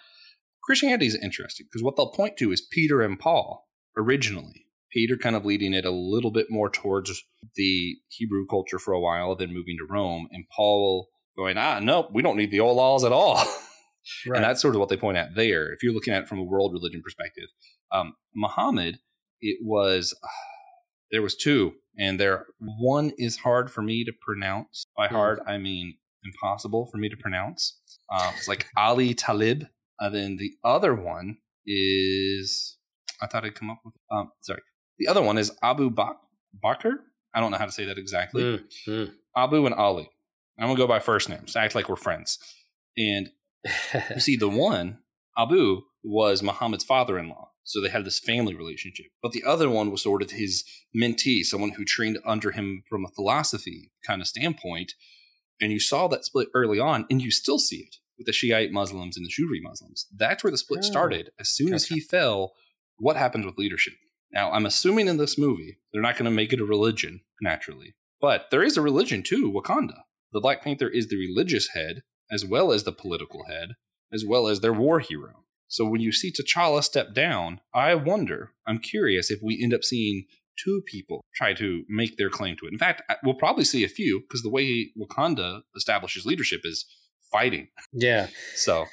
Christianity 0.64 1.08
is 1.08 1.16
interesting 1.16 1.68
because 1.68 1.84
what 1.84 1.96
they'll 1.96 2.12
point 2.12 2.38
to 2.38 2.52
is 2.52 2.62
Peter 2.62 3.02
and 3.02 3.20
Paul 3.20 3.68
originally. 3.98 4.66
Peter 4.92 5.18
kind 5.18 5.36
of 5.36 5.46
leading 5.46 5.74
it 5.74 5.84
a 5.84 5.92
little 5.92 6.32
bit 6.32 6.48
more 6.50 6.70
towards 6.70 7.24
the 7.56 7.98
Hebrew 8.08 8.46
culture 8.46 8.80
for 8.80 8.94
a 8.94 9.00
while, 9.00 9.36
then 9.36 9.54
moving 9.54 9.78
to 9.78 9.86
Rome, 9.94 10.30
and 10.32 10.46
Paul 10.56 11.10
going, 11.36 11.58
ah, 11.58 11.80
nope 11.80 12.10
we 12.14 12.22
don't 12.22 12.38
need 12.38 12.52
the 12.52 12.62
old 12.62 12.78
laws 12.78 13.04
at 13.04 13.12
all. 13.12 13.44
Right. 14.28 14.38
And 14.38 14.44
that's 14.46 14.62
sort 14.62 14.76
of 14.76 14.80
what 14.80 14.90
they 14.90 14.98
point 14.98 15.18
at 15.18 15.36
there. 15.36 15.72
If 15.74 15.82
you're 15.84 15.94
looking 15.94 16.14
at 16.14 16.24
it 16.24 16.28
from 16.30 16.40
a 16.40 16.44
world 16.44 16.74
religion 16.74 17.02
perspective, 17.02 17.46
um, 17.92 18.14
Muhammad, 18.36 19.00
it 19.42 19.60
was 19.64 20.14
there 21.12 21.22
was 21.22 21.36
two, 21.36 21.74
and 21.98 22.20
there 22.20 22.46
one 22.60 23.12
is 23.18 23.38
hard 23.38 23.72
for 23.72 23.82
me 23.82 24.04
to 24.06 24.12
pronounce. 24.26 24.86
By 24.98 25.08
Hmm. 25.08 25.16
hard, 25.16 25.40
I 25.48 25.58
mean 25.58 25.98
impossible 26.24 26.88
for 26.92 26.98
me 26.98 27.08
to 27.10 27.18
pronounce. 27.18 27.80
Um, 28.12 28.34
it's 28.38 28.48
like 28.48 28.68
Ali 28.76 29.14
Talib, 29.14 29.66
and 30.00 30.16
then 30.16 30.38
the 30.38 30.54
other 30.64 30.94
one 30.96 31.38
is 31.66 32.78
I 33.22 33.28
thought 33.28 33.46
I'd 33.46 33.56
come 33.56 33.70
up 33.70 33.80
with. 33.86 33.94
Um, 34.12 34.32
sorry, 34.42 34.62
the 35.00 35.08
other 35.08 35.22
one 35.22 35.38
is 35.38 35.52
Abu 35.64 35.90
Bak- 35.90 36.18
Bakr. 36.64 36.94
I 37.34 37.40
don't 37.40 37.52
know 37.52 37.58
how 37.58 37.66
to 37.66 37.72
say 37.72 37.86
that 37.86 37.98
exactly. 37.98 38.42
Mm, 38.44 38.64
mm. 38.88 39.12
Abu 39.36 39.66
and 39.66 39.76
Ali. 39.76 40.10
I'm 40.58 40.68
gonna 40.68 40.78
go 40.78 40.88
by 40.88 41.00
first 41.00 41.28
names. 41.30 41.56
Act 41.56 41.76
like 41.76 41.90
we're 41.90 41.96
friends. 41.98 42.40
And 42.98 43.30
you 44.14 44.20
see, 44.20 44.36
the 44.36 44.50
one, 44.50 45.00
Abu, 45.38 45.82
was 46.04 46.44
Muhammad's 46.44 46.84
father 46.84 47.18
in 47.18 47.30
law. 47.30 47.52
So 47.64 47.82
they 47.82 47.90
had 47.90 48.06
this 48.06 48.20
family 48.20 48.54
relationship. 48.54 49.08
But 49.24 49.32
the 49.32 49.44
other 49.44 49.70
one 49.70 49.90
was 49.90 50.04
sort 50.04 50.22
of 50.22 50.32
his 50.32 50.64
mentee, 50.96 51.44
someone 51.44 51.72
who 51.72 51.84
trained 51.84 52.20
under 52.24 52.52
him 52.52 52.84
from 52.88 53.04
a 53.04 53.10
philosophy 53.10 53.92
kind 54.06 54.22
of 54.22 54.28
standpoint. 54.28 54.94
And 55.60 55.72
you 55.72 55.80
saw 55.80 56.08
that 56.10 56.26
split 56.26 56.50
early 56.54 56.80
on, 56.80 57.08
and 57.10 57.22
you 57.22 57.32
still 57.32 57.58
see 57.58 57.78
it 57.78 57.96
with 58.18 58.28
the 58.28 58.34
Shiite 58.34 58.72
Muslims 58.72 59.18
and 59.18 59.26
the 59.26 59.32
Shuri 59.32 59.60
Muslims. 59.62 60.06
That's 60.16 60.44
where 60.44 60.52
the 60.52 60.58
split 60.58 60.82
Oh, 60.84 60.88
started. 60.88 61.32
As 61.40 61.50
soon 61.50 61.74
as 61.74 61.88
he 61.88 62.00
fell, 62.00 62.54
what 62.98 63.16
happens 63.16 63.46
with 63.46 63.58
leadership? 63.58 63.96
Now, 64.32 64.52
I'm 64.52 64.66
assuming 64.66 65.08
in 65.08 65.18
this 65.18 65.38
movie, 65.38 65.80
they're 65.92 66.02
not 66.02 66.16
going 66.16 66.26
to 66.26 66.32
make 66.32 66.54
it 66.54 66.60
a 66.62 66.66
religion, 66.66 67.22
naturally. 67.42 67.96
But 68.22 68.48
there 68.52 68.64
is 68.64 68.78
a 68.78 68.82
religion 68.82 69.24
too, 69.24 69.52
Wakanda. 69.52 70.04
The 70.34 70.42
Black 70.42 70.62
Panther 70.62 70.88
is 70.90 71.08
the 71.08 71.18
religious 71.18 71.70
head, 71.70 72.04
as 72.32 72.46
well 72.46 72.72
as 72.72 72.84
the 72.84 72.92
political 72.92 73.46
head, 73.46 73.76
as 74.12 74.26
well 74.26 74.48
as 74.48 74.60
their 74.60 74.74
war 74.74 75.00
hero. 75.00 75.44
So 75.68 75.86
when 75.86 76.02
you 76.02 76.12
see 76.12 76.32
T'Challa 76.32 76.84
step 76.84 77.14
down, 77.14 77.60
I 77.74 77.96
wonder, 77.96 78.52
I'm 78.68 78.78
curious 78.78 79.32
if 79.32 79.40
we 79.42 79.62
end 79.62 79.74
up 79.74 79.84
seeing 79.84 80.26
two 80.64 80.82
people 80.86 81.26
try 81.36 81.54
to 81.54 81.84
make 81.90 82.18
their 82.18 82.30
claim 82.30 82.56
to 82.58 82.66
it. 82.66 82.72
In 82.72 82.78
fact, 82.78 83.02
we'll 83.24 83.36
probably 83.36 83.66
see 83.66 83.84
a 83.84 83.90
few 83.90 84.22
because 84.22 84.42
the 84.42 84.50
way 84.50 84.92
Wakanda 84.98 85.62
establishes 85.76 86.26
leadership 86.26 86.62
is 86.64 86.86
fighting. 87.32 87.68
yeah. 87.92 88.28
So, 88.56 88.86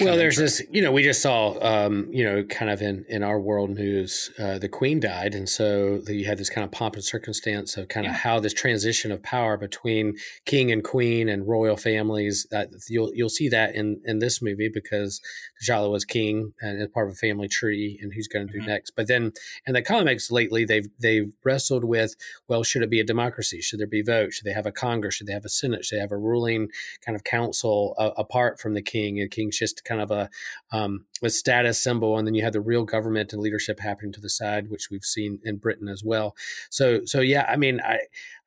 Well, 0.00 0.16
there's 0.16 0.38
this, 0.38 0.62
you 0.70 0.80
know, 0.80 0.90
we 0.90 1.02
just 1.02 1.20
saw, 1.20 1.58
um, 1.60 2.08
you 2.10 2.24
know, 2.24 2.42
kind 2.44 2.70
of 2.70 2.80
in, 2.80 3.04
in 3.06 3.22
our 3.22 3.38
world 3.38 3.68
news, 3.68 4.30
uh, 4.38 4.58
the 4.58 4.68
queen 4.68 4.98
died. 4.98 5.34
And 5.34 5.46
so 5.46 6.00
you 6.06 6.24
had 6.24 6.38
this 6.38 6.48
kind 6.48 6.64
of 6.64 6.72
pomp 6.72 6.94
and 6.94 7.04
circumstance 7.04 7.76
of 7.76 7.88
kind 7.88 8.06
of 8.06 8.12
how 8.12 8.40
this 8.40 8.54
transition 8.54 9.12
of 9.12 9.22
power 9.22 9.58
between 9.58 10.16
king 10.46 10.72
and 10.72 10.82
queen 10.82 11.28
and 11.28 11.46
royal 11.46 11.76
families, 11.76 12.46
that 12.50 12.70
you'll, 12.88 13.10
you'll 13.14 13.28
see 13.28 13.50
that 13.50 13.74
in, 13.74 14.00
in 14.06 14.20
this 14.20 14.40
movie 14.40 14.70
because 14.72 15.20
T'Challa 15.64 15.90
was 15.90 16.04
king 16.04 16.52
and 16.60 16.80
is 16.80 16.88
part 16.88 17.08
of 17.08 17.12
a 17.14 17.16
family 17.16 17.48
tree 17.48 17.98
and 18.02 18.12
who's 18.12 18.28
going 18.28 18.46
to 18.46 18.52
do 18.52 18.60
Mhm. 18.60 18.66
next. 18.66 18.90
But 18.96 19.08
then 19.08 19.32
in 19.66 19.74
the 19.74 19.82
comics 19.82 20.30
lately, 20.30 20.64
they've, 20.64 20.88
they've 21.00 21.32
wrestled 21.44 21.84
with, 21.84 22.14
well, 22.48 22.62
should 22.62 22.82
it 22.82 22.90
be 22.90 23.00
a 23.00 23.04
democracy? 23.04 23.60
Should 23.60 23.80
there 23.80 23.86
be 23.86 24.02
votes? 24.02 24.36
Should 24.36 24.44
they 24.44 24.52
have 24.52 24.66
a 24.66 24.72
Congress? 24.72 25.14
Should 25.14 25.26
they 25.26 25.32
have 25.32 25.44
a 25.44 25.48
Senate? 25.48 25.84
Should 25.84 25.96
they 25.96 26.00
have 26.00 26.12
a 26.12 26.18
ruling 26.18 26.68
kind 27.04 27.16
of 27.16 27.24
council 27.24 27.94
uh, 27.98 28.10
apart 28.16 28.60
from 28.60 28.74
the 28.74 28.82
king? 28.82 29.18
And 29.20 29.30
the 29.30 29.34
king's 29.34 29.58
just 29.58 29.84
kind 29.84 30.00
of 30.00 30.10
a, 30.10 30.28
um, 30.72 31.06
a 31.22 31.30
status 31.30 31.80
symbol, 31.82 32.18
and 32.18 32.26
then 32.26 32.34
you 32.34 32.42
have 32.42 32.52
the 32.52 32.60
real 32.60 32.84
government 32.84 33.32
and 33.32 33.40
leadership 33.40 33.80
happening 33.80 34.12
to 34.12 34.20
the 34.20 34.28
side, 34.28 34.68
which 34.68 34.90
we've 34.90 35.04
seen 35.04 35.40
in 35.44 35.56
Britain 35.56 35.88
as 35.88 36.02
well. 36.04 36.36
So, 36.70 37.04
so 37.04 37.20
yeah, 37.20 37.46
I 37.48 37.56
mean, 37.56 37.80
I, 37.80 38.00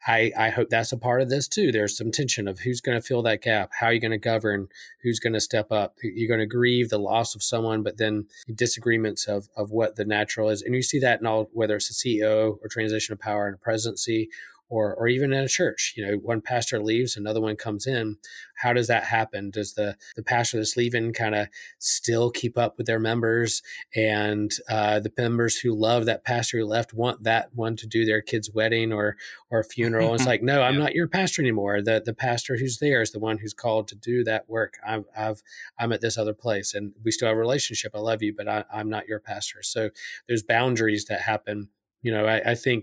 I, 0.06 0.32
I 0.38 0.50
hope 0.50 0.70
that's 0.70 0.92
a 0.92 0.98
part 0.98 1.22
of 1.22 1.30
this 1.30 1.48
too. 1.48 1.72
There's 1.72 1.98
some 1.98 2.12
tension 2.12 2.48
of 2.48 2.60
who's 2.60 2.82
going 2.82 3.00
to 3.00 3.06
fill 3.06 3.24
that 3.24 3.42
gap, 3.42 3.72
how 3.80 3.88
are 3.88 3.94
you 3.94 4.00
going 4.00 4.12
to 4.12 4.18
govern, 4.18 4.68
who's 5.02 5.20
going 5.20 5.34
to 5.34 5.42
step 5.42 5.72
up. 5.72 5.96
You're 6.04 6.28
going 6.28 6.40
to 6.40 6.46
grieve 6.46 6.90
the 6.90 7.00
loss 7.00 7.36
of 7.36 7.44
someone, 7.44 7.84
but 7.84 7.98
then 7.98 8.28
disagreements 8.54 9.28
of 9.28 9.50
of 9.56 9.72
what 9.72 9.96
the 9.96 10.06
natural 10.06 10.50
is, 10.50 10.62
and 10.62 10.76
you 10.76 10.82
see 10.82 11.00
that 11.00 11.20
in 11.20 11.26
all 11.26 11.50
whether 11.52 11.76
it's 11.76 11.90
a 11.90 11.94
CEO 11.94 12.58
or 12.62 12.68
transition 12.70 13.14
of 13.14 13.20
power 13.20 13.48
in 13.48 13.56
a 13.56 13.58
presidency. 13.58 14.30
Or, 14.70 14.94
or 14.96 15.08
even 15.08 15.32
in 15.32 15.44
a 15.44 15.48
church, 15.48 15.94
you 15.96 16.06
know, 16.06 16.16
one 16.18 16.42
pastor 16.42 16.80
leaves, 16.82 17.16
another 17.16 17.40
one 17.40 17.56
comes 17.56 17.88
in. 17.88 18.18
How 18.58 18.74
does 18.74 18.88
that 18.88 19.06
happen? 19.06 19.50
Does 19.50 19.76
the 19.76 19.96
the 20.16 20.24
pastor 20.24 20.58
that's 20.58 20.76
leaving 20.76 21.14
kind 21.14 21.36
of 21.36 21.48
still 21.80 22.32
keep 22.32 22.58
up 22.58 22.78
with 22.78 22.86
their 22.88 23.00
members 23.00 23.62
and 23.96 24.52
uh, 24.70 25.00
the 25.00 25.12
members 25.18 25.58
who 25.58 25.74
love 25.74 26.06
that 26.06 26.24
pastor 26.26 26.58
who 26.60 26.66
left 26.66 26.94
want 26.94 27.24
that 27.24 27.50
one 27.54 27.76
to 27.78 27.88
do 27.88 28.04
their 28.06 28.22
kid's 28.22 28.52
wedding 28.52 28.92
or 28.92 29.16
or 29.50 29.64
funeral 29.64 30.14
it's 30.14 30.26
like 30.34 30.42
no 30.44 30.62
i'm 30.62 30.74
Yeah. 30.76 30.80
not 30.82 30.96
your 30.96 31.08
pastor 31.08 31.42
anymore 31.42 31.82
the 31.82 32.02
the 32.04 32.14
pastor 32.14 32.58
who's 32.58 32.80
there 32.80 33.02
is 33.02 33.12
the 33.12 33.20
one 33.20 33.38
who's 33.38 33.54
called 33.54 33.88
to 33.90 33.96
do 33.96 34.24
that 34.26 34.50
work 34.50 34.76
i've, 34.86 35.06
I've 35.16 35.42
i'm 35.80 35.92
at 35.92 36.02
this 36.02 36.18
other 36.18 36.34
place 36.34 36.74
and 36.74 36.94
we 37.04 37.12
still 37.12 37.28
have 37.28 37.38
a 37.38 37.40
relationship 37.40 37.94
i 37.96 38.00
love 38.00 38.22
you 38.22 38.34
but 38.36 38.48
I, 38.48 38.66
i'm 38.74 38.90
not 38.90 39.08
your 39.08 39.20
pastor 39.20 39.64
so 39.64 39.90
there's 40.28 40.44
boundaries 40.44 41.06
that 41.06 41.22
happen 41.22 41.70
you 42.08 42.14
know 42.16 42.26
I, 42.36 42.52
I 42.52 42.56
think 42.56 42.80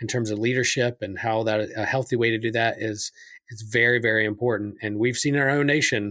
in 0.00 0.06
terms 0.06 0.30
of 0.30 0.38
leadership 0.38 0.94
and 1.04 1.18
how 1.26 1.36
that 1.48 1.60
a 1.76 1.84
healthy 1.94 2.16
way 2.22 2.30
to 2.30 2.38
do 2.46 2.52
that 2.52 2.72
is 2.90 3.00
is 3.50 3.62
very 3.62 4.00
very 4.08 4.24
important. 4.32 4.76
And 4.82 4.98
we've 5.02 5.16
seen 5.16 5.34
in 5.34 5.40
our 5.40 5.50
own 5.58 5.66
nation 5.66 6.02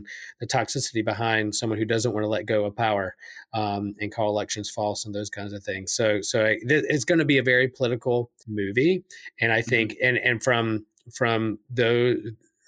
the 0.42 0.48
toxicity 0.48 1.04
behind 1.06 1.56
someone 1.56 1.80
who 1.80 1.86
doesn't 1.86 2.14
want 2.14 2.24
to 2.24 2.34
let 2.36 2.46
go 2.46 2.66
of 2.66 2.76
power 2.76 3.16
um, 3.54 3.84
and 4.00 4.14
call 4.16 4.30
elections 4.30 4.70
false 4.70 5.06
and 5.06 5.14
those 5.14 5.30
kinds 5.30 5.54
of 5.54 5.64
things. 5.64 5.94
So, 6.00 6.22
so 6.22 6.38
I- 6.46 6.58
th- 6.68 6.86
it's 6.94 7.06
going 7.06 7.20
to 7.20 7.26
be 7.34 7.38
a 7.38 7.44
very 7.54 7.68
political 7.80 8.32
movie, 8.48 9.04
and 9.42 9.52
I 9.54 9.62
think, 9.62 9.96
and 10.04 10.18
and 10.18 10.44
from 10.44 10.86
from 11.20 11.60
those, 11.70 12.18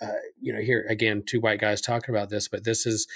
uh, 0.02 0.20
you 0.40 0.54
know, 0.54 0.60
here 0.60 0.86
again, 0.90 1.24
two 1.26 1.40
white 1.40 1.60
guys 1.60 1.82
talking 1.82 2.14
about 2.14 2.30
this, 2.30 2.48
but 2.48 2.64
this 2.64 2.86
is 2.86 3.08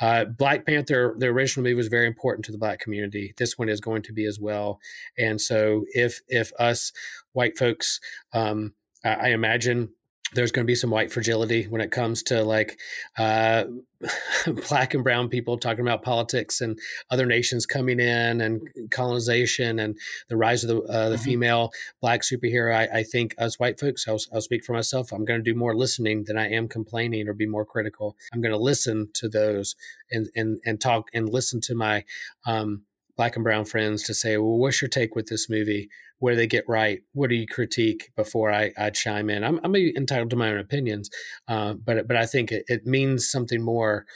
uh, 0.00 0.24
Black 0.24 0.64
Panther. 0.64 1.14
The 1.18 1.26
original 1.26 1.64
movie 1.64 1.74
was 1.74 1.88
very 1.88 2.06
important 2.06 2.44
to 2.46 2.52
the 2.52 2.58
black 2.58 2.78
community. 2.78 3.34
This 3.36 3.58
one 3.58 3.68
is 3.68 3.80
going 3.80 4.02
to 4.02 4.12
be 4.12 4.24
as 4.24 4.38
well, 4.38 4.80
and 5.18 5.40
so 5.40 5.84
if 5.94 6.20
if 6.28 6.52
us 6.58 6.92
white 7.32 7.58
folks. 7.58 8.00
Um, 8.32 8.74
I, 9.04 9.14
I 9.14 9.28
imagine 9.28 9.90
there's 10.34 10.52
going 10.52 10.64
to 10.64 10.70
be 10.70 10.74
some 10.74 10.90
white 10.90 11.12
fragility 11.12 11.64
when 11.64 11.80
it 11.80 11.90
comes 11.90 12.22
to 12.24 12.42
like 12.42 12.78
uh, 13.16 13.64
black 14.68 14.94
and 14.94 15.02
brown 15.02 15.28
people 15.28 15.56
talking 15.56 15.80
about 15.80 16.02
politics 16.02 16.60
and 16.60 16.78
other 17.10 17.26
nations 17.26 17.66
coming 17.66 17.98
in 17.98 18.40
and 18.40 18.68
colonization 18.90 19.78
and 19.78 19.96
the 20.28 20.36
rise 20.36 20.64
of 20.64 20.68
the, 20.68 20.82
uh, 20.92 21.08
the 21.08 21.16
mm-hmm. 21.16 21.24
female 21.24 21.70
black 22.00 22.22
superhero. 22.22 22.74
I, 22.74 22.98
I, 22.98 23.02
think 23.02 23.34
as 23.38 23.58
white 23.58 23.80
folks, 23.80 24.06
I'll, 24.06 24.18
I'll 24.32 24.40
speak 24.40 24.64
for 24.64 24.72
myself. 24.72 25.12
I'm 25.12 25.24
going 25.24 25.42
to 25.42 25.52
do 25.52 25.58
more 25.58 25.74
listening 25.74 26.24
than 26.24 26.36
I 26.36 26.48
am 26.50 26.68
complaining 26.68 27.26
or 27.28 27.32
be 27.32 27.46
more 27.46 27.64
critical. 27.64 28.16
I'm 28.32 28.40
going 28.40 28.52
to 28.52 28.58
listen 28.58 29.08
to 29.14 29.28
those 29.28 29.74
and 30.10 30.28
and 30.34 30.60
and 30.64 30.80
talk 30.80 31.08
and 31.12 31.28
listen 31.28 31.60
to 31.62 31.74
my 31.74 32.04
um, 32.46 32.82
black 33.18 33.34
and 33.34 33.44
brown 33.44 33.66
friends 33.66 34.04
to 34.04 34.14
say, 34.14 34.38
well, 34.38 34.56
what's 34.56 34.80
your 34.80 34.88
take 34.88 35.14
with 35.14 35.26
this 35.26 35.50
movie? 35.50 35.90
Where 36.20 36.36
they 36.36 36.46
get 36.46 36.64
right? 36.68 37.00
What 37.12 37.28
do 37.28 37.36
you 37.36 37.46
critique 37.46 38.10
before 38.16 38.50
I, 38.50 38.72
I 38.78 38.90
chime 38.90 39.28
in? 39.28 39.44
I'm, 39.44 39.60
I'm 39.62 39.74
entitled 39.76 40.30
to 40.30 40.36
my 40.36 40.50
own 40.50 40.58
opinions, 40.58 41.10
uh, 41.48 41.74
but 41.74 42.08
but 42.08 42.16
I 42.16 42.24
think 42.24 42.50
it, 42.50 42.64
it, 42.68 42.86
means 42.86 43.30
something 43.30 43.62
more 43.62 44.06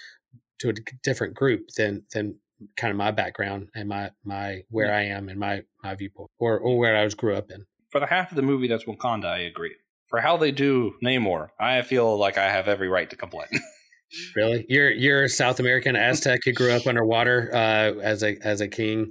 to 0.60 0.70
a 0.70 0.74
different 1.02 1.34
group 1.34 1.68
than 1.76 2.04
than 2.14 2.38
kind 2.76 2.92
of 2.92 2.96
my 2.96 3.10
background 3.10 3.68
and 3.74 3.88
my 3.88 4.10
my 4.24 4.62
where 4.70 4.86
yeah. 4.86 4.96
I 4.96 5.02
am 5.16 5.28
and 5.28 5.38
my 5.38 5.62
my 5.82 5.94
viewpoint 5.94 6.30
or 6.38 6.58
or 6.58 6.78
where 6.78 6.96
I 6.96 7.04
was 7.04 7.14
grew 7.14 7.36
up 7.36 7.50
in. 7.50 7.66
For 7.90 8.00
the 8.00 8.06
half 8.06 8.30
of 8.30 8.36
the 8.36 8.42
movie 8.42 8.68
that's 8.68 8.84
Wakanda, 8.84 9.26
I 9.26 9.38
agree. 9.38 9.74
For 10.06 10.20
how 10.20 10.36
they 10.36 10.52
do 10.52 10.94
Namor, 11.04 11.48
I 11.58 11.82
feel 11.82 12.16
like 12.16 12.38
I 12.38 12.50
have 12.50 12.68
every 12.68 12.88
right 12.88 13.10
to 13.10 13.16
complain. 13.16 13.48
Really, 14.36 14.66
you're 14.68 14.90
you're 14.90 15.28
South 15.28 15.60
American 15.60 15.96
Aztec 15.96 16.40
who 16.44 16.52
grew 16.52 16.72
up 16.72 16.86
underwater 16.86 17.50
uh, 17.52 18.00
as 18.00 18.22
a 18.22 18.36
as 18.42 18.60
a 18.60 18.68
king. 18.68 19.10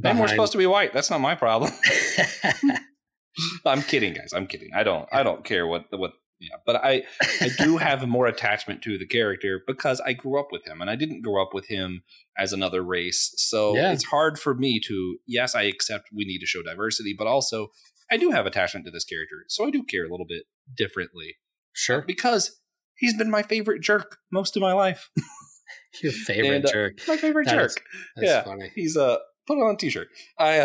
Behind... 0.00 0.20
We're 0.20 0.28
supposed 0.28 0.52
to 0.52 0.58
be 0.58 0.66
white. 0.66 0.92
That's 0.92 1.10
not 1.10 1.20
my 1.20 1.34
problem. 1.34 1.72
I'm 3.66 3.82
kidding, 3.82 4.14
guys. 4.14 4.32
I'm 4.34 4.46
kidding. 4.46 4.70
I 4.74 4.82
don't 4.82 5.08
I 5.12 5.22
don't 5.22 5.44
care 5.44 5.66
what 5.66 5.84
what 5.90 6.12
yeah, 6.40 6.56
but 6.64 6.76
I 6.76 7.04
I 7.40 7.50
do 7.58 7.76
have 7.78 8.06
more 8.06 8.26
attachment 8.26 8.82
to 8.82 8.98
the 8.98 9.06
character 9.06 9.62
because 9.66 10.00
I 10.00 10.12
grew 10.12 10.38
up 10.38 10.48
with 10.50 10.66
him, 10.66 10.80
and 10.80 10.90
I 10.90 10.96
didn't 10.96 11.22
grow 11.22 11.42
up 11.42 11.54
with 11.54 11.68
him 11.68 12.02
as 12.36 12.52
another 12.52 12.82
race. 12.82 13.32
So 13.36 13.76
yeah. 13.76 13.92
it's 13.92 14.04
hard 14.04 14.38
for 14.38 14.54
me 14.54 14.80
to 14.86 15.18
yes, 15.26 15.54
I 15.54 15.62
accept 15.62 16.08
we 16.14 16.24
need 16.24 16.38
to 16.40 16.46
show 16.46 16.62
diversity, 16.62 17.14
but 17.16 17.26
also 17.26 17.68
I 18.10 18.16
do 18.16 18.30
have 18.30 18.46
attachment 18.46 18.86
to 18.86 18.92
this 18.92 19.04
character, 19.04 19.44
so 19.48 19.66
I 19.66 19.70
do 19.70 19.82
care 19.82 20.04
a 20.04 20.10
little 20.10 20.26
bit 20.26 20.44
differently. 20.76 21.36
Sure, 21.72 22.02
because 22.06 22.58
he's 22.98 23.16
been 23.16 23.30
my 23.30 23.42
favorite 23.42 23.82
jerk 23.82 24.18
most 24.32 24.56
of 24.56 24.62
my 24.62 24.72
life. 24.72 25.10
Your 26.02 26.12
favorite 26.12 26.56
and, 26.56 26.66
uh, 26.66 26.72
jerk. 26.72 27.00
My 27.08 27.16
favorite 27.16 27.46
that 27.46 27.54
jerk. 27.54 27.70
Is, 27.70 27.76
yeah, 28.18 28.42
funny. 28.42 28.70
He's 28.74 28.96
a 28.96 29.04
uh, 29.04 29.18
put 29.46 29.58
on 29.58 29.74
a 29.74 29.76
t-shirt. 29.76 30.08
I 30.38 30.58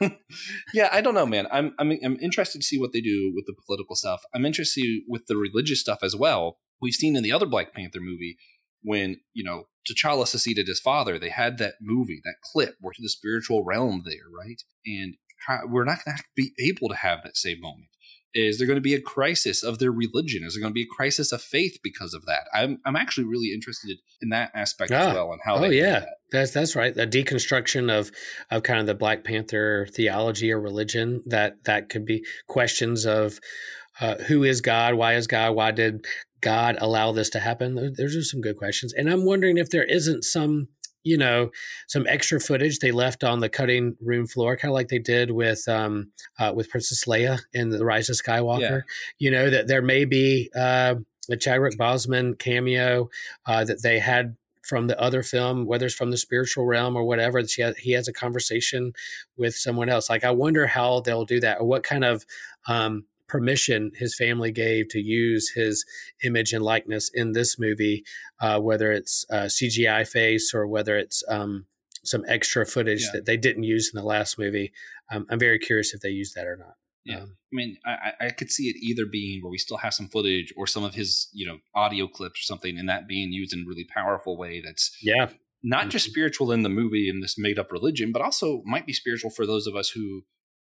uh, 0.00 0.08
yeah, 0.74 0.88
I 0.92 1.00
don't 1.00 1.14
know, 1.14 1.26
man. 1.26 1.46
I'm 1.50 1.74
I'm 1.78 1.92
I'm 2.04 2.18
interested 2.20 2.60
to 2.60 2.66
see 2.66 2.78
what 2.78 2.92
they 2.92 3.00
do 3.00 3.32
with 3.34 3.46
the 3.46 3.54
political 3.66 3.96
stuff. 3.96 4.22
I'm 4.34 4.44
interested 4.44 5.02
with 5.08 5.26
the 5.26 5.36
religious 5.36 5.80
stuff 5.80 6.00
as 6.02 6.14
well. 6.14 6.58
We've 6.80 6.94
seen 6.94 7.16
in 7.16 7.22
the 7.22 7.32
other 7.32 7.46
Black 7.46 7.72
Panther 7.72 8.00
movie 8.00 8.36
when 8.82 9.20
you 9.32 9.44
know 9.44 9.64
T'Challa 9.88 10.26
succeeded 10.26 10.68
his 10.68 10.80
father. 10.80 11.18
They 11.18 11.30
had 11.30 11.58
that 11.58 11.74
movie, 11.80 12.20
that 12.24 12.36
clip, 12.52 12.76
where 12.80 12.92
to 12.92 13.02
the 13.02 13.08
spiritual 13.08 13.64
realm 13.64 14.02
there, 14.04 14.28
right? 14.30 14.60
And 14.86 15.16
we're 15.70 15.84
not 15.84 16.04
going 16.04 16.16
to 16.16 16.24
be 16.36 16.52
able 16.58 16.88
to 16.88 16.96
have 16.96 17.20
that 17.22 17.36
same 17.36 17.60
moment. 17.60 17.88
Is 18.34 18.58
there 18.58 18.66
going 18.66 18.76
to 18.76 18.82
be 18.82 18.94
a 18.94 19.00
crisis 19.00 19.62
of 19.62 19.78
their 19.78 19.92
religion? 19.92 20.42
Is 20.44 20.54
there 20.54 20.60
going 20.60 20.72
to 20.72 20.74
be 20.74 20.82
a 20.82 20.96
crisis 20.96 21.30
of 21.30 21.40
faith 21.40 21.78
because 21.82 22.14
of 22.14 22.26
that? 22.26 22.48
I'm 22.52 22.80
I'm 22.84 22.96
actually 22.96 23.24
really 23.24 23.52
interested 23.52 23.98
in 24.20 24.30
that 24.30 24.50
aspect 24.54 24.90
as 24.90 25.06
ah. 25.06 25.14
well 25.14 25.32
and 25.32 25.40
how. 25.44 25.56
Oh 25.56 25.70
yeah, 25.70 26.00
that. 26.00 26.08
that's 26.32 26.50
that's 26.50 26.74
right. 26.74 26.94
The 26.94 27.06
deconstruction 27.06 27.90
of 27.96 28.10
of 28.50 28.64
kind 28.64 28.80
of 28.80 28.86
the 28.86 28.94
Black 28.94 29.22
Panther 29.22 29.86
theology 29.94 30.50
or 30.50 30.60
religion 30.60 31.22
that 31.26 31.64
that 31.64 31.88
could 31.88 32.04
be 32.04 32.24
questions 32.48 33.06
of 33.06 33.38
uh, 34.00 34.16
who 34.24 34.42
is 34.42 34.60
God? 34.60 34.94
Why 34.94 35.14
is 35.14 35.26
God? 35.26 35.54
Why 35.54 35.70
did 35.70 36.04
God 36.40 36.76
allow 36.80 37.12
this 37.12 37.30
to 37.30 37.40
happen? 37.40 37.94
Those 37.96 38.16
are 38.16 38.22
some 38.22 38.40
good 38.40 38.56
questions, 38.56 38.92
and 38.92 39.08
I'm 39.08 39.24
wondering 39.24 39.58
if 39.58 39.70
there 39.70 39.84
isn't 39.84 40.24
some 40.24 40.68
you 41.04 41.18
know, 41.18 41.50
some 41.86 42.06
extra 42.08 42.40
footage 42.40 42.78
they 42.78 42.90
left 42.90 43.22
on 43.22 43.40
the 43.40 43.48
cutting 43.48 43.96
room 44.00 44.26
floor, 44.26 44.56
kind 44.56 44.70
of 44.70 44.74
like 44.74 44.88
they 44.88 44.98
did 44.98 45.30
with 45.30 45.68
um, 45.68 46.10
uh, 46.38 46.52
with 46.54 46.70
Princess 46.70 47.04
Leia 47.04 47.40
in 47.52 47.70
the 47.70 47.84
Rise 47.84 48.08
of 48.08 48.16
Skywalker. 48.16 48.60
Yeah. 48.60 48.80
You 49.18 49.30
know 49.30 49.50
that 49.50 49.68
there 49.68 49.82
may 49.82 50.06
be 50.06 50.50
uh, 50.56 50.96
a 51.30 51.36
Chadwick 51.36 51.78
Boseman 51.78 52.38
cameo 52.38 53.10
uh, 53.46 53.64
that 53.64 53.82
they 53.82 53.98
had 53.98 54.36
from 54.62 54.86
the 54.86 54.98
other 54.98 55.22
film, 55.22 55.66
whether 55.66 55.86
it's 55.86 55.94
from 55.94 56.10
the 56.10 56.16
spiritual 56.16 56.64
realm 56.64 56.96
or 56.96 57.04
whatever. 57.04 57.38
Has, 57.38 57.54
he 57.78 57.92
has 57.92 58.08
a 58.08 58.12
conversation 58.12 58.94
with 59.36 59.54
someone 59.54 59.90
else. 59.90 60.08
Like 60.08 60.24
I 60.24 60.30
wonder 60.30 60.66
how 60.66 61.00
they'll 61.00 61.26
do 61.26 61.40
that, 61.40 61.60
or 61.60 61.66
what 61.66 61.82
kind 61.82 62.04
of 62.04 62.24
um, 62.66 63.04
permission 63.34 63.90
his 63.98 64.14
family 64.14 64.52
gave 64.52 64.88
to 64.88 65.00
use 65.00 65.50
his 65.56 65.84
image 66.22 66.52
and 66.52 66.64
likeness 66.64 67.10
in 67.12 67.32
this 67.32 67.58
movie, 67.58 68.04
uh, 68.40 68.60
whether 68.60 68.92
it's 68.92 69.26
uh, 69.28 69.46
CGI 69.46 70.06
face 70.06 70.54
or 70.54 70.68
whether 70.68 70.96
it's 70.96 71.24
um, 71.28 71.66
some 72.04 72.24
extra 72.28 72.64
footage 72.64 73.02
yeah. 73.02 73.10
that 73.14 73.26
they 73.26 73.36
didn't 73.36 73.64
use 73.64 73.90
in 73.92 74.00
the 74.00 74.06
last 74.06 74.38
movie. 74.38 74.72
Um, 75.10 75.26
I'm 75.28 75.40
very 75.40 75.58
curious 75.58 75.92
if 75.92 76.00
they 76.00 76.10
use 76.10 76.32
that 76.34 76.46
or 76.46 76.56
not. 76.56 76.74
Yeah, 77.04 77.22
um, 77.22 77.36
I 77.52 77.54
mean, 77.56 77.76
I, 77.84 78.26
I 78.26 78.30
could 78.30 78.52
see 78.52 78.68
it 78.68 78.76
either 78.76 79.04
being 79.04 79.42
where 79.42 79.50
we 79.50 79.58
still 79.58 79.78
have 79.78 79.92
some 79.92 80.06
footage 80.06 80.54
or 80.56 80.68
some 80.68 80.84
of 80.84 80.94
his, 80.94 81.28
you 81.32 81.44
know, 81.44 81.58
audio 81.74 82.06
clips 82.06 82.38
or 82.38 82.44
something, 82.44 82.78
and 82.78 82.88
that 82.88 83.08
being 83.08 83.32
used 83.32 83.52
in 83.52 83.64
a 83.64 83.68
really 83.68 83.84
powerful 83.84 84.38
way. 84.38 84.62
That's 84.64 84.96
yeah, 85.02 85.30
not 85.60 85.88
just 85.88 86.06
mm-hmm. 86.06 86.12
spiritual 86.12 86.52
in 86.52 86.62
the 86.62 86.68
movie 86.68 87.08
in 87.08 87.18
this 87.18 87.36
made 87.36 87.58
up 87.58 87.72
religion, 87.72 88.12
but 88.12 88.22
also 88.22 88.62
might 88.64 88.86
be 88.86 88.92
spiritual 88.92 89.30
for 89.30 89.44
those 89.44 89.66
of 89.66 89.74
us 89.74 89.90
who 89.90 90.22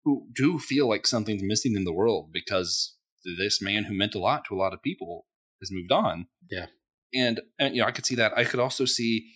who 0.09 0.27
do 0.33 0.57
feel 0.57 0.89
like 0.89 1.05
something's 1.05 1.43
missing 1.43 1.75
in 1.75 1.83
the 1.83 1.93
world 1.93 2.29
because 2.33 2.95
this 3.37 3.61
man 3.61 3.83
who 3.83 3.93
meant 3.93 4.15
a 4.15 4.19
lot 4.19 4.43
to 4.45 4.55
a 4.55 4.57
lot 4.57 4.73
of 4.73 4.81
people 4.81 5.25
has 5.61 5.71
moved 5.71 5.91
on. 5.91 6.27
Yeah. 6.49 6.67
And, 7.13 7.41
and 7.59 7.75
you 7.75 7.81
know, 7.81 7.87
I 7.87 7.91
could 7.91 8.05
see 8.05 8.15
that. 8.15 8.37
I 8.37 8.43
could 8.43 8.59
also 8.59 8.85
see 8.85 9.31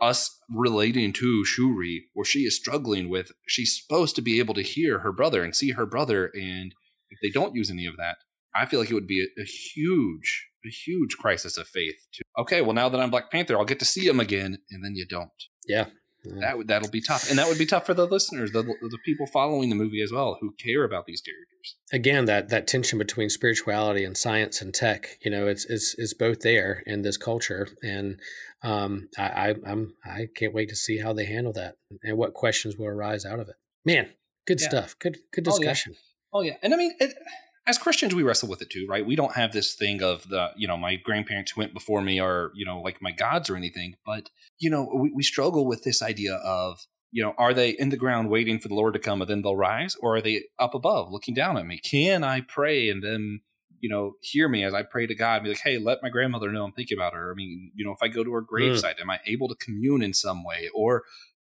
us 0.00 0.38
relating 0.48 1.12
to 1.14 1.44
Shuri, 1.44 2.06
where 2.14 2.24
she 2.24 2.40
is 2.40 2.56
struggling 2.56 3.08
with, 3.08 3.32
she's 3.46 3.80
supposed 3.80 4.16
to 4.16 4.22
be 4.22 4.38
able 4.38 4.54
to 4.54 4.62
hear 4.62 5.00
her 5.00 5.12
brother 5.12 5.42
and 5.42 5.54
see 5.54 5.72
her 5.72 5.86
brother. 5.86 6.30
And 6.34 6.74
if 7.10 7.18
they 7.22 7.30
don't 7.30 7.54
use 7.54 7.70
any 7.70 7.86
of 7.86 7.96
that, 7.96 8.16
I 8.54 8.66
feel 8.66 8.80
like 8.80 8.90
it 8.90 8.94
would 8.94 9.06
be 9.06 9.22
a, 9.22 9.40
a 9.40 9.44
huge, 9.44 10.48
a 10.66 10.70
huge 10.70 11.16
crisis 11.16 11.56
of 11.56 11.68
faith. 11.68 12.06
To, 12.14 12.22
okay, 12.38 12.62
well, 12.62 12.74
now 12.74 12.88
that 12.88 13.00
I'm 13.00 13.10
Black 13.10 13.30
Panther, 13.30 13.56
I'll 13.56 13.64
get 13.64 13.78
to 13.78 13.84
see 13.84 14.06
him 14.06 14.20
again. 14.20 14.58
And 14.70 14.84
then 14.84 14.94
you 14.94 15.06
don't. 15.06 15.30
Yeah. 15.66 15.86
That 16.24 16.58
would 16.58 16.68
that'll 16.68 16.90
be 16.90 17.00
tough, 17.00 17.30
and 17.30 17.38
that 17.38 17.48
would 17.48 17.58
be 17.58 17.64
tough 17.64 17.86
for 17.86 17.94
the 17.94 18.06
listeners, 18.06 18.52
the 18.52 18.62
the 18.62 18.98
people 19.04 19.26
following 19.26 19.70
the 19.70 19.74
movie 19.74 20.02
as 20.02 20.12
well, 20.12 20.36
who 20.40 20.52
care 20.52 20.84
about 20.84 21.06
these 21.06 21.22
characters. 21.22 21.76
Again, 21.92 22.26
that 22.26 22.50
that 22.50 22.66
tension 22.66 22.98
between 22.98 23.30
spirituality 23.30 24.04
and 24.04 24.16
science 24.16 24.60
and 24.60 24.74
tech, 24.74 25.18
you 25.24 25.30
know, 25.30 25.46
it's 25.46 25.64
it's, 25.64 25.94
it's 25.96 26.12
both 26.12 26.40
there 26.40 26.82
in 26.86 27.02
this 27.02 27.16
culture, 27.16 27.68
and 27.82 28.20
um, 28.62 29.08
I, 29.16 29.22
I 29.22 29.54
I'm 29.66 29.94
I 30.04 30.28
can't 30.34 30.52
wait 30.52 30.68
to 30.68 30.76
see 30.76 30.98
how 30.98 31.14
they 31.14 31.24
handle 31.24 31.54
that 31.54 31.76
and 32.02 32.18
what 32.18 32.34
questions 32.34 32.76
will 32.76 32.86
arise 32.86 33.24
out 33.24 33.40
of 33.40 33.48
it. 33.48 33.56
Man, 33.86 34.10
good 34.46 34.60
yeah. 34.60 34.68
stuff. 34.68 34.98
Good 34.98 35.18
good 35.32 35.44
discussion. 35.44 35.94
Oh 36.32 36.42
yeah, 36.42 36.52
oh, 36.52 36.54
yeah. 36.54 36.58
and 36.62 36.74
I 36.74 36.76
mean. 36.76 36.94
It, 37.00 37.14
as 37.66 37.78
Christians, 37.78 38.14
we 38.14 38.22
wrestle 38.22 38.48
with 38.48 38.62
it 38.62 38.70
too, 38.70 38.86
right? 38.88 39.04
We 39.04 39.16
don't 39.16 39.34
have 39.34 39.52
this 39.52 39.74
thing 39.74 40.02
of 40.02 40.28
the, 40.28 40.50
you 40.56 40.66
know, 40.66 40.76
my 40.76 40.96
grandparents 40.96 41.52
who 41.52 41.60
went 41.60 41.74
before 41.74 42.00
me 42.00 42.18
are, 42.18 42.50
you 42.54 42.64
know, 42.64 42.80
like 42.80 43.02
my 43.02 43.12
gods 43.12 43.50
or 43.50 43.56
anything. 43.56 43.96
But, 44.04 44.30
you 44.58 44.70
know, 44.70 44.90
we, 44.94 45.12
we 45.14 45.22
struggle 45.22 45.66
with 45.66 45.84
this 45.84 46.02
idea 46.02 46.34
of, 46.36 46.86
you 47.12 47.22
know, 47.22 47.34
are 47.38 47.52
they 47.52 47.70
in 47.70 47.90
the 47.90 47.96
ground 47.96 48.30
waiting 48.30 48.58
for 48.58 48.68
the 48.68 48.74
Lord 48.74 48.94
to 48.94 49.00
come 49.00 49.20
and 49.20 49.28
then 49.28 49.42
they'll 49.42 49.56
rise? 49.56 49.96
Or 50.00 50.16
are 50.16 50.20
they 50.20 50.44
up 50.58 50.74
above 50.74 51.10
looking 51.10 51.34
down 51.34 51.56
at 51.58 51.66
me? 51.66 51.78
Can 51.78 52.24
I 52.24 52.40
pray 52.40 52.88
and 52.88 53.02
then, 53.02 53.40
you 53.80 53.88
know, 53.88 54.14
hear 54.22 54.48
me 54.48 54.64
as 54.64 54.74
I 54.74 54.82
pray 54.82 55.06
to 55.06 55.14
God 55.14 55.36
and 55.36 55.44
be 55.44 55.50
like, 55.50 55.60
hey, 55.62 55.78
let 55.78 56.02
my 56.02 56.08
grandmother 56.08 56.50
know 56.50 56.64
I'm 56.64 56.72
thinking 56.72 56.96
about 56.96 57.14
her? 57.14 57.30
I 57.30 57.34
mean, 57.34 57.72
you 57.74 57.84
know, 57.84 57.92
if 57.92 58.02
I 58.02 58.08
go 58.08 58.24
to 58.24 58.32
her 58.32 58.42
gravesite, 58.42 58.96
mm. 58.96 59.02
am 59.02 59.10
I 59.10 59.20
able 59.26 59.48
to 59.48 59.54
commune 59.54 60.02
in 60.02 60.14
some 60.14 60.44
way? 60.44 60.70
Or 60.74 61.02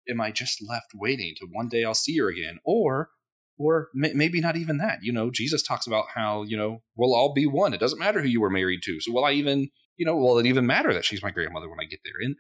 am 0.10 0.20
I 0.20 0.32
just 0.32 0.68
left 0.68 0.94
waiting 0.94 1.36
to 1.38 1.48
one 1.50 1.70
day 1.70 1.84
I'll 1.84 1.94
see 1.94 2.18
her 2.18 2.28
again? 2.28 2.60
Or 2.64 3.12
or 3.62 3.90
may- 3.94 4.14
maybe 4.14 4.42
not 4.42 4.58
even 4.58 4.78
that. 4.78 5.00
You 5.04 5.12
know, 5.12 5.30
Jesus 5.32 5.64
talks 5.64 5.88
about 5.88 6.06
how 6.16 6.44
you 6.44 6.58
know 6.58 6.82
we'll 6.96 7.16
all 7.16 7.34
be 7.34 7.46
one. 7.46 7.74
It 7.74 7.80
doesn't 7.80 8.00
matter 8.00 8.22
who 8.22 8.28
you 8.28 8.42
were 8.42 8.50
married 8.50 8.82
to. 8.84 9.00
So 9.00 9.12
will 9.12 9.26
I 9.26 9.32
even 9.32 9.70
you 9.98 10.06
know 10.06 10.16
will 10.16 10.40
it 10.40 10.46
even 10.46 10.66
matter 10.66 10.94
that 10.94 11.06
she's 11.06 11.24
my 11.24 11.32
grandmother 11.32 11.70
when 11.70 11.80
I 11.80 11.86
get 11.86 12.00
there? 12.04 12.14
And 12.20 12.36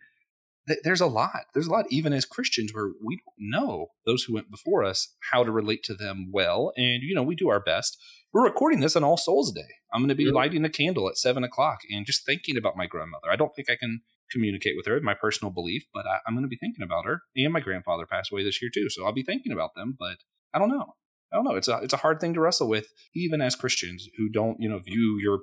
th- 0.67 0.80
there's 0.84 1.01
a 1.01 1.07
lot. 1.07 1.45
There's 1.53 1.67
a 1.67 1.72
lot 1.72 1.86
even 1.89 2.13
as 2.13 2.26
Christians 2.26 2.74
where 2.74 2.91
we 3.03 3.17
don't 3.17 3.49
know 3.51 3.88
those 4.05 4.24
who 4.24 4.34
went 4.34 4.51
before 4.51 4.84
us 4.84 5.15
how 5.32 5.43
to 5.43 5.51
relate 5.51 5.84
to 5.84 5.93
them 5.93 6.30
well, 6.32 6.74
and 6.76 7.03
you 7.03 7.15
know 7.15 7.24
we 7.24 7.36
do 7.36 7.49
our 7.49 7.59
best. 7.59 7.97
We're 8.34 8.45
recording 8.45 8.80
this 8.80 8.95
on 8.95 9.03
All 9.03 9.17
Souls 9.17 9.51
Day. 9.51 9.67
I'm 9.93 10.01
going 10.01 10.09
to 10.09 10.15
be 10.15 10.32
lighting 10.32 10.63
a 10.63 10.69
candle 10.69 11.09
at 11.09 11.17
seven 11.17 11.43
o'clock 11.43 11.80
and 11.89 12.05
just 12.05 12.26
thinking 12.26 12.55
about 12.55 12.78
my 12.78 12.88
grandmother. 12.88 13.30
I 13.30 13.36
don't 13.36 13.53
think 13.53 13.69
I 13.69 13.76
can 13.76 14.01
communicate 14.32 14.78
with 14.78 14.86
her, 14.86 14.99
my 15.01 15.13
personal 15.13 15.51
belief, 15.51 15.86
but 15.93 16.05
I, 16.07 16.19
am 16.28 16.34
going 16.34 16.43
to 16.43 16.49
be 16.49 16.57
thinking 16.57 16.84
about 16.84 17.05
her. 17.05 17.24
And 17.36 17.51
my 17.51 17.59
grandfather 17.59 18.05
passed 18.05 18.32
away 18.32 18.43
this 18.43 18.61
year 18.61 18.72
too, 18.74 18.89
so 18.89 19.05
I'll 19.05 19.11
be 19.11 19.24
thinking 19.24 19.51
about 19.51 19.76
them. 19.76 19.95
But 19.99 20.17
I 20.53 20.59
don't 20.59 20.69
know. 20.69 20.95
I 21.32 21.38
don't 21.38 21.46
know. 21.46 21.56
It's 21.56 21.68
a 21.68 21.78
it's 21.78 21.94
a 21.94 21.98
hard 21.98 22.20
thing 22.20 22.34
to 22.34 22.42
wrestle 22.42 22.68
with, 22.68 22.94
even 23.16 23.42
as 23.42 23.56
Christians 23.56 24.08
who 24.18 24.30
don't 24.30 24.58
you 24.60 24.70
know 24.70 24.80
view 24.80 25.20
your 25.22 25.40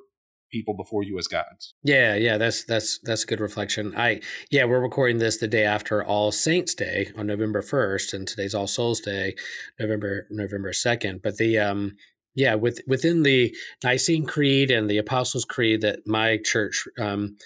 people 0.50 0.74
before 0.74 1.02
you 1.02 1.18
as 1.18 1.26
gods. 1.26 1.74
Yeah, 1.82 2.14
yeah, 2.14 2.38
that's 2.38 2.64
that's 2.64 2.98
that's 3.04 3.24
a 3.24 3.26
good 3.26 3.40
reflection. 3.40 3.94
I 3.96 4.20
yeah, 4.50 4.64
we're 4.64 4.80
recording 4.80 5.18
this 5.18 5.38
the 5.38 5.48
day 5.48 5.64
after 5.64 6.02
All 6.04 6.32
Saints 6.32 6.74
Day 6.74 7.10
on 7.16 7.26
November 7.26 7.62
first, 7.62 8.14
and 8.14 8.26
today's 8.26 8.54
All 8.54 8.66
Souls 8.66 9.00
Day, 9.00 9.34
November 9.78 10.26
November 10.30 10.72
second. 10.72 11.20
But 11.22 11.36
the 11.36 11.58
um 11.58 11.96
Yeah, 12.34 12.54
with 12.54 12.80
within 12.86 13.24
the 13.24 13.54
Nicene 13.82 14.26
Creed 14.26 14.70
and 14.70 14.88
the 14.88 14.98
Apostles' 14.98 15.44
Creed 15.44 15.80
that 15.80 16.06
my 16.06 16.38
church 16.44 16.86
um, 17.00 17.36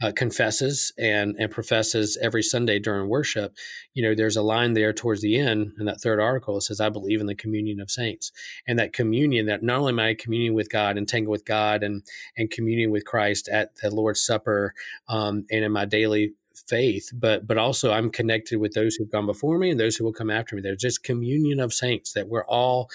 uh, 0.00 0.12
confesses 0.12 0.92
and 0.98 1.36
and 1.38 1.50
professes 1.50 2.16
every 2.22 2.42
Sunday 2.42 2.78
during 2.78 3.08
worship, 3.08 3.54
you 3.94 4.02
know, 4.02 4.14
there's 4.14 4.36
a 4.36 4.42
line 4.42 4.74
there 4.74 4.92
towards 4.92 5.20
the 5.20 5.38
end 5.38 5.72
in 5.78 5.86
that 5.86 6.00
third 6.00 6.20
article. 6.20 6.56
It 6.56 6.62
says, 6.62 6.80
"I 6.80 6.88
believe 6.88 7.20
in 7.20 7.26
the 7.26 7.34
communion 7.34 7.80
of 7.80 7.90
saints," 7.90 8.32
and 8.66 8.78
that 8.78 8.92
communion 8.92 9.46
that 9.46 9.62
not 9.62 9.80
only 9.80 9.92
am 9.92 10.00
I 10.00 10.14
communing 10.14 10.54
with 10.54 10.70
God, 10.70 10.90
and 10.90 11.00
entangled 11.00 11.32
with 11.32 11.44
God, 11.44 11.82
and 11.82 12.02
and 12.36 12.50
communion 12.50 12.90
with 12.90 13.04
Christ 13.04 13.48
at 13.48 13.76
the 13.76 13.90
Lord's 13.90 14.20
Supper 14.20 14.74
um, 15.08 15.44
and 15.50 15.64
in 15.64 15.72
my 15.72 15.84
daily 15.84 16.34
faith, 16.68 17.10
but 17.12 17.46
but 17.46 17.58
also 17.58 17.92
I'm 17.92 18.10
connected 18.10 18.58
with 18.58 18.72
those 18.72 18.94
who've 18.94 19.10
gone 19.10 19.26
before 19.26 19.58
me 19.58 19.70
and 19.70 19.80
those 19.80 19.96
who 19.96 20.04
will 20.04 20.12
come 20.12 20.30
after 20.30 20.54
me. 20.54 20.62
There's 20.62 20.78
just 20.78 21.04
communion 21.04 21.60
of 21.60 21.72
saints 21.72 22.12
that 22.12 22.28
we're 22.28 22.44
all 22.44 22.88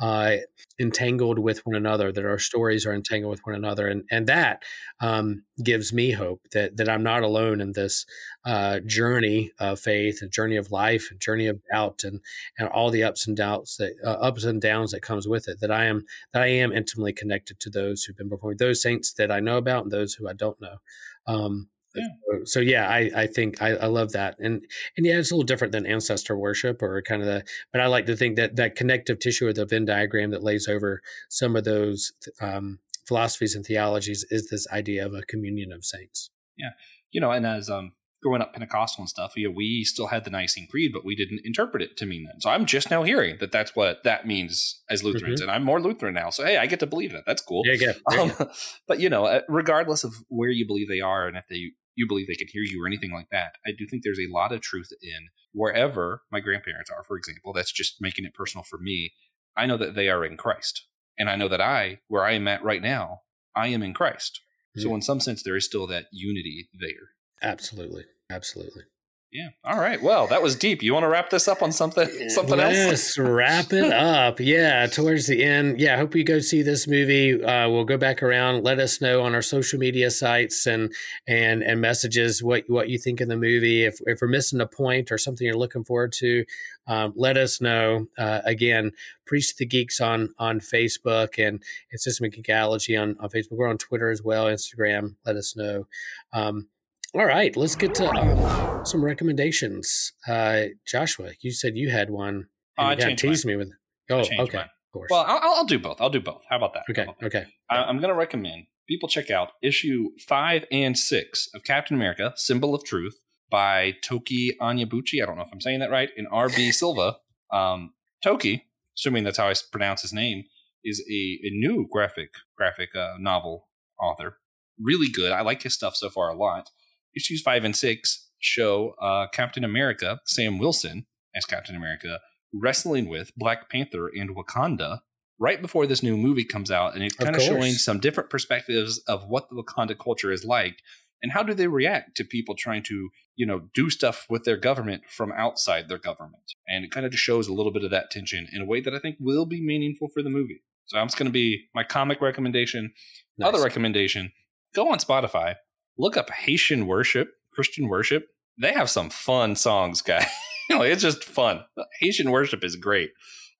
uh, 0.00 0.38
entangled 0.80 1.38
with 1.38 1.64
one 1.64 1.76
another, 1.76 2.10
that 2.10 2.24
our 2.24 2.38
stories 2.38 2.84
are 2.84 2.92
entangled 2.92 3.30
with 3.30 3.46
one 3.46 3.54
another, 3.54 3.86
and 3.86 4.04
and 4.10 4.26
that 4.26 4.62
um, 5.00 5.44
gives 5.62 5.92
me 5.92 6.12
hope 6.12 6.40
that 6.52 6.76
that 6.76 6.88
I'm 6.88 7.02
not 7.02 7.22
alone 7.22 7.60
in 7.60 7.72
this 7.72 8.04
uh, 8.44 8.80
journey 8.80 9.52
of 9.58 9.78
faith, 9.78 10.20
a 10.22 10.28
journey 10.28 10.56
of 10.56 10.72
life, 10.72 11.10
a 11.10 11.14
journey 11.14 11.46
of 11.46 11.60
doubt, 11.72 12.02
and 12.04 12.20
and 12.58 12.68
all 12.68 12.90
the 12.90 13.04
ups 13.04 13.26
and 13.26 13.36
downs 13.36 13.76
that 13.78 13.94
uh, 14.04 14.10
ups 14.10 14.44
and 14.44 14.60
downs 14.60 14.90
that 14.90 15.02
comes 15.02 15.28
with 15.28 15.48
it. 15.48 15.60
That 15.60 15.70
I 15.70 15.84
am 15.84 16.04
that 16.32 16.42
I 16.42 16.48
am 16.48 16.72
intimately 16.72 17.12
connected 17.12 17.60
to 17.60 17.70
those 17.70 18.04
who've 18.04 18.16
been 18.16 18.28
before 18.28 18.50
me, 18.50 18.56
those 18.58 18.82
saints 18.82 19.12
that 19.14 19.30
I 19.30 19.40
know 19.40 19.56
about, 19.58 19.84
and 19.84 19.92
those 19.92 20.14
who 20.14 20.28
I 20.28 20.32
don't 20.32 20.60
know. 20.60 20.78
Um, 21.26 21.68
yeah. 21.94 22.38
So, 22.44 22.60
yeah, 22.60 22.88
I, 22.88 23.10
I 23.14 23.26
think 23.26 23.60
I, 23.60 23.70
I 23.70 23.86
love 23.86 24.12
that, 24.12 24.36
and 24.38 24.64
and 24.96 25.06
yeah, 25.06 25.18
it's 25.18 25.30
a 25.30 25.34
little 25.34 25.46
different 25.46 25.72
than 25.72 25.86
ancestor 25.86 26.36
worship 26.36 26.82
or 26.82 27.00
kind 27.02 27.22
of 27.22 27.26
the, 27.26 27.44
but 27.72 27.80
I 27.80 27.86
like 27.86 28.06
to 28.06 28.16
think 28.16 28.36
that 28.36 28.56
that 28.56 28.76
connective 28.76 29.18
tissue 29.18 29.46
or 29.46 29.52
the 29.52 29.66
Venn 29.66 29.84
diagram 29.84 30.30
that 30.30 30.42
lays 30.42 30.68
over 30.68 31.02
some 31.28 31.56
of 31.56 31.64
those 31.64 32.12
um, 32.40 32.78
philosophies 33.06 33.54
and 33.54 33.64
theologies 33.64 34.24
is 34.30 34.48
this 34.48 34.66
idea 34.72 35.04
of 35.04 35.14
a 35.14 35.22
communion 35.22 35.72
of 35.72 35.84
saints. 35.84 36.30
Yeah, 36.56 36.70
you 37.10 37.20
know, 37.20 37.30
and 37.30 37.46
as 37.46 37.68
um, 37.68 37.92
growing 38.22 38.40
up 38.40 38.52
Pentecostal 38.52 39.02
and 39.02 39.08
stuff, 39.08 39.32
you 39.36 39.48
know, 39.48 39.54
we 39.54 39.84
still 39.84 40.06
had 40.06 40.24
the 40.24 40.30
Nicene 40.30 40.68
Creed, 40.68 40.92
but 40.94 41.04
we 41.04 41.14
didn't 41.14 41.40
interpret 41.44 41.82
it 41.82 41.96
to 41.98 42.06
mean 42.06 42.24
that. 42.24 42.40
So 42.40 42.50
I'm 42.50 42.66
just 42.66 42.90
now 42.90 43.02
hearing 43.02 43.36
that 43.40 43.52
that's 43.52 43.74
what 43.74 44.04
that 44.04 44.26
means 44.26 44.80
as 44.88 45.02
Lutherans, 45.02 45.40
mm-hmm. 45.40 45.48
and 45.48 45.54
I'm 45.54 45.64
more 45.64 45.80
Lutheran 45.80 46.14
now. 46.14 46.30
So 46.30 46.44
hey, 46.44 46.56
I 46.56 46.66
get 46.66 46.80
to 46.80 46.86
believe 46.86 47.12
that. 47.12 47.24
That's 47.26 47.42
cool. 47.42 47.62
Yeah, 47.66 47.92
yeah. 48.08 48.18
Um, 48.18 48.32
but 48.86 49.00
you 49.00 49.10
know, 49.10 49.24
uh, 49.24 49.40
regardless 49.48 50.04
of 50.04 50.14
where 50.28 50.50
you 50.50 50.66
believe 50.66 50.88
they 50.88 51.00
are, 51.00 51.26
and 51.26 51.36
if 51.36 51.46
they 51.48 51.72
you 51.94 52.06
believe 52.06 52.26
they 52.26 52.34
can 52.34 52.48
hear 52.50 52.62
you 52.62 52.82
or 52.82 52.86
anything 52.86 53.12
like 53.12 53.28
that. 53.30 53.56
I 53.66 53.70
do 53.76 53.86
think 53.86 54.02
there's 54.02 54.18
a 54.18 54.32
lot 54.32 54.52
of 54.52 54.60
truth 54.60 54.90
in 55.02 55.28
wherever 55.52 56.22
my 56.30 56.40
grandparents 56.40 56.90
are, 56.90 57.04
for 57.04 57.16
example. 57.16 57.52
That's 57.52 57.72
just 57.72 57.96
making 58.00 58.24
it 58.24 58.34
personal 58.34 58.64
for 58.64 58.78
me. 58.78 59.12
I 59.56 59.66
know 59.66 59.76
that 59.76 59.94
they 59.94 60.08
are 60.08 60.24
in 60.24 60.36
Christ. 60.36 60.86
And 61.18 61.28
I 61.28 61.36
know 61.36 61.48
that 61.48 61.60
I, 61.60 62.00
where 62.08 62.24
I 62.24 62.32
am 62.32 62.48
at 62.48 62.64
right 62.64 62.80
now, 62.80 63.20
I 63.54 63.68
am 63.68 63.82
in 63.82 63.92
Christ. 63.92 64.40
Mm-hmm. 64.76 64.88
So, 64.88 64.94
in 64.94 65.02
some 65.02 65.20
sense, 65.20 65.42
there 65.42 65.56
is 65.56 65.66
still 65.66 65.86
that 65.88 66.06
unity 66.10 66.68
there. 66.72 67.10
Absolutely. 67.42 68.04
Absolutely. 68.30 68.84
Yeah. 69.32 69.48
All 69.64 69.80
right. 69.80 70.02
Well, 70.02 70.26
that 70.26 70.42
was 70.42 70.56
deep. 70.56 70.82
You 70.82 70.92
want 70.92 71.04
to 71.04 71.08
wrap 71.08 71.30
this 71.30 71.48
up 71.48 71.62
on 71.62 71.72
something 71.72 72.06
something 72.28 72.60
else? 72.60 72.74
yes, 72.74 72.90
else? 72.90 73.18
wrap 73.18 73.72
it 73.72 73.90
up. 73.92 74.40
Yeah, 74.40 74.86
towards 74.86 75.26
the 75.26 75.42
end. 75.42 75.80
Yeah, 75.80 75.94
I 75.94 75.96
hope 75.96 76.14
you 76.14 76.22
go 76.22 76.38
see 76.38 76.60
this 76.60 76.86
movie. 76.86 77.42
Uh, 77.42 77.70
we'll 77.70 77.86
go 77.86 77.96
back 77.96 78.22
around. 78.22 78.62
Let 78.62 78.78
us 78.78 79.00
know 79.00 79.22
on 79.22 79.34
our 79.34 79.40
social 79.40 79.78
media 79.78 80.10
sites 80.10 80.66
and 80.66 80.92
and 81.26 81.62
and 81.62 81.80
messages 81.80 82.42
what 82.42 82.64
what 82.66 82.90
you 82.90 82.98
think 82.98 83.22
of 83.22 83.28
the 83.28 83.38
movie. 83.38 83.84
If 83.84 84.00
if 84.02 84.18
we're 84.20 84.28
missing 84.28 84.60
a 84.60 84.66
point 84.66 85.10
or 85.10 85.16
something 85.16 85.46
you're 85.46 85.56
looking 85.56 85.84
forward 85.84 86.12
to, 86.18 86.44
um, 86.86 87.14
let 87.16 87.38
us 87.38 87.58
know. 87.58 88.08
Uh, 88.18 88.40
again, 88.44 88.92
Priest 89.24 89.56
the 89.56 89.64
Geeks 89.64 89.98
on 89.98 90.34
on 90.38 90.60
Facebook 90.60 91.38
and 91.38 91.62
it's 91.90 92.04
Systematic 92.04 92.44
Geekology 92.44 93.00
on 93.00 93.16
on 93.18 93.30
Facebook. 93.30 93.52
We're 93.52 93.68
on 93.70 93.78
Twitter 93.78 94.10
as 94.10 94.22
well, 94.22 94.44
Instagram. 94.44 95.14
Let 95.24 95.36
us 95.36 95.56
know. 95.56 95.86
Um, 96.34 96.68
all 97.14 97.26
right, 97.26 97.54
let's 97.56 97.76
get 97.76 97.94
to 97.96 98.10
um, 98.10 98.86
some 98.86 99.04
recommendations. 99.04 100.12
Uh, 100.26 100.64
Joshua, 100.86 101.32
you 101.42 101.52
said 101.52 101.76
you 101.76 101.90
had 101.90 102.08
one. 102.10 102.46
Oh, 102.78 102.84
I 102.84 102.94
changed 102.94 103.22
tease 103.22 103.44
me 103.44 103.56
with. 103.56 103.68
Oh, 104.10 104.20
okay. 104.20 104.36
Mine. 104.38 104.48
Of 104.52 104.92
course. 104.92 105.08
Well, 105.10 105.24
I'll, 105.26 105.54
I'll, 105.54 105.64
do 105.64 105.78
both. 105.78 106.00
I'll 106.00 106.10
do 106.10 106.20
both. 106.20 106.42
How 106.48 106.56
about 106.56 106.74
that? 106.74 106.84
Okay. 106.90 107.06
That? 107.06 107.26
Okay. 107.26 107.44
I, 107.70 107.88
am 107.88 107.98
going 107.98 108.08
to 108.08 108.14
recommend 108.14 108.64
people 108.88 109.08
check 109.08 109.30
out 109.30 109.50
issue 109.62 110.10
five 110.26 110.64
and 110.72 110.98
six 110.98 111.48
of 111.54 111.64
Captain 111.64 111.96
America: 111.96 112.32
Symbol 112.36 112.74
of 112.74 112.82
Truth 112.84 113.20
by 113.50 113.94
Toki 114.02 114.56
Onyebuchi. 114.60 115.22
I 115.22 115.26
don't 115.26 115.36
know 115.36 115.42
if 115.42 115.52
I'm 115.52 115.60
saying 115.60 115.80
that 115.80 115.90
right. 115.90 116.08
And 116.16 116.26
R.B. 116.30 116.72
Silva. 116.72 117.16
Um, 117.52 117.92
Toki, 118.24 118.64
assuming 118.96 119.24
that's 119.24 119.36
how 119.36 119.48
I 119.48 119.54
pronounce 119.70 120.00
his 120.00 120.14
name, 120.14 120.44
is 120.82 121.04
a, 121.10 121.38
a 121.46 121.50
new 121.50 121.86
graphic 121.90 122.30
graphic 122.56 122.96
uh, 122.96 123.14
novel 123.18 123.68
author. 124.00 124.38
Really 124.80 125.08
good. 125.10 125.32
I 125.32 125.42
like 125.42 125.62
his 125.62 125.74
stuff 125.74 125.94
so 125.94 126.08
far 126.08 126.30
a 126.30 126.36
lot 126.36 126.70
issues 127.16 127.42
five 127.42 127.64
and 127.64 127.76
six 127.76 128.28
show 128.38 128.94
uh, 129.00 129.26
Captain 129.28 129.64
America, 129.64 130.20
Sam 130.26 130.58
Wilson 130.58 131.06
as 131.34 131.44
Captain 131.44 131.76
America, 131.76 132.20
wrestling 132.52 133.08
with 133.08 133.32
Black 133.36 133.70
Panther 133.70 134.08
and 134.08 134.36
Wakanda 134.36 135.00
right 135.38 135.60
before 135.62 135.86
this 135.86 136.02
new 136.02 136.16
movie 136.16 136.44
comes 136.44 136.70
out. 136.70 136.94
And 136.94 137.02
it's 137.02 137.16
kind 137.16 137.34
of, 137.34 137.42
of 137.42 137.46
showing 137.46 137.72
some 137.72 137.98
different 137.98 138.30
perspectives 138.30 138.98
of 139.08 139.26
what 139.28 139.48
the 139.48 139.56
Wakanda 139.56 139.98
culture 139.98 140.30
is 140.30 140.44
like 140.44 140.82
and 141.22 141.32
how 141.32 141.42
do 141.42 141.54
they 141.54 141.68
react 141.68 142.16
to 142.16 142.24
people 142.24 142.54
trying 142.54 142.82
to, 142.84 143.10
you 143.36 143.46
know, 143.46 143.62
do 143.74 143.90
stuff 143.90 144.26
with 144.28 144.44
their 144.44 144.56
government 144.56 145.02
from 145.08 145.32
outside 145.32 145.88
their 145.88 145.98
government. 145.98 146.42
And 146.68 146.84
it 146.84 146.90
kind 146.90 147.06
of 147.06 147.12
just 147.12 147.24
shows 147.24 147.48
a 147.48 147.52
little 147.52 147.72
bit 147.72 147.84
of 147.84 147.90
that 147.90 148.10
tension 148.10 148.48
in 148.52 148.62
a 148.62 148.66
way 148.66 148.80
that 148.80 148.94
I 148.94 148.98
think 148.98 149.16
will 149.18 149.46
be 149.46 149.64
meaningful 149.64 150.08
for 150.08 150.22
the 150.22 150.30
movie. 150.30 150.62
So 150.86 150.96
that's 150.96 151.14
going 151.14 151.26
to 151.26 151.32
be 151.32 151.68
my 151.74 151.84
comic 151.84 152.20
recommendation. 152.20 152.92
Nice. 153.38 153.48
Other 153.48 153.62
recommendation, 153.62 154.32
go 154.74 154.90
on 154.90 154.98
Spotify 154.98 155.56
look 156.02 156.16
up 156.16 156.30
Haitian 156.30 156.88
worship, 156.88 157.30
Christian 157.52 157.88
worship. 157.88 158.26
They 158.60 158.72
have 158.72 158.90
some 158.90 159.08
fun 159.08 159.54
songs, 159.54 160.02
guys. 160.02 160.26
it's 160.68 161.02
just 161.02 161.22
fun. 161.22 161.64
Haitian 162.00 162.32
worship 162.32 162.64
is 162.64 162.74
great, 162.74 163.10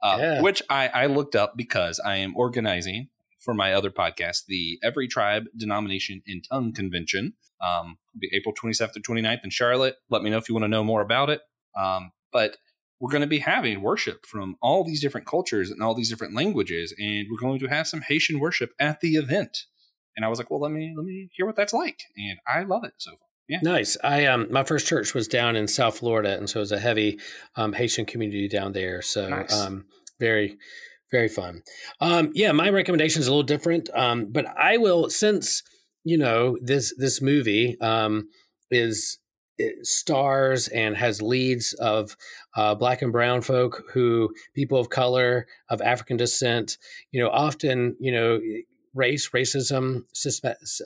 uh, 0.02 0.18
yeah. 0.20 0.40
which 0.42 0.60
I, 0.68 0.88
I 0.88 1.06
looked 1.06 1.36
up 1.36 1.56
because 1.56 2.00
I 2.04 2.16
am 2.16 2.34
organizing 2.36 3.08
for 3.38 3.54
my 3.54 3.72
other 3.72 3.90
podcast, 3.90 4.46
the 4.48 4.78
Every 4.82 5.06
Tribe, 5.06 5.44
Denomination, 5.56 6.22
and 6.26 6.44
Tongue 6.50 6.72
Convention. 6.72 7.34
Um, 7.60 7.98
be 8.18 8.28
April 8.34 8.52
27th 8.60 8.92
to 8.94 9.00
29th 9.00 9.44
in 9.44 9.50
Charlotte. 9.50 9.96
Let 10.10 10.22
me 10.22 10.30
know 10.30 10.38
if 10.38 10.48
you 10.48 10.54
want 10.54 10.64
to 10.64 10.68
know 10.68 10.84
more 10.84 11.00
about 11.00 11.30
it. 11.30 11.42
Um, 11.80 12.10
but 12.32 12.56
we're 12.98 13.10
going 13.10 13.22
to 13.22 13.28
be 13.28 13.38
having 13.38 13.82
worship 13.82 14.26
from 14.26 14.56
all 14.60 14.84
these 14.84 15.00
different 15.00 15.28
cultures 15.28 15.70
and 15.70 15.80
all 15.80 15.94
these 15.94 16.10
different 16.10 16.34
languages, 16.34 16.92
and 16.98 17.28
we're 17.30 17.40
going 17.40 17.60
to 17.60 17.68
have 17.68 17.86
some 17.86 18.00
Haitian 18.00 18.40
worship 18.40 18.72
at 18.80 19.00
the 19.00 19.14
event. 19.14 19.66
And 20.16 20.24
I 20.24 20.28
was 20.28 20.38
like, 20.38 20.50
well, 20.50 20.60
let 20.60 20.72
me 20.72 20.92
let 20.96 21.04
me 21.04 21.28
hear 21.32 21.46
what 21.46 21.56
that's 21.56 21.72
like, 21.72 22.00
and 22.16 22.38
I 22.46 22.62
love 22.64 22.84
it 22.84 22.94
so 22.98 23.10
far. 23.10 23.28
Yeah. 23.48 23.58
Nice. 23.62 23.96
I 24.02 24.26
um 24.26 24.46
my 24.50 24.64
first 24.64 24.86
church 24.86 25.14
was 25.14 25.28
down 25.28 25.56
in 25.56 25.68
South 25.68 25.98
Florida, 25.98 26.36
and 26.36 26.48
so 26.48 26.60
it 26.60 26.62
was 26.62 26.72
a 26.72 26.78
heavy 26.78 27.18
um, 27.56 27.72
Haitian 27.72 28.06
community 28.06 28.48
down 28.48 28.72
there. 28.72 29.02
So 29.02 29.28
nice. 29.28 29.52
um 29.52 29.86
very 30.20 30.56
very 31.10 31.28
fun. 31.28 31.62
Um 32.00 32.30
yeah, 32.34 32.52
my 32.52 32.70
recommendation 32.70 33.20
is 33.20 33.26
a 33.26 33.30
little 33.30 33.42
different. 33.42 33.90
Um, 33.94 34.28
but 34.30 34.46
I 34.46 34.78
will 34.78 35.10
since 35.10 35.62
you 36.04 36.18
know 36.18 36.56
this 36.62 36.94
this 36.96 37.20
movie 37.20 37.78
um 37.80 38.28
is 38.70 39.18
stars 39.82 40.68
and 40.68 40.96
has 40.96 41.20
leads 41.20 41.72
of 41.74 42.16
uh, 42.56 42.74
black 42.74 43.02
and 43.02 43.12
brown 43.12 43.42
folk 43.42 43.82
who 43.92 44.30
people 44.54 44.80
of 44.80 44.88
color 44.88 45.46
of 45.68 45.80
african 45.82 46.16
descent 46.16 46.78
you 47.12 47.22
know 47.22 47.28
often 47.28 47.94
you 48.00 48.10
know 48.10 48.40
race, 48.94 49.30
racism, 49.30 50.02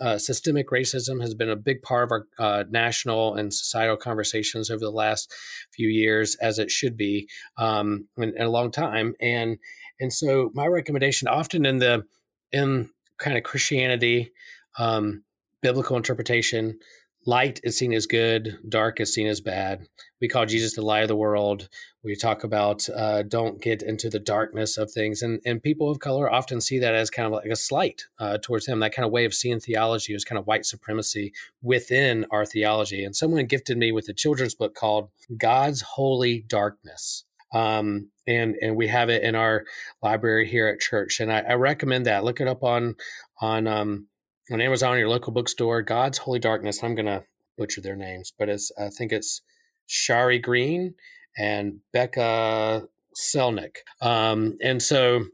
uh, 0.00 0.18
systemic 0.18 0.68
racism 0.70 1.20
has 1.20 1.34
been 1.34 1.50
a 1.50 1.56
big 1.56 1.82
part 1.82 2.04
of 2.04 2.12
our 2.12 2.26
uh, 2.38 2.64
national 2.70 3.34
and 3.34 3.52
societal 3.52 3.96
conversations 3.96 4.70
over 4.70 4.80
the 4.80 4.90
last 4.90 5.32
few 5.74 5.88
years, 5.88 6.36
as 6.36 6.58
it 6.58 6.70
should 6.70 6.96
be 6.96 7.28
um, 7.58 8.08
in, 8.16 8.34
in, 8.36 8.42
a 8.42 8.50
long 8.50 8.70
time. 8.70 9.14
And 9.20 9.58
and 9.98 10.12
so 10.12 10.50
my 10.54 10.66
recommendation, 10.66 11.26
often 11.26 11.66
in 11.66 11.78
the 11.78 12.04
in 12.52 12.90
kind 13.18 13.36
of 13.36 13.42
Christianity, 13.42 14.30
um, 14.78 15.24
biblical 15.62 15.96
interpretation, 15.96 16.78
light 17.26 17.60
is 17.64 17.76
seen 17.76 17.92
as 17.92 18.06
good, 18.06 18.56
dark 18.68 19.00
is 19.00 19.12
seen 19.12 19.26
as 19.26 19.40
bad. 19.40 19.88
We 20.20 20.28
call 20.28 20.46
Jesus 20.46 20.74
the 20.74 20.82
light 20.82 21.02
of 21.02 21.08
the 21.08 21.16
world. 21.16 21.68
We 22.02 22.14
talk 22.14 22.44
about 22.44 22.88
uh, 22.88 23.24
don't 23.24 23.60
get 23.60 23.82
into 23.82 24.08
the 24.08 24.20
darkness 24.20 24.78
of 24.78 24.90
things, 24.90 25.22
and 25.22 25.40
and 25.44 25.62
people 25.62 25.90
of 25.90 25.98
color 25.98 26.32
often 26.32 26.60
see 26.60 26.78
that 26.78 26.94
as 26.94 27.10
kind 27.10 27.26
of 27.26 27.32
like 27.32 27.50
a 27.50 27.56
slight 27.56 28.04
uh, 28.18 28.38
towards 28.38 28.66
him. 28.66 28.78
That 28.80 28.94
kind 28.94 29.04
of 29.04 29.12
way 29.12 29.24
of 29.24 29.34
seeing 29.34 29.60
theology 29.60 30.14
is 30.14 30.24
kind 30.24 30.38
of 30.38 30.46
white 30.46 30.64
supremacy 30.64 31.32
within 31.60 32.24
our 32.30 32.46
theology. 32.46 33.04
And 33.04 33.14
someone 33.14 33.46
gifted 33.46 33.76
me 33.76 33.90
with 33.92 34.08
a 34.08 34.14
children's 34.14 34.54
book 34.54 34.74
called 34.74 35.10
God's 35.36 35.82
Holy 35.82 36.44
Darkness. 36.46 37.24
Um, 37.52 38.10
and 38.26 38.54
and 38.60 38.76
we 38.76 38.86
have 38.88 39.08
it 39.08 39.22
in 39.22 39.34
our 39.34 39.64
library 40.02 40.48
here 40.48 40.68
at 40.68 40.80
church, 40.80 41.20
and 41.20 41.32
I, 41.32 41.40
I 41.40 41.54
recommend 41.54 42.06
that. 42.06 42.24
Look 42.24 42.40
it 42.40 42.48
up 42.48 42.62
on 42.62 42.94
on 43.40 43.66
um, 43.66 44.06
on 44.50 44.60
Amazon 44.60 44.98
your 44.98 45.08
local 45.08 45.32
bookstore. 45.32 45.82
God's 45.82 46.18
Holy 46.18 46.38
Darkness. 46.38 46.82
I'm 46.82 46.94
gonna 46.94 47.24
butcher 47.58 47.80
their 47.80 47.96
names, 47.96 48.32
but 48.38 48.48
it's 48.48 48.70
I 48.78 48.88
think 48.88 49.12
it's 49.12 49.42
Sharei 49.88 50.42
Green 50.42 50.94
and 51.36 51.80
Beckah 51.94 52.86
Selnick. 53.14 53.78
Um, 54.00 54.56
and 54.62 54.82
so 54.82 55.24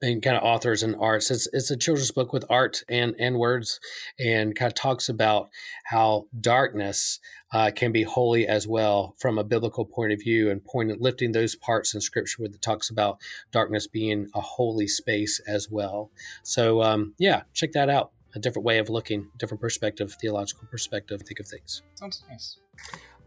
and 0.00 0.22
kind 0.22 0.36
of 0.36 0.44
authors 0.44 0.82
and 0.82 0.94
arts. 1.00 1.30
It's 1.30 1.48
it's 1.52 1.70
a 1.70 1.76
children's 1.76 2.12
book 2.12 2.32
with 2.32 2.44
art 2.48 2.82
and 2.88 3.14
and 3.18 3.36
words, 3.36 3.80
and 4.18 4.54
kind 4.54 4.70
of 4.70 4.74
talks 4.74 5.08
about 5.08 5.48
how 5.86 6.26
darkness 6.40 7.18
uh, 7.52 7.70
can 7.74 7.90
be 7.90 8.02
holy 8.04 8.46
as 8.46 8.66
well 8.66 9.14
from 9.18 9.38
a 9.38 9.44
biblical 9.44 9.84
point 9.84 10.12
of 10.12 10.20
view, 10.20 10.50
and 10.50 10.64
pointing 10.64 10.98
lifting 11.00 11.32
those 11.32 11.56
parts 11.56 11.94
in 11.94 12.00
Scripture 12.00 12.42
where 12.42 12.50
it 12.50 12.62
talks 12.62 12.90
about 12.90 13.18
darkness 13.50 13.86
being 13.86 14.28
a 14.34 14.40
holy 14.40 14.86
space 14.86 15.40
as 15.46 15.68
well. 15.70 16.10
So 16.42 16.82
um, 16.82 17.14
yeah, 17.18 17.42
check 17.52 17.72
that 17.72 17.90
out. 17.90 18.12
A 18.38 18.40
different 18.40 18.64
way 18.64 18.78
of 18.78 18.88
looking, 18.88 19.28
different 19.36 19.60
perspective, 19.60 20.16
theological 20.20 20.68
perspective, 20.70 21.22
think 21.22 21.40
of 21.40 21.48
things. 21.48 21.82
Sounds 21.96 22.22
nice. 22.30 22.56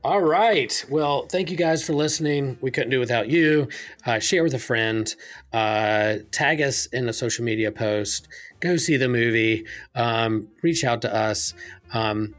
All 0.06 0.22
right. 0.22 0.86
Well, 0.90 1.28
thank 1.28 1.52
you 1.52 1.58
guys 1.58 1.86
for 1.86 1.92
listening. 1.92 2.58
We 2.62 2.72
couldn't 2.72 2.92
do 2.92 3.00
without 3.02 3.28
you. 3.28 3.68
Uh, 4.06 4.20
share 4.20 4.42
with 4.42 4.54
a 4.54 4.60
friend. 4.60 5.14
Uh, 5.52 6.20
tag 6.32 6.62
us 6.62 6.86
in 6.86 7.10
a 7.10 7.14
social 7.14 7.44
media 7.44 7.74
post. 7.74 8.30
Go 8.62 8.78
see 8.78 8.96
the 8.96 9.10
movie. 9.10 9.66
Um, 9.94 10.48
reach 10.64 10.86
out 10.86 11.02
to 11.02 11.14
us. 11.14 11.54
Um, 11.94 12.34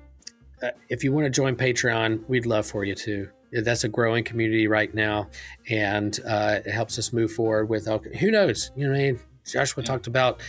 uh, 0.62 0.70
if 0.88 1.04
you 1.04 1.12
want 1.12 1.26
to 1.26 1.30
join 1.30 1.54
Patreon, 1.54 2.26
we'd 2.26 2.46
love 2.46 2.64
for 2.64 2.84
you 2.84 2.94
to. 2.94 3.28
That's 3.52 3.84
a 3.84 3.88
growing 3.88 4.24
community 4.24 4.66
right 4.66 4.92
now, 4.94 5.28
and 5.68 6.18
uh, 6.26 6.60
it 6.64 6.70
helps 6.70 6.98
us 6.98 7.12
move 7.12 7.32
forward 7.32 7.68
with. 7.68 7.86
Who 7.86 8.30
knows? 8.30 8.70
You 8.74 8.86
know, 8.86 8.92
what 8.92 8.98
I 8.98 9.02
mean, 9.02 9.20
Joshua 9.44 9.82
talked 9.82 10.06
about 10.06 10.40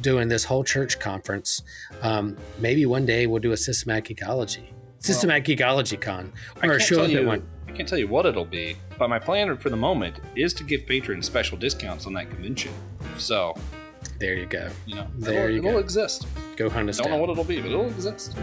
doing 0.00 0.28
this 0.28 0.44
whole 0.44 0.64
church 0.64 0.98
conference. 0.98 1.62
Um, 2.02 2.36
maybe 2.58 2.86
one 2.86 3.06
day 3.06 3.26
we'll 3.26 3.40
do 3.40 3.52
a 3.52 3.56
Systematic 3.56 4.16
Geekology 4.16 4.68
Systematic 5.02 5.48
well, 5.48 5.76
Geekology 5.76 6.00
Con 6.00 6.32
or 6.62 6.78
you, 7.08 7.26
one. 7.26 7.46
I 7.66 7.72
can't 7.72 7.88
tell 7.88 7.98
you 7.98 8.06
what 8.06 8.24
it'll 8.24 8.44
be, 8.44 8.76
but 8.98 9.10
my 9.10 9.18
plan 9.18 9.56
for 9.56 9.68
the 9.68 9.76
moment 9.76 10.20
is 10.36 10.54
to 10.54 10.64
give 10.64 10.86
patrons 10.86 11.26
special 11.26 11.58
discounts 11.58 12.06
on 12.06 12.12
that 12.12 12.30
convention. 12.30 12.72
So 13.18 13.54
there 14.20 14.34
you 14.34 14.46
go. 14.46 14.68
You 14.86 14.96
know, 14.96 15.06
there 15.16 15.44
it'll, 15.44 15.50
you 15.50 15.58
it'll 15.58 15.72
go. 15.72 15.78
exist. 15.78 16.28
Go 16.56 16.70
hunt 16.70 16.88
us. 16.88 16.98
Don't 16.98 17.08
down. 17.08 17.16
know 17.16 17.20
what 17.20 17.30
it'll 17.30 17.44
be, 17.44 17.60
but 17.60 17.72
it'll 17.72 17.86
exist. 17.86 18.36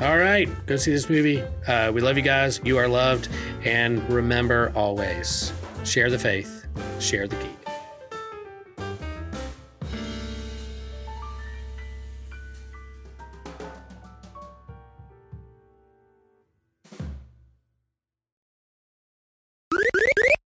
All 0.00 0.18
right, 0.18 0.48
go 0.66 0.76
see 0.76 0.92
this 0.92 1.10
movie. 1.10 1.42
Uh, 1.66 1.90
we 1.90 2.00
love 2.00 2.16
you 2.16 2.22
guys. 2.22 2.60
You 2.62 2.78
are 2.78 2.86
loved, 2.86 3.28
and 3.64 4.08
remember 4.08 4.72
always 4.76 5.52
share 5.82 6.10
the 6.10 6.18
faith, 6.18 6.66
share 7.00 7.26
the 7.26 7.36
geek. 7.36 7.63